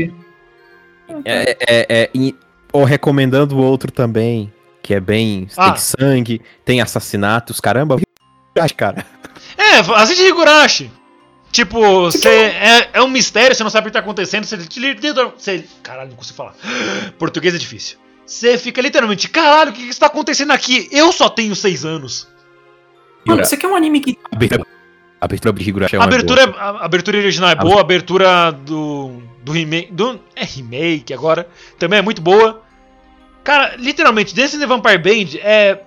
[1.25, 2.35] É, é, é, e-
[2.71, 4.51] ou recomendando o outro também,
[4.81, 5.47] que é bem.
[5.57, 5.71] Ah.
[5.71, 7.99] Tem sangue, tem assassinatos, caramba.
[8.57, 9.05] Acho, cara.
[9.57, 10.91] É, assiste Higurashi.
[11.51, 15.65] Tipo, você é, é um mistério, você não sabe o que tá acontecendo, você, você
[15.81, 16.53] Caralho, não consigo falar.
[17.17, 17.97] Português é difícil.
[18.25, 20.87] Você fica literalmente, caralho, o que, que está acontecendo aqui?
[20.91, 22.27] Eu só tenho seis anos.
[23.25, 24.17] Mano, você quer um anime que.
[25.21, 26.61] Abertura, abertura de Higurashi é A uma abertura, boa.
[26.61, 29.91] a abertura original é boa, a abertura do, do remake.
[29.91, 31.47] Do, é remake agora.
[31.77, 32.61] Também é muito boa.
[33.43, 35.81] Cara, literalmente, Dance in the Vampire Band é.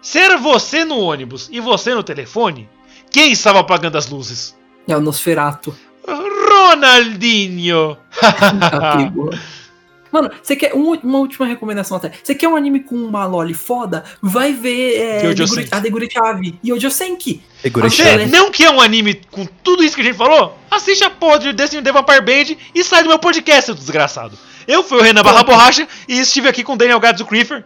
[0.00, 2.68] Ser você no ônibus e você no telefone,
[3.10, 4.56] quem estava apagando as luzes?
[4.86, 5.74] É o Nosferato.
[6.06, 7.96] Ronaldinho!
[10.12, 12.12] Mano, você quer um- uma última recomendação até.
[12.22, 14.04] Você quer um anime com uma loli foda?
[14.22, 17.42] Vai ver é, Deguri- a Degurichave e Yojo Senki.
[17.72, 20.56] Você não quer um anime com tudo isso que a gente falou?
[20.70, 24.38] Assiste a porra de Destiny The Vampire Band e sai do meu podcast, seu desgraçado.
[24.68, 27.64] Eu fui o Renan Barra Borracha e estive aqui com o Daniel Gadzo Creeper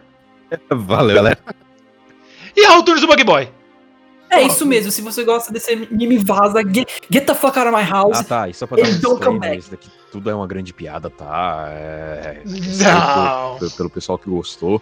[0.69, 1.37] Valeu, galera.
[2.55, 3.49] e Raul Tunes do Bug Boy.
[4.31, 6.61] É isso mesmo, se você gosta desse anime, vaza.
[6.63, 8.19] Get, get the fuck out of my house.
[8.19, 8.49] Ah, tá.
[8.49, 11.67] E só pra dar um disclaimer, isso daqui tudo é uma grande piada, tá?
[11.69, 12.41] É...
[12.45, 13.57] Não.
[13.59, 14.81] Pelo, pelo pessoal que gostou.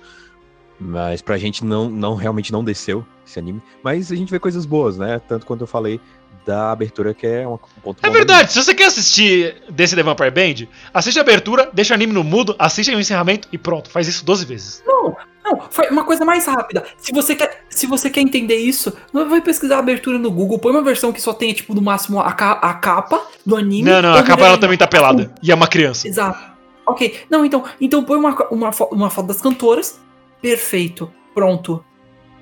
[0.79, 3.61] Mas pra gente não, não realmente não desceu esse anime.
[3.83, 5.19] Mas a gente vê coisas boas, né?
[5.27, 5.99] Tanto quanto eu falei
[6.45, 10.03] da abertura, que é um ponto É bom verdade, se você quer assistir desse The
[10.03, 13.89] Vampire Band, assiste a abertura, deixa o anime no mudo, assiste o encerramento e pronto,
[13.89, 14.83] faz isso 12 vezes.
[14.85, 15.15] Não,
[15.51, 16.83] não, foi uma coisa mais rápida.
[16.97, 20.59] Se você quer, se você quer entender isso, não vai pesquisar a abertura no Google,
[20.59, 23.89] põe uma versão que só tenha, tipo, no máximo a, ca- a capa do anime.
[23.89, 25.33] Não, não, a capa ela também tá pelada.
[25.41, 26.07] E é uma criança.
[26.07, 26.39] Exato.
[26.85, 29.99] Ok, não, então, então põe uma, uma, fo- uma foto das cantoras.
[30.41, 31.11] Perfeito.
[31.33, 31.83] Pronto.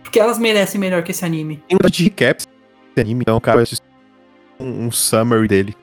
[0.03, 1.61] Porque elas merecem melhor que esse anime.
[1.67, 2.45] Tem um de recaps
[2.95, 5.75] desse anime, então, cara, eu um, um summary dele.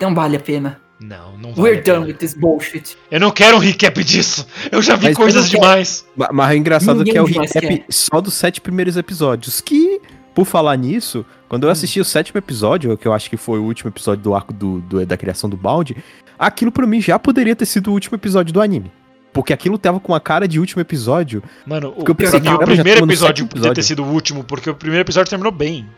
[0.00, 0.80] Não vale a pena.
[1.00, 1.70] Não, não vale.
[1.70, 2.96] We're done with this bullshit.
[3.10, 4.46] Eu não quero um recap disso.
[4.70, 6.06] Eu já vi Mas coisas demais.
[6.16, 7.84] Ma- Mas o engraçado Ninguém é que é o recap quer.
[7.88, 9.60] só dos sete primeiros episódios.
[9.62, 10.00] Que,
[10.34, 11.68] por falar nisso, quando Hum.
[11.68, 14.52] eu assisti o sétimo episódio, que eu acho que foi o último episódio do arco
[14.52, 15.96] do, do- da criação do balde,
[16.38, 18.92] aquilo pra mim já poderia ter sido o último episódio do anime.
[19.32, 21.42] Porque aquilo tava com a cara de último episódio.
[21.64, 23.82] Mano, o, eu pensei, mim, o primeiro episódio podia ter episódio.
[23.84, 25.88] sido o último, porque o primeiro episódio terminou bem.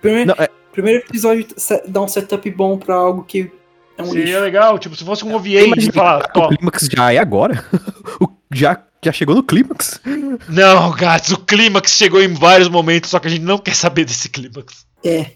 [0.00, 1.46] Primeiro, Não, é, primeiro episódio
[1.88, 3.50] dá um setup bom pra algo que
[4.00, 6.30] é Seria legal, tipo, se fosse um OVA e falar.
[6.34, 7.64] O clímax já é agora?
[8.20, 10.00] o, já, já chegou no clímax?
[10.48, 14.04] Não, gatos, o clímax chegou em vários momentos, só que a gente não quer saber
[14.04, 14.86] desse clímax.
[15.04, 15.32] É.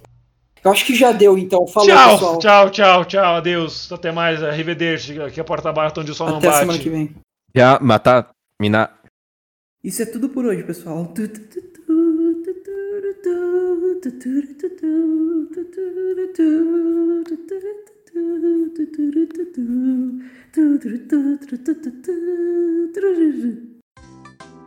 [0.64, 1.66] Eu acho que já deu, então.
[1.66, 2.38] Tchau.
[2.38, 3.34] Tchau, tchau, tchau.
[3.36, 3.92] Adeus.
[3.92, 4.42] Até mais.
[4.42, 5.20] Arrivederci.
[5.20, 6.46] Aqui a porta aberta onde o sol não bate.
[6.46, 7.14] Até semana que vem.
[7.54, 8.30] Já matar,
[8.60, 8.98] minar.
[9.84, 11.12] Isso é tudo por hoje, pessoal.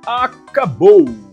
[0.06, 1.27] Acabou!